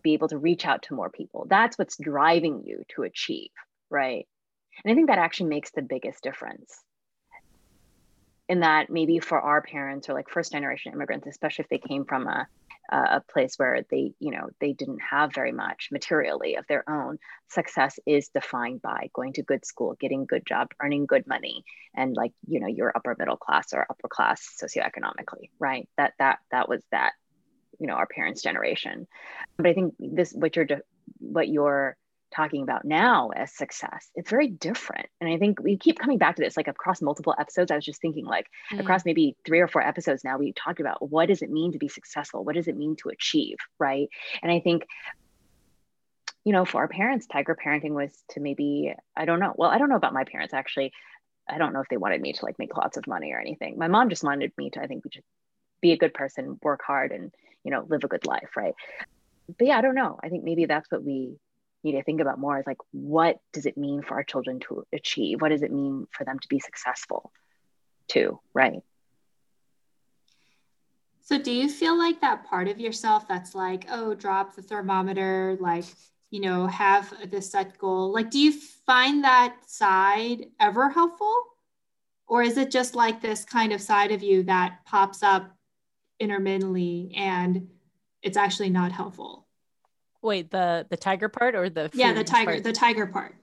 be 0.02 0.14
able 0.14 0.26
to 0.28 0.38
reach 0.38 0.66
out 0.66 0.82
to 0.82 0.94
more 0.94 1.08
people. 1.08 1.46
That's 1.48 1.78
what's 1.78 1.96
driving 1.96 2.64
you 2.64 2.82
to 2.94 3.02
achieve 3.02 3.50
right? 3.90 4.26
And 4.84 4.92
i 4.92 4.94
think 4.94 5.08
that 5.08 5.18
actually 5.18 5.50
makes 5.50 5.70
the 5.70 5.82
biggest 5.82 6.22
difference 6.22 6.83
in 8.54 8.60
that 8.60 8.88
maybe 8.88 9.18
for 9.18 9.40
our 9.40 9.60
parents 9.60 10.08
or 10.08 10.14
like 10.14 10.30
first 10.30 10.52
generation 10.52 10.92
immigrants 10.92 11.26
especially 11.26 11.64
if 11.64 11.68
they 11.68 11.88
came 11.88 12.04
from 12.04 12.28
a 12.28 12.46
a 12.90 13.20
place 13.32 13.54
where 13.56 13.80
they 13.90 14.12
you 14.20 14.30
know 14.30 14.46
they 14.60 14.72
didn't 14.72 15.00
have 15.00 15.34
very 15.34 15.52
much 15.52 15.88
materially 15.90 16.56
of 16.56 16.64
their 16.68 16.88
own 16.88 17.18
success 17.48 17.98
is 18.06 18.28
defined 18.28 18.80
by 18.82 19.08
going 19.14 19.32
to 19.32 19.42
good 19.42 19.64
school 19.64 19.96
getting 19.98 20.26
good 20.26 20.44
job 20.46 20.68
earning 20.80 21.06
good 21.06 21.26
money 21.26 21.64
and 21.96 22.14
like 22.14 22.32
you 22.46 22.60
know 22.60 22.68
you're 22.68 22.92
upper 22.94 23.16
middle 23.18 23.38
class 23.38 23.72
or 23.72 23.86
upper 23.90 24.08
class 24.08 24.38
socioeconomically 24.62 25.50
right? 25.58 25.88
That 25.96 26.12
that 26.18 26.38
that 26.52 26.68
was 26.68 26.82
that 26.92 27.12
you 27.80 27.86
know 27.86 27.94
our 27.94 28.06
parents 28.06 28.42
generation. 28.42 29.06
But 29.56 29.66
i 29.66 29.74
think 29.74 29.94
this 29.98 30.32
what 30.32 30.54
you're 30.54 30.66
what 31.18 31.48
you're 31.48 31.96
talking 32.34 32.62
about 32.62 32.84
now 32.84 33.30
as 33.30 33.52
success 33.52 34.10
it's 34.14 34.30
very 34.30 34.48
different. 34.48 35.06
And 35.20 35.30
i 35.32 35.38
think 35.38 35.60
we 35.60 35.76
keep 35.76 35.98
coming 35.98 36.18
back 36.18 36.36
to 36.36 36.42
this 36.42 36.56
like 36.56 36.68
across 36.68 37.00
multiple 37.00 37.34
episodes 37.38 37.70
i 37.70 37.76
was 37.76 37.84
just 37.84 38.00
thinking 38.00 38.24
like 38.24 38.46
mm. 38.72 38.80
across 38.80 39.04
maybe 39.04 39.36
three 39.44 39.60
or 39.60 39.68
four 39.68 39.82
episodes 39.82 40.24
now 40.24 40.38
we 40.38 40.52
talked 40.52 40.80
about 40.80 41.08
what 41.10 41.28
does 41.28 41.42
it 41.42 41.50
mean 41.50 41.72
to 41.72 41.78
be 41.78 41.88
successful? 41.88 42.44
What 42.44 42.54
does 42.54 42.68
it 42.68 42.76
mean 42.76 42.96
to 42.96 43.08
achieve 43.10 43.56
right? 43.78 44.08
And 44.42 44.50
i 44.50 44.60
think 44.60 44.86
you 46.44 46.52
know 46.52 46.64
for 46.64 46.78
our 46.78 46.88
parents 46.88 47.26
tiger 47.26 47.56
parenting 47.56 47.92
was 47.92 48.10
to 48.30 48.40
maybe 48.40 48.94
i 49.16 49.24
don't 49.24 49.40
know 49.40 49.54
well 49.56 49.70
i 49.70 49.78
don't 49.78 49.88
know 49.88 49.96
about 49.96 50.12
my 50.14 50.24
parents 50.24 50.54
actually. 50.54 50.92
I 51.46 51.58
don't 51.58 51.74
know 51.74 51.80
if 51.80 51.88
they 51.90 51.98
wanted 51.98 52.22
me 52.22 52.32
to 52.32 52.44
like 52.46 52.58
make 52.58 52.74
lots 52.74 52.96
of 52.96 53.06
money 53.06 53.34
or 53.34 53.38
anything. 53.38 53.76
My 53.76 53.86
mom 53.88 54.08
just 54.08 54.24
wanted 54.24 54.52
me 54.56 54.70
to 54.70 54.80
i 54.80 54.86
think 54.86 55.04
we 55.04 55.10
just 55.10 55.26
be 55.82 55.92
a 55.92 55.98
good 55.98 56.14
person 56.14 56.58
work 56.62 56.80
hard 56.86 57.12
and 57.12 57.30
you 57.64 57.70
know 57.70 57.84
live 57.86 58.04
a 58.04 58.08
good 58.08 58.26
life 58.26 58.50
right? 58.56 58.74
But 59.58 59.66
yeah 59.66 59.78
i 59.78 59.82
don't 59.82 59.94
know. 59.94 60.18
I 60.22 60.28
think 60.30 60.44
maybe 60.44 60.64
that's 60.64 60.90
what 60.90 61.04
we 61.04 61.36
need 61.84 61.92
to 61.92 62.02
think 62.02 62.20
about 62.20 62.38
more 62.38 62.58
is 62.58 62.66
like 62.66 62.78
what 62.92 63.38
does 63.52 63.66
it 63.66 63.76
mean 63.76 64.02
for 64.02 64.14
our 64.14 64.24
children 64.24 64.60
to 64.60 64.84
achieve? 64.92 65.40
What 65.40 65.50
does 65.50 65.62
it 65.62 65.72
mean 65.72 66.06
for 66.10 66.24
them 66.24 66.38
to 66.38 66.48
be 66.48 66.58
successful 66.58 67.32
too 68.08 68.40
right? 68.52 68.80
So 71.22 71.38
do 71.38 71.50
you 71.50 71.68
feel 71.68 71.96
like 71.96 72.20
that 72.20 72.44
part 72.44 72.68
of 72.68 72.80
yourself 72.80 73.26
that's 73.28 73.54
like 73.54 73.86
oh 73.90 74.14
drop 74.14 74.54
the 74.54 74.62
thermometer 74.62 75.56
like 75.60 75.84
you 76.30 76.40
know 76.40 76.66
have 76.66 77.12
this 77.30 77.50
set 77.50 77.78
goal 77.78 78.12
like 78.12 78.30
do 78.30 78.38
you 78.38 78.52
find 78.52 79.24
that 79.24 79.56
side 79.66 80.46
ever 80.60 80.90
helpful? 80.90 81.34
Or 82.26 82.42
is 82.42 82.56
it 82.56 82.70
just 82.70 82.94
like 82.94 83.20
this 83.20 83.44
kind 83.44 83.72
of 83.72 83.82
side 83.82 84.10
of 84.10 84.22
you 84.22 84.44
that 84.44 84.78
pops 84.86 85.22
up 85.22 85.54
intermittently 86.20 87.12
and 87.16 87.68
it's 88.22 88.36
actually 88.36 88.70
not 88.70 88.92
helpful. 88.92 89.43
Wait, 90.24 90.50
the 90.50 90.86
the 90.88 90.96
tiger 90.96 91.28
part 91.28 91.54
or 91.54 91.68
the 91.68 91.90
Yeah, 91.92 92.14
the 92.14 92.24
tiger, 92.24 92.52
part? 92.52 92.64
the 92.64 92.72
tiger 92.72 93.06
part. 93.06 93.34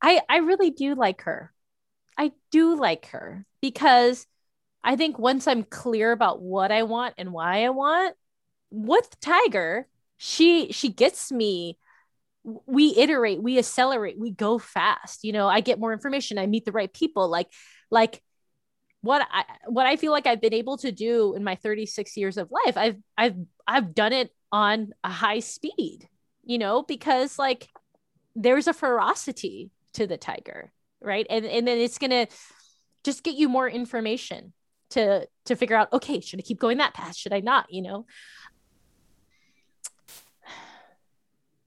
I 0.00 0.22
I 0.28 0.38
really 0.38 0.70
do 0.70 0.94
like 0.94 1.22
her. 1.22 1.52
I 2.16 2.32
do 2.50 2.76
like 2.76 3.06
her 3.06 3.44
because 3.60 4.26
I 4.82 4.96
think 4.96 5.18
once 5.18 5.46
I'm 5.46 5.64
clear 5.64 6.12
about 6.12 6.40
what 6.40 6.72
I 6.72 6.84
want 6.84 7.14
and 7.18 7.32
why 7.32 7.64
I 7.64 7.70
want, 7.70 8.16
with 8.70 9.08
Tiger, 9.20 9.86
she 10.16 10.72
she 10.72 10.88
gets 10.88 11.30
me 11.30 11.78
we 12.66 12.96
iterate, 12.96 13.40
we 13.42 13.58
accelerate, 13.58 14.18
we 14.18 14.30
go 14.30 14.58
fast. 14.58 15.24
You 15.24 15.32
know, 15.32 15.46
I 15.46 15.60
get 15.60 15.78
more 15.78 15.92
information, 15.92 16.38
I 16.38 16.46
meet 16.46 16.64
the 16.64 16.72
right 16.72 16.92
people 16.92 17.28
like 17.28 17.48
like 17.90 18.22
what 19.02 19.26
I 19.30 19.44
what 19.66 19.86
I 19.86 19.96
feel 19.96 20.12
like 20.12 20.26
I've 20.26 20.40
been 20.40 20.54
able 20.54 20.78
to 20.78 20.92
do 20.92 21.34
in 21.34 21.44
my 21.44 21.56
36 21.56 22.16
years 22.16 22.38
of 22.38 22.50
life, 22.50 22.76
I've 22.76 22.96
I've 23.18 23.36
I've 23.66 23.94
done 23.94 24.12
it 24.12 24.30
on 24.50 24.92
a 25.02 25.10
high 25.10 25.40
speed, 25.40 26.08
you 26.44 26.58
know, 26.58 26.82
because 26.82 27.38
like 27.38 27.68
there's 28.34 28.68
a 28.68 28.72
ferocity 28.72 29.70
to 29.94 30.06
the 30.06 30.16
tiger, 30.16 30.72
right? 31.00 31.26
And 31.28 31.44
and 31.44 31.66
then 31.66 31.78
it's 31.78 31.98
gonna 31.98 32.28
just 33.02 33.24
get 33.24 33.34
you 33.34 33.48
more 33.48 33.68
information 33.68 34.52
to 34.90 35.26
to 35.46 35.56
figure 35.56 35.76
out, 35.76 35.92
okay, 35.92 36.20
should 36.20 36.38
I 36.38 36.42
keep 36.42 36.60
going 36.60 36.78
that 36.78 36.94
path? 36.94 37.16
Should 37.16 37.32
I 37.32 37.40
not? 37.40 37.72
You 37.72 37.82
know? 37.82 38.06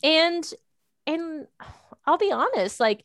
And 0.04 0.48
and 1.08 1.48
I'll 2.06 2.20
be 2.20 2.32
honest, 2.32 2.80
like 2.80 3.04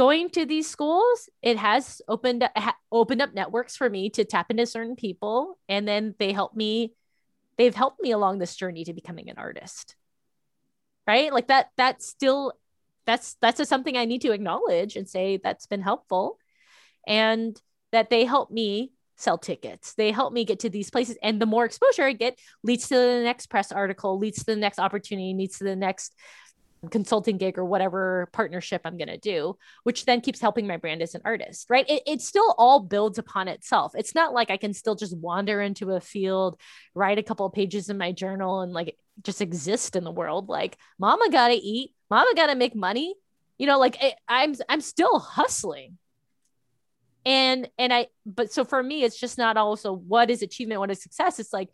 going 0.00 0.30
to 0.30 0.46
these 0.46 0.66
schools, 0.66 1.28
it 1.42 1.58
has 1.58 2.00
opened 2.08 2.48
opened 2.90 3.20
up 3.20 3.34
networks 3.34 3.76
for 3.76 3.90
me 3.90 4.08
to 4.08 4.24
tap 4.24 4.50
into 4.50 4.64
certain 4.64 4.96
people, 4.96 5.58
and 5.68 5.86
then 5.86 6.14
they 6.18 6.32
help 6.32 6.56
me. 6.56 6.94
They've 7.58 7.74
helped 7.74 8.00
me 8.00 8.10
along 8.12 8.38
this 8.38 8.56
journey 8.56 8.84
to 8.84 8.94
becoming 8.94 9.28
an 9.28 9.36
artist. 9.36 9.96
Right, 11.06 11.30
like 11.30 11.48
that. 11.48 11.68
That's 11.76 12.06
still 12.06 12.54
that's 13.04 13.34
that's 13.42 13.68
something 13.68 13.94
I 13.94 14.06
need 14.06 14.22
to 14.22 14.32
acknowledge 14.32 14.96
and 14.96 15.06
say 15.06 15.36
that's 15.36 15.66
been 15.66 15.82
helpful, 15.82 16.38
and 17.06 17.60
that 17.92 18.08
they 18.08 18.24
help 18.24 18.50
me 18.50 18.92
sell 19.16 19.36
tickets. 19.36 19.92
They 19.96 20.12
help 20.12 20.32
me 20.32 20.46
get 20.46 20.60
to 20.60 20.70
these 20.70 20.88
places. 20.88 21.18
And 21.22 21.42
the 21.42 21.44
more 21.44 21.66
exposure 21.66 22.04
I 22.04 22.14
get 22.14 22.38
leads 22.62 22.88
to 22.88 22.94
the 22.94 23.20
next 23.22 23.48
press 23.48 23.70
article, 23.70 24.18
leads 24.18 24.38
to 24.38 24.46
the 24.46 24.56
next 24.56 24.78
opportunity, 24.78 25.34
leads 25.34 25.58
to 25.58 25.64
the 25.64 25.76
next 25.76 26.14
consulting 26.90 27.36
gig 27.36 27.58
or 27.58 27.64
whatever 27.64 28.28
partnership 28.32 28.80
I'm 28.84 28.96
going 28.96 29.08
to 29.08 29.18
do, 29.18 29.56
which 29.82 30.06
then 30.06 30.20
keeps 30.20 30.40
helping 30.40 30.66
my 30.66 30.78
brand 30.78 31.02
as 31.02 31.14
an 31.14 31.20
artist, 31.24 31.68
right? 31.68 31.88
It, 31.88 32.02
it 32.06 32.22
still 32.22 32.54
all 32.56 32.80
builds 32.80 33.18
upon 33.18 33.48
itself. 33.48 33.92
It's 33.94 34.14
not 34.14 34.32
like 34.32 34.50
I 34.50 34.56
can 34.56 34.72
still 34.72 34.94
just 34.94 35.16
wander 35.16 35.60
into 35.60 35.90
a 35.90 36.00
field, 36.00 36.58
write 36.94 37.18
a 37.18 37.22
couple 37.22 37.44
of 37.44 37.52
pages 37.52 37.90
in 37.90 37.98
my 37.98 38.12
journal 38.12 38.62
and 38.62 38.72
like 38.72 38.96
just 39.22 39.42
exist 39.42 39.94
in 39.96 40.04
the 40.04 40.10
world. 40.10 40.48
Like, 40.48 40.78
mama 40.98 41.28
got 41.30 41.48
to 41.48 41.54
eat, 41.54 41.94
mama 42.08 42.32
got 42.34 42.46
to 42.46 42.54
make 42.54 42.74
money. 42.74 43.14
You 43.58 43.66
know, 43.66 43.78
like 43.78 44.02
it, 44.02 44.14
I'm, 44.26 44.54
I'm 44.68 44.80
still 44.80 45.18
hustling 45.18 45.98
and 47.26 47.68
and 47.78 47.92
i 47.92 48.06
but 48.24 48.50
so 48.50 48.64
for 48.64 48.82
me 48.82 49.04
it's 49.04 49.20
just 49.20 49.36
not 49.36 49.58
also 49.58 49.92
what 49.92 50.30
is 50.30 50.40
achievement 50.40 50.80
what 50.80 50.90
is 50.90 51.02
success 51.02 51.38
it's 51.38 51.52
like 51.52 51.68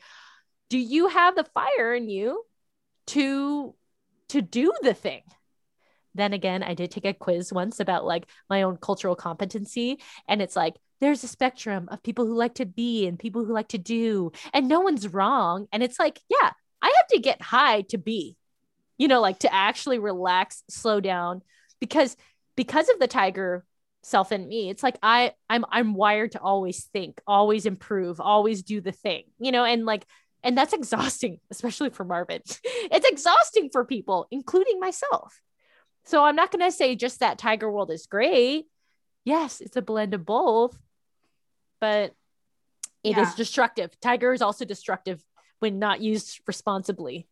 do 0.68 0.76
you 0.76 1.06
have 1.06 1.36
the 1.36 1.46
fire 1.54 1.94
in 1.94 2.08
you 2.08 2.44
to 3.06 3.72
to 4.30 4.42
do 4.42 4.72
the 4.82 4.94
thing. 4.94 5.22
Then 6.14 6.32
again 6.32 6.62
i 6.62 6.72
did 6.72 6.90
take 6.90 7.04
a 7.04 7.12
quiz 7.12 7.52
once 7.52 7.78
about 7.78 8.06
like 8.06 8.26
my 8.48 8.62
own 8.62 8.78
cultural 8.78 9.14
competency 9.14 10.00
and 10.26 10.40
it's 10.40 10.56
like 10.56 10.74
there's 10.98 11.22
a 11.22 11.28
spectrum 11.28 11.88
of 11.90 12.02
people 12.02 12.24
who 12.24 12.34
like 12.34 12.54
to 12.54 12.64
be 12.64 13.06
and 13.06 13.18
people 13.18 13.44
who 13.44 13.52
like 13.52 13.68
to 13.68 13.78
do 13.78 14.32
and 14.54 14.66
no 14.66 14.80
one's 14.80 15.08
wrong. 15.08 15.66
And 15.72 15.82
it's 15.82 15.98
like 15.98 16.20
yeah 16.30 16.52
i 16.80 16.86
have 16.96 17.06
to 17.08 17.18
get 17.18 17.42
high 17.42 17.82
to 17.82 17.98
be 17.98 18.36
you 18.98 19.08
know 19.08 19.20
like 19.20 19.40
to 19.40 19.52
actually 19.52 19.98
relax 19.98 20.62
slow 20.68 21.00
down 21.00 21.42
because 21.80 22.16
because 22.56 22.88
of 22.88 22.98
the 22.98 23.06
tiger 23.06 23.64
self 24.02 24.30
in 24.32 24.46
me 24.46 24.70
it's 24.70 24.82
like 24.82 24.96
i 25.02 25.32
i'm 25.50 25.64
i'm 25.70 25.94
wired 25.94 26.32
to 26.32 26.40
always 26.40 26.84
think 26.92 27.20
always 27.26 27.66
improve 27.66 28.20
always 28.20 28.62
do 28.62 28.80
the 28.80 28.92
thing 28.92 29.24
you 29.38 29.50
know 29.50 29.64
and 29.64 29.84
like 29.84 30.06
and 30.42 30.56
that's 30.56 30.72
exhausting 30.72 31.40
especially 31.50 31.90
for 31.90 32.04
marvin. 32.04 32.42
It's 32.64 33.08
exhausting 33.08 33.70
for 33.70 33.84
people 33.84 34.26
including 34.30 34.80
myself. 34.80 35.40
So 36.04 36.24
i'm 36.24 36.36
not 36.36 36.50
going 36.52 36.64
to 36.64 36.72
say 36.72 36.96
just 36.96 37.20
that 37.20 37.38
tiger 37.38 37.70
world 37.70 37.90
is 37.90 38.06
great. 38.06 38.66
Yes 39.24 39.60
it's 39.60 39.76
a 39.76 39.82
blend 39.82 40.14
of 40.14 40.24
both 40.24 40.78
but 41.80 42.14
it 43.04 43.16
yeah. 43.16 43.22
is 43.22 43.34
destructive. 43.34 43.90
Tiger 44.00 44.32
is 44.32 44.42
also 44.42 44.64
destructive 44.64 45.22
when 45.60 45.78
not 45.78 46.00
used 46.00 46.40
responsibly. 46.46 47.26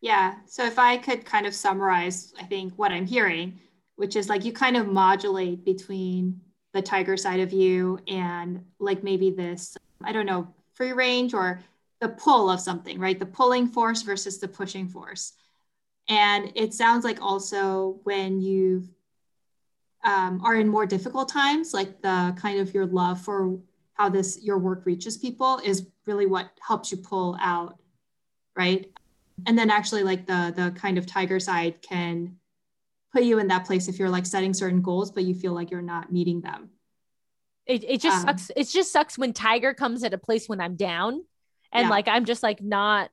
Yeah 0.00 0.36
so 0.46 0.64
if 0.64 0.78
i 0.78 0.96
could 0.96 1.24
kind 1.24 1.46
of 1.46 1.54
summarize 1.54 2.32
i 2.38 2.44
think 2.44 2.72
what 2.76 2.92
i'm 2.92 3.06
hearing 3.06 3.58
which 3.96 4.14
is 4.14 4.28
like 4.28 4.44
you 4.44 4.52
kind 4.52 4.76
of 4.76 4.86
modulate 4.86 5.64
between 5.64 6.40
the 6.72 6.82
tiger 6.82 7.16
side 7.16 7.40
of 7.40 7.52
you 7.52 7.98
and 8.06 8.64
like 8.78 9.02
maybe 9.02 9.30
this, 9.30 9.76
I 10.04 10.12
don't 10.12 10.26
know, 10.26 10.54
free 10.74 10.92
range 10.92 11.34
or 11.34 11.60
the 12.00 12.08
pull 12.08 12.50
of 12.50 12.60
something, 12.60 12.98
right? 12.98 13.18
The 13.18 13.26
pulling 13.26 13.68
force 13.68 14.02
versus 14.02 14.38
the 14.38 14.48
pushing 14.48 14.88
force. 14.88 15.32
And 16.08 16.52
it 16.54 16.72
sounds 16.74 17.04
like 17.04 17.20
also 17.20 18.00
when 18.04 18.40
you 18.40 18.88
um, 20.04 20.40
are 20.44 20.54
in 20.54 20.68
more 20.68 20.86
difficult 20.86 21.28
times, 21.28 21.74
like 21.74 22.00
the 22.00 22.34
kind 22.38 22.60
of 22.60 22.72
your 22.72 22.86
love 22.86 23.20
for 23.20 23.58
how 23.94 24.08
this 24.08 24.38
your 24.42 24.58
work 24.58 24.86
reaches 24.86 25.16
people 25.16 25.60
is 25.64 25.86
really 26.06 26.26
what 26.26 26.50
helps 26.66 26.90
you 26.92 26.98
pull 26.98 27.36
out, 27.40 27.78
right? 28.56 28.90
And 29.46 29.58
then 29.58 29.70
actually 29.70 30.04
like 30.04 30.26
the 30.26 30.52
the 30.54 30.70
kind 30.78 30.98
of 30.98 31.06
tiger 31.06 31.40
side 31.40 31.82
can 31.82 32.38
put 33.12 33.22
you 33.22 33.38
in 33.38 33.48
that 33.48 33.64
place 33.64 33.88
if 33.88 33.98
you're 33.98 34.10
like 34.10 34.26
setting 34.26 34.54
certain 34.54 34.82
goals 34.82 35.10
but 35.10 35.24
you 35.24 35.34
feel 35.34 35.52
like 35.52 35.70
you're 35.70 35.82
not 35.82 36.12
meeting 36.12 36.40
them 36.40 36.70
it, 37.66 37.84
it 37.84 38.00
just 38.00 38.18
um, 38.18 38.26
sucks 38.26 38.50
it 38.56 38.68
just 38.68 38.92
sucks 38.92 39.18
when 39.18 39.32
tiger 39.32 39.74
comes 39.74 40.04
at 40.04 40.14
a 40.14 40.18
place 40.18 40.48
when 40.48 40.60
i'm 40.60 40.76
down 40.76 41.24
and 41.72 41.84
yeah. 41.84 41.90
like 41.90 42.08
i'm 42.08 42.24
just 42.24 42.42
like 42.42 42.62
not 42.62 43.10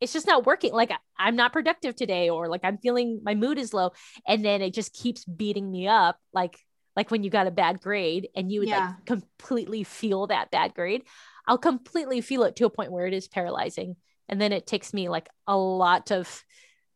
it's 0.00 0.12
just 0.12 0.26
not 0.26 0.46
working 0.46 0.72
like 0.72 0.90
i'm 1.18 1.36
not 1.36 1.52
productive 1.52 1.94
today 1.94 2.30
or 2.30 2.48
like 2.48 2.60
i'm 2.64 2.78
feeling 2.78 3.20
my 3.24 3.34
mood 3.34 3.58
is 3.58 3.74
low 3.74 3.90
and 4.26 4.44
then 4.44 4.62
it 4.62 4.74
just 4.74 4.92
keeps 4.94 5.24
beating 5.24 5.70
me 5.70 5.86
up 5.86 6.18
like 6.32 6.58
like 6.96 7.10
when 7.10 7.22
you 7.22 7.30
got 7.30 7.46
a 7.46 7.52
bad 7.52 7.80
grade 7.80 8.28
and 8.34 8.50
you 8.50 8.60
would 8.60 8.68
yeah. 8.68 8.88
like 8.88 9.06
completely 9.06 9.84
feel 9.84 10.26
that 10.26 10.50
bad 10.50 10.74
grade 10.74 11.02
i'll 11.46 11.58
completely 11.58 12.20
feel 12.20 12.42
it 12.44 12.56
to 12.56 12.66
a 12.66 12.70
point 12.70 12.92
where 12.92 13.06
it 13.06 13.14
is 13.14 13.28
paralyzing 13.28 13.96
and 14.28 14.40
then 14.40 14.52
it 14.52 14.66
takes 14.66 14.94
me 14.94 15.08
like 15.08 15.28
a 15.46 15.56
lot 15.56 16.10
of 16.10 16.44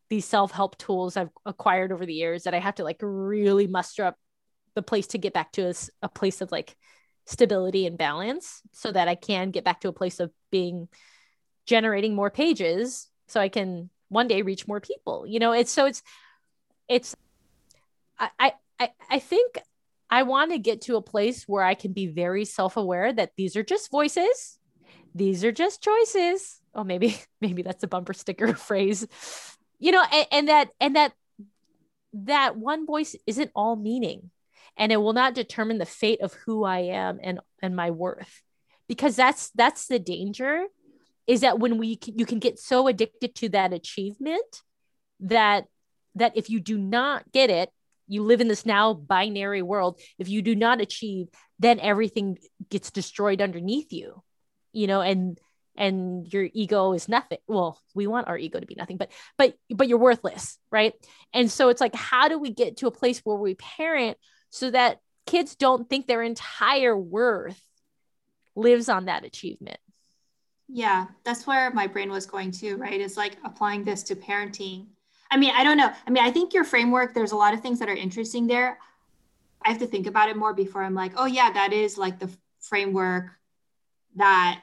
these 0.09 0.25
self-help 0.25 0.77
tools 0.77 1.17
I've 1.17 1.29
acquired 1.45 1.91
over 1.91 2.05
the 2.05 2.13
years 2.13 2.43
that 2.43 2.53
I 2.53 2.59
have 2.59 2.75
to 2.75 2.83
like 2.83 2.99
really 3.01 3.67
muster 3.67 4.05
up 4.05 4.17
the 4.75 4.81
place 4.81 5.07
to 5.07 5.17
get 5.17 5.33
back 5.33 5.51
to 5.53 5.69
a, 5.69 5.73
a 6.03 6.09
place 6.09 6.41
of 6.41 6.51
like 6.51 6.75
stability 7.25 7.85
and 7.85 7.97
balance 7.97 8.61
so 8.71 8.91
that 8.91 9.07
I 9.07 9.15
can 9.15 9.51
get 9.51 9.63
back 9.63 9.81
to 9.81 9.87
a 9.87 9.93
place 9.93 10.19
of 10.19 10.31
being 10.51 10.87
generating 11.65 12.15
more 12.15 12.29
pages 12.29 13.09
so 13.27 13.39
I 13.39 13.49
can 13.49 13.89
one 14.09 14.27
day 14.27 14.41
reach 14.41 14.67
more 14.67 14.79
people. 14.79 15.25
You 15.27 15.39
know, 15.39 15.51
it's 15.51 15.71
so 15.71 15.85
it's 15.85 16.03
it's 16.87 17.15
I 18.19 18.53
I 18.79 18.89
I 19.09 19.19
think 19.19 19.59
I 20.09 20.23
want 20.23 20.51
to 20.51 20.59
get 20.59 20.81
to 20.81 20.97
a 20.97 21.01
place 21.01 21.43
where 21.47 21.63
I 21.63 21.73
can 21.73 21.91
be 21.91 22.07
very 22.07 22.45
self-aware 22.45 23.13
that 23.13 23.31
these 23.35 23.55
are 23.55 23.63
just 23.63 23.89
voices. 23.89 24.59
These 25.15 25.43
are 25.43 25.51
just 25.51 25.81
choices. 25.81 26.61
Oh, 26.75 26.83
maybe 26.83 27.17
maybe 27.41 27.63
that's 27.63 27.83
a 27.83 27.87
bumper 27.87 28.13
sticker 28.13 28.53
phrase 28.53 29.07
you 29.79 29.91
know 29.91 30.03
and, 30.11 30.27
and 30.31 30.47
that 30.47 30.69
and 30.79 30.95
that 30.95 31.13
that 32.13 32.57
one 32.57 32.85
voice 32.85 33.15
isn't 33.27 33.51
all 33.55 33.75
meaning 33.75 34.31
and 34.77 34.91
it 34.91 34.97
will 34.97 35.13
not 35.13 35.33
determine 35.33 35.77
the 35.77 35.85
fate 35.85 36.21
of 36.21 36.33
who 36.33 36.63
i 36.63 36.79
am 36.79 37.19
and 37.21 37.39
and 37.65 37.75
my 37.75 37.91
worth. 37.91 38.41
Because 38.87 39.15
that's 39.15 39.49
that's 39.51 39.87
the 39.87 39.99
danger 39.99 40.65
is 41.27 41.41
that 41.41 41.59
when 41.59 41.77
we 41.77 41.99
you 42.05 42.25
can 42.25 42.39
get 42.39 42.59
so 42.59 42.87
addicted 42.87 43.33
to 43.35 43.49
that 43.49 43.73
achievement 43.73 44.61
that 45.21 45.65
that 46.13 46.37
if 46.37 46.49
you 46.49 46.59
do 46.59 46.77
not 46.77 47.29
get 47.31 47.49
it 47.49 47.69
you 48.07 48.21
live 48.21 48.39
in 48.39 48.47
this 48.47 48.67
now 48.67 48.93
binary 48.93 49.63
world. 49.63 49.99
If 50.19 50.29
you 50.29 50.43
do 50.43 50.55
not 50.55 50.79
achieve 50.79 51.27
then 51.57 51.79
everything 51.79 52.37
gets 52.69 52.91
destroyed 52.91 53.41
underneath 53.41 53.91
you 53.91 54.21
you 54.71 54.87
know 54.87 55.01
and 55.01 55.39
and 55.77 56.31
your 56.31 56.47
ego 56.53 56.93
is 56.93 57.09
nothing. 57.09 57.39
Well 57.47 57.81
we 57.95 58.05
want 58.05 58.27
our 58.27 58.37
ego 58.37 58.59
to 58.59 58.67
be 58.67 58.75
nothing 58.75 58.97
but 58.97 59.11
but 59.35 59.55
but 59.71 59.87
you're 59.87 59.97
worthless 59.97 60.59
right? 60.71 60.93
And 61.33 61.49
so 61.49 61.69
it's 61.69 61.81
like 61.81 61.95
how 61.95 62.27
do 62.27 62.37
we 62.37 62.51
get 62.51 62.77
to 62.77 62.87
a 62.87 62.91
place 62.91 63.19
where 63.23 63.37
we 63.37 63.55
parent 63.55 64.19
so 64.55 64.71
that 64.71 65.01
kids 65.25 65.55
don't 65.55 65.89
think 65.89 66.07
their 66.07 66.21
entire 66.21 66.97
worth 66.97 67.61
lives 68.55 68.87
on 68.87 69.05
that 69.05 69.25
achievement 69.25 69.79
yeah 70.69 71.07
that's 71.25 71.45
where 71.45 71.71
my 71.71 71.85
brain 71.87 72.09
was 72.09 72.25
going 72.25 72.51
to 72.51 72.75
right 72.75 73.01
is 73.01 73.17
like 73.17 73.37
applying 73.43 73.83
this 73.83 74.01
to 74.01 74.15
parenting 74.15 74.85
i 75.29 75.37
mean 75.37 75.53
i 75.55 75.63
don't 75.63 75.77
know 75.77 75.91
i 76.07 76.09
mean 76.09 76.23
i 76.23 76.31
think 76.31 76.53
your 76.53 76.63
framework 76.63 77.13
there's 77.13 77.33
a 77.33 77.35
lot 77.35 77.53
of 77.53 77.61
things 77.61 77.79
that 77.79 77.89
are 77.89 77.95
interesting 77.95 78.47
there 78.47 78.79
i 79.63 79.69
have 79.69 79.79
to 79.79 79.87
think 79.87 80.07
about 80.07 80.29
it 80.29 80.37
more 80.37 80.53
before 80.53 80.83
i'm 80.83 80.95
like 80.95 81.11
oh 81.17 81.25
yeah 81.25 81.51
that 81.51 81.73
is 81.73 81.97
like 81.97 82.17
the 82.17 82.29
framework 82.61 83.25
that 84.15 84.61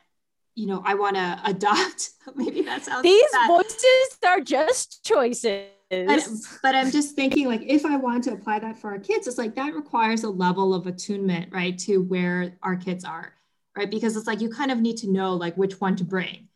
you 0.55 0.67
know, 0.67 0.83
I 0.85 0.95
want 0.95 1.17
to 1.17 1.41
adopt. 1.47 2.11
Maybe 2.35 2.63
that 2.63 2.85
sounds. 2.85 3.03
These 3.03 3.31
bad. 3.33 3.49
voices 3.49 4.19
are 4.27 4.41
just 4.41 5.05
choices. 5.05 5.69
But, 6.07 6.27
but 6.63 6.75
I'm 6.75 6.91
just 6.91 7.15
thinking, 7.15 7.47
like, 7.47 7.63
if 7.63 7.85
I 7.85 7.97
want 7.97 8.25
to 8.25 8.33
apply 8.33 8.59
that 8.61 8.79
for 8.79 8.91
our 8.91 8.99
kids, 8.99 9.27
it's 9.27 9.39
like 9.39 9.55
that 9.57 9.75
requires 9.75 10.25
a 10.25 10.31
level 10.31 10.75
of 10.75 10.87
attunement, 10.87 11.53
right, 11.53 11.79
to 11.81 11.99
where 11.99 12.57
our 12.63 12.77
kids 12.77 13.05
are, 13.05 13.35
right? 13.77 13.91
Because 13.91 14.17
it's 14.17 14.27
like 14.27 14.41
you 14.41 14.51
kind 14.51 14.71
of 14.71 14.81
need 14.81 14.97
to 14.99 15.11
know, 15.11 15.35
like, 15.35 15.57
which 15.57 15.81
one 15.81 15.97
to 15.97 16.05
bring, 16.05 16.49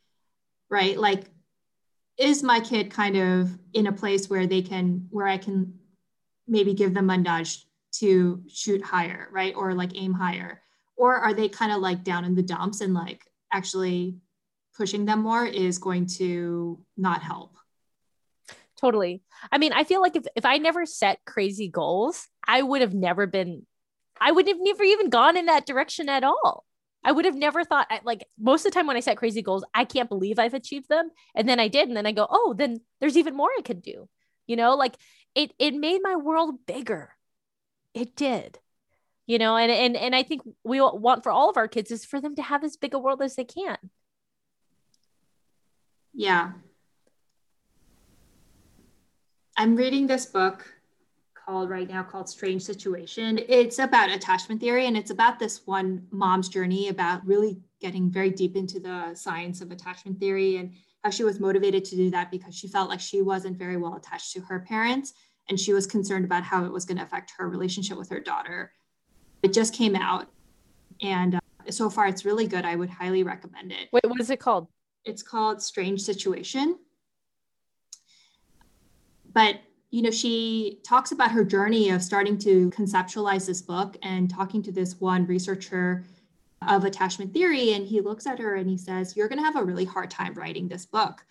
right? 0.71 0.99
Like, 0.99 1.25
is 2.19 2.43
my 2.43 2.61
kid 2.61 2.91
kind 2.91 3.17
of 3.17 3.59
in 3.75 3.87
a 3.87 3.93
place 3.93 4.31
where 4.31 4.47
they 4.47 4.63
can, 4.63 5.07
where 5.11 5.27
I 5.27 5.37
can 5.37 5.79
maybe 6.49 6.73
give 6.73 6.95
them 6.95 7.11
a 7.11 7.19
nudge 7.19 7.67
to 8.01 8.43
shoot 8.49 8.83
higher, 8.83 9.29
right? 9.31 9.55
Or 9.55 9.75
like 9.75 9.93
aim 9.95 10.15
higher? 10.15 10.63
Or 10.97 11.17
are 11.17 11.35
they 11.35 11.49
kind 11.49 11.73
of 11.73 11.81
like 11.81 12.05
down 12.05 12.25
in 12.25 12.35
the 12.35 12.43
dumps 12.43 12.81
and 12.81 12.95
like, 12.95 13.27
actually 13.53 14.17
pushing 14.77 15.07
them 15.07 15.23
more 15.23 15.47
is 15.47 15.79
going 15.79 16.07
to 16.07 16.79
not 16.97 17.23
help. 17.23 17.57
Totally. 18.81 19.23
I 19.51 19.59
mean, 19.59 19.73
I 19.73 19.85
feel 19.85 20.01
like 20.03 20.17
if, 20.17 20.25
if 20.37 20.45
I 20.45 20.59
never 20.59 20.87
set 20.87 21.25
crazy 21.25 21.69
goals, 21.69 22.29
I 22.47 22.63
would 22.63 22.81
have 22.83 22.95
never 22.95 23.27
been, 23.27 23.67
I 24.21 24.33
would 24.33 24.47
have 24.49 24.59
never 24.61 24.85
even 24.85 25.11
gone 25.11 25.37
in 25.37 25.47
that 25.47 25.67
direction 25.67 26.09
at 26.09 26.25
all. 26.25 26.65
I 27.05 27.13
would 27.13 27.25
have 27.25 27.37
never 27.37 27.65
thought, 27.65 27.89
like, 28.05 28.27
most 28.39 28.67
of 28.67 28.73
the 28.73 28.75
time 28.75 28.87
when 28.87 28.97
I 28.97 29.01
set 29.01 29.17
crazy 29.17 29.41
goals, 29.43 29.65
I 29.75 29.85
can't 29.85 30.09
believe 30.09 30.39
I've 30.39 30.55
achieved 30.55 30.89
them. 30.89 31.11
And 31.35 31.49
then 31.49 31.61
I 31.61 31.69
did. 31.69 31.89
And 31.89 31.97
then 31.97 32.07
I 32.07 32.13
go, 32.13 32.27
oh, 32.29 32.55
then 32.59 32.81
there's 33.01 33.17
even 33.17 33.37
more 33.37 33.51
I 33.57 33.63
could 33.63 33.83
do. 33.83 34.09
You 34.47 34.57
know, 34.57 34.75
like 34.75 34.97
it, 35.35 35.53
it 35.59 35.75
made 35.75 36.01
my 36.03 36.17
world 36.17 36.67
bigger. 36.67 37.15
it 37.95 38.15
did. 38.17 38.59
You 39.27 39.39
know, 39.39 39.57
and 39.57 39.73
and 39.73 39.97
and 39.97 40.15
I 40.15 40.23
think 40.23 40.43
we 40.63 40.81
want 40.81 41.25
for 41.25 41.33
all 41.33 41.51
of 41.51 41.57
our 41.57 41.67
kids 41.67 41.91
is 41.91 42.05
for 42.05 42.21
them 42.21 42.37
to 42.37 42.43
have 42.43 42.63
as 42.63 42.77
big 42.77 42.95
a 42.95 42.99
world 42.99 43.23
as 43.23 43.35
they 43.35 43.45
can. 43.45 43.77
Yeah. 46.13 46.53
I'm 49.59 49.75
reading 49.75 50.07
this 50.07 50.27
book 50.27 50.71
called 51.35 51.71
right 51.71 51.89
now 51.89 52.03
called 52.03 52.29
Strange 52.29 52.63
Situation. 52.63 53.41
It's 53.49 53.79
about 53.79 54.11
attachment 54.11 54.61
theory 54.61 54.87
and 54.87 54.99
it's 54.99 55.11
about 55.11 55.39
this 55.39 55.67
one 55.67 56.07
mom's 56.11 56.51
journey 56.51 56.89
about 56.89 57.27
really 57.27 57.59
getting 57.81 58.11
very 58.11 58.31
deep 58.31 58.55
into 58.55 58.79
the 58.79 59.15
science 59.15 59.63
of 59.63 59.71
attachment 59.71 60.21
theory 60.21 60.57
and 60.59 60.73
how 61.03 61.09
she 61.09 61.25
was 61.25 61.41
motivated 61.41 61.87
to 61.87 61.97
do 61.97 62.11
that 62.11 62.31
because 62.31 62.55
she 62.55 62.69
felt 62.69 62.91
like 62.91 63.01
she 63.01 63.23
wasn't 63.23 63.57
very 63.57 63.79
well 63.79 63.95
attached 63.95 64.33
to 64.33 64.41
her 64.41 64.61
parents 64.61 65.15
and 65.49 65.59
she 65.59 65.73
was 65.73 65.87
concerned 65.87 66.27
about 66.27 66.43
how 66.43 66.65
it 66.67 66.73
was 66.73 66.85
going 66.85 66.99
to 66.99 67.05
affect 67.05 67.33
her 67.39 67.49
relationship 67.49 67.97
with 67.97 68.11
her 68.11 68.21
daughter. 68.21 68.73
It 69.43 69.55
just 69.55 69.73
came 69.73 69.97
out 69.97 70.27
and 71.01 71.37
uh, 71.37 71.41
so 71.71 71.89
far 71.89 72.09
it's 72.09 72.27
really 72.27 72.47
good. 72.47 72.67
I 72.67 72.77
would 72.77 72.91
highly 72.91 73.23
recommend 73.23 73.73
it. 73.73 73.89
Wait, 73.91 74.05
what 74.07 74.21
is 74.21 74.29
it 74.29 74.39
called? 74.39 74.67
It's 75.07 75.23
called 75.23 75.63
Strange 75.63 76.03
Situation. 76.03 76.79
But 79.37 79.61
you 79.91 80.01
know, 80.01 80.11
she 80.11 80.81
talks 80.83 81.13
about 81.13 81.31
her 81.31 81.45
journey 81.45 81.91
of 81.91 82.03
starting 82.03 82.39
to 82.39 82.71
conceptualize 82.71 83.47
this 83.47 83.61
book 83.61 83.97
and 84.03 84.31
talking 84.31 84.63
to 84.63 84.73
this 84.73 84.99
one 84.99 85.27
researcher 85.27 86.05
of 86.67 86.85
attachment 86.85 87.35
theory. 87.35 87.75
And 87.75 87.87
he 87.87 88.01
looks 88.01 88.27
at 88.27 88.39
her 88.39 88.57
and 88.57 88.69
he 88.69 88.79
says, 88.79 89.15
You're 89.15 89.29
going 89.29 89.39
to 89.39 89.45
have 89.45 89.57
a 89.57 89.63
really 89.63 89.85
hard 89.85 90.11
time 90.11 90.33
writing 90.35 90.69
this 90.69 90.87
book 90.87 91.23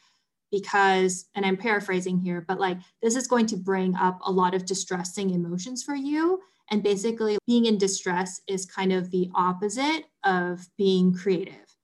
because, 0.51 1.25
and 1.33 1.45
I'm 1.45 1.57
paraphrasing 1.57 2.19
here, 2.19 2.45
but 2.47 2.59
like 2.59 2.77
this 3.01 3.15
is 3.15 3.27
going 3.27 3.47
to 3.47 3.57
bring 3.57 3.95
up 3.95 4.19
a 4.23 4.31
lot 4.31 4.53
of 4.53 4.67
distressing 4.67 5.31
emotions 5.31 5.81
for 5.81 5.95
you. 5.95 6.39
And 6.69 6.83
basically, 6.83 7.39
being 7.47 7.65
in 7.65 7.79
distress 7.79 8.39
is 8.47 8.67
kind 8.67 8.93
of 8.93 9.09
the 9.09 9.31
opposite 9.33 10.05
of 10.23 10.67
being 10.77 11.11
creative. 11.11 11.75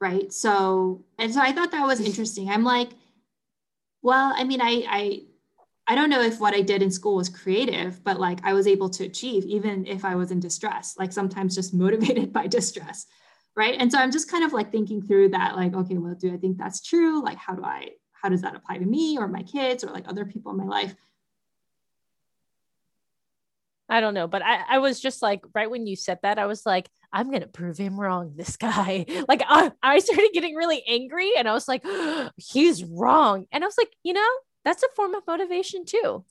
Right. 0.00 0.32
So, 0.32 1.04
and 1.18 1.32
so 1.32 1.40
I 1.40 1.52
thought 1.52 1.70
that 1.70 1.86
was 1.86 2.00
interesting. 2.00 2.50
I'm 2.50 2.64
like, 2.64 2.90
well, 4.02 4.32
I 4.36 4.44
mean, 4.44 4.60
I, 4.60 4.84
I, 4.88 5.22
I 5.86 5.94
don't 5.94 6.10
know 6.10 6.22
if 6.22 6.40
what 6.40 6.54
I 6.54 6.60
did 6.60 6.82
in 6.82 6.90
school 6.90 7.16
was 7.16 7.28
creative, 7.28 8.02
but 8.04 8.20
like 8.20 8.38
I 8.44 8.52
was 8.52 8.66
able 8.66 8.90
to 8.90 9.04
achieve 9.04 9.44
even 9.44 9.86
if 9.86 10.04
I 10.04 10.14
was 10.14 10.30
in 10.30 10.40
distress, 10.40 10.96
like 10.98 11.12
sometimes 11.12 11.54
just 11.54 11.74
motivated 11.84 12.32
by 12.32 12.46
distress. 12.46 13.06
Right. 13.54 13.76
And 13.78 13.92
so 13.92 13.98
I'm 13.98 14.10
just 14.10 14.30
kind 14.30 14.44
of 14.44 14.54
like 14.54 14.72
thinking 14.72 15.02
through 15.02 15.30
that, 15.30 15.56
like, 15.56 15.74
okay, 15.74 15.98
well, 15.98 16.14
do 16.14 16.32
I 16.32 16.38
think 16.38 16.56
that's 16.56 16.80
true? 16.80 17.22
Like, 17.22 17.36
how 17.36 17.54
do 17.54 17.62
I, 17.62 17.90
how 18.12 18.30
does 18.30 18.40
that 18.42 18.56
apply 18.56 18.78
to 18.78 18.86
me 18.86 19.18
or 19.18 19.28
my 19.28 19.42
kids 19.42 19.84
or 19.84 19.88
like 19.88 20.08
other 20.08 20.24
people 20.24 20.52
in 20.52 20.58
my 20.58 20.64
life? 20.64 20.94
I 23.92 24.00
don't 24.00 24.14
know, 24.14 24.26
but 24.26 24.40
I, 24.40 24.60
I 24.66 24.78
was 24.78 25.00
just 25.00 25.20
like, 25.20 25.44
right 25.54 25.70
when 25.70 25.86
you 25.86 25.96
said 25.96 26.18
that, 26.22 26.38
I 26.38 26.46
was 26.46 26.64
like, 26.64 26.88
I'm 27.12 27.28
going 27.28 27.42
to 27.42 27.46
prove 27.46 27.76
him 27.76 28.00
wrong, 28.00 28.32
this 28.36 28.56
guy. 28.56 29.04
Like, 29.28 29.42
I, 29.46 29.70
I 29.82 29.98
started 29.98 30.30
getting 30.32 30.54
really 30.54 30.82
angry 30.88 31.32
and 31.36 31.46
I 31.46 31.52
was 31.52 31.68
like, 31.68 31.82
oh, 31.84 32.30
he's 32.38 32.82
wrong. 32.82 33.44
And 33.52 33.62
I 33.62 33.66
was 33.66 33.76
like, 33.76 33.92
you 34.02 34.14
know, 34.14 34.28
that's 34.64 34.82
a 34.82 34.88
form 34.96 35.14
of 35.14 35.24
motivation 35.26 35.84
too. 35.84 36.24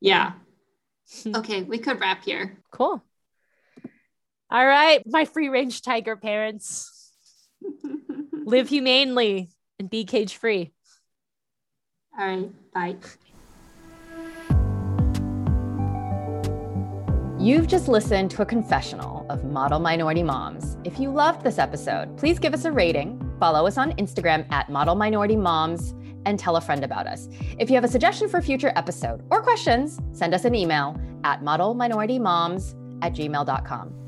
Yeah. 0.00 0.34
okay, 1.34 1.64
we 1.64 1.78
could 1.78 2.00
wrap 2.00 2.24
here. 2.24 2.58
Cool. 2.70 3.02
All 4.48 4.66
right, 4.66 5.02
my 5.04 5.24
free 5.24 5.48
range 5.48 5.82
tiger 5.82 6.14
parents. 6.14 7.10
Live 8.32 8.68
humanely 8.68 9.50
and 9.80 9.90
be 9.90 10.04
cage 10.04 10.36
free. 10.36 10.72
All 12.16 12.24
right, 12.24 12.72
bye. 12.72 12.96
You've 17.46 17.68
just 17.68 17.86
listened 17.86 18.32
to 18.32 18.42
a 18.42 18.44
confessional 18.44 19.24
of 19.30 19.44
model 19.44 19.78
minority 19.78 20.24
moms. 20.24 20.78
If 20.82 20.98
you 20.98 21.12
loved 21.12 21.44
this 21.44 21.60
episode, 21.60 22.18
please 22.18 22.40
give 22.40 22.52
us 22.52 22.64
a 22.64 22.72
rating, 22.72 23.22
follow 23.38 23.68
us 23.68 23.78
on 23.78 23.92
Instagram 23.92 24.50
at 24.50 24.68
model 24.68 24.96
minority 24.96 25.36
moms, 25.36 25.94
and 26.24 26.40
tell 26.40 26.56
a 26.56 26.60
friend 26.60 26.82
about 26.82 27.06
us. 27.06 27.28
If 27.60 27.70
you 27.70 27.76
have 27.76 27.84
a 27.84 27.88
suggestion 27.88 28.28
for 28.28 28.38
a 28.38 28.42
future 28.42 28.72
episode 28.74 29.22
or 29.30 29.42
questions, 29.42 30.00
send 30.10 30.34
us 30.34 30.44
an 30.44 30.56
email 30.56 31.00
at 31.22 31.40
modelminoritymoms 31.42 32.74
at 33.02 33.14
gmail.com. 33.14 34.05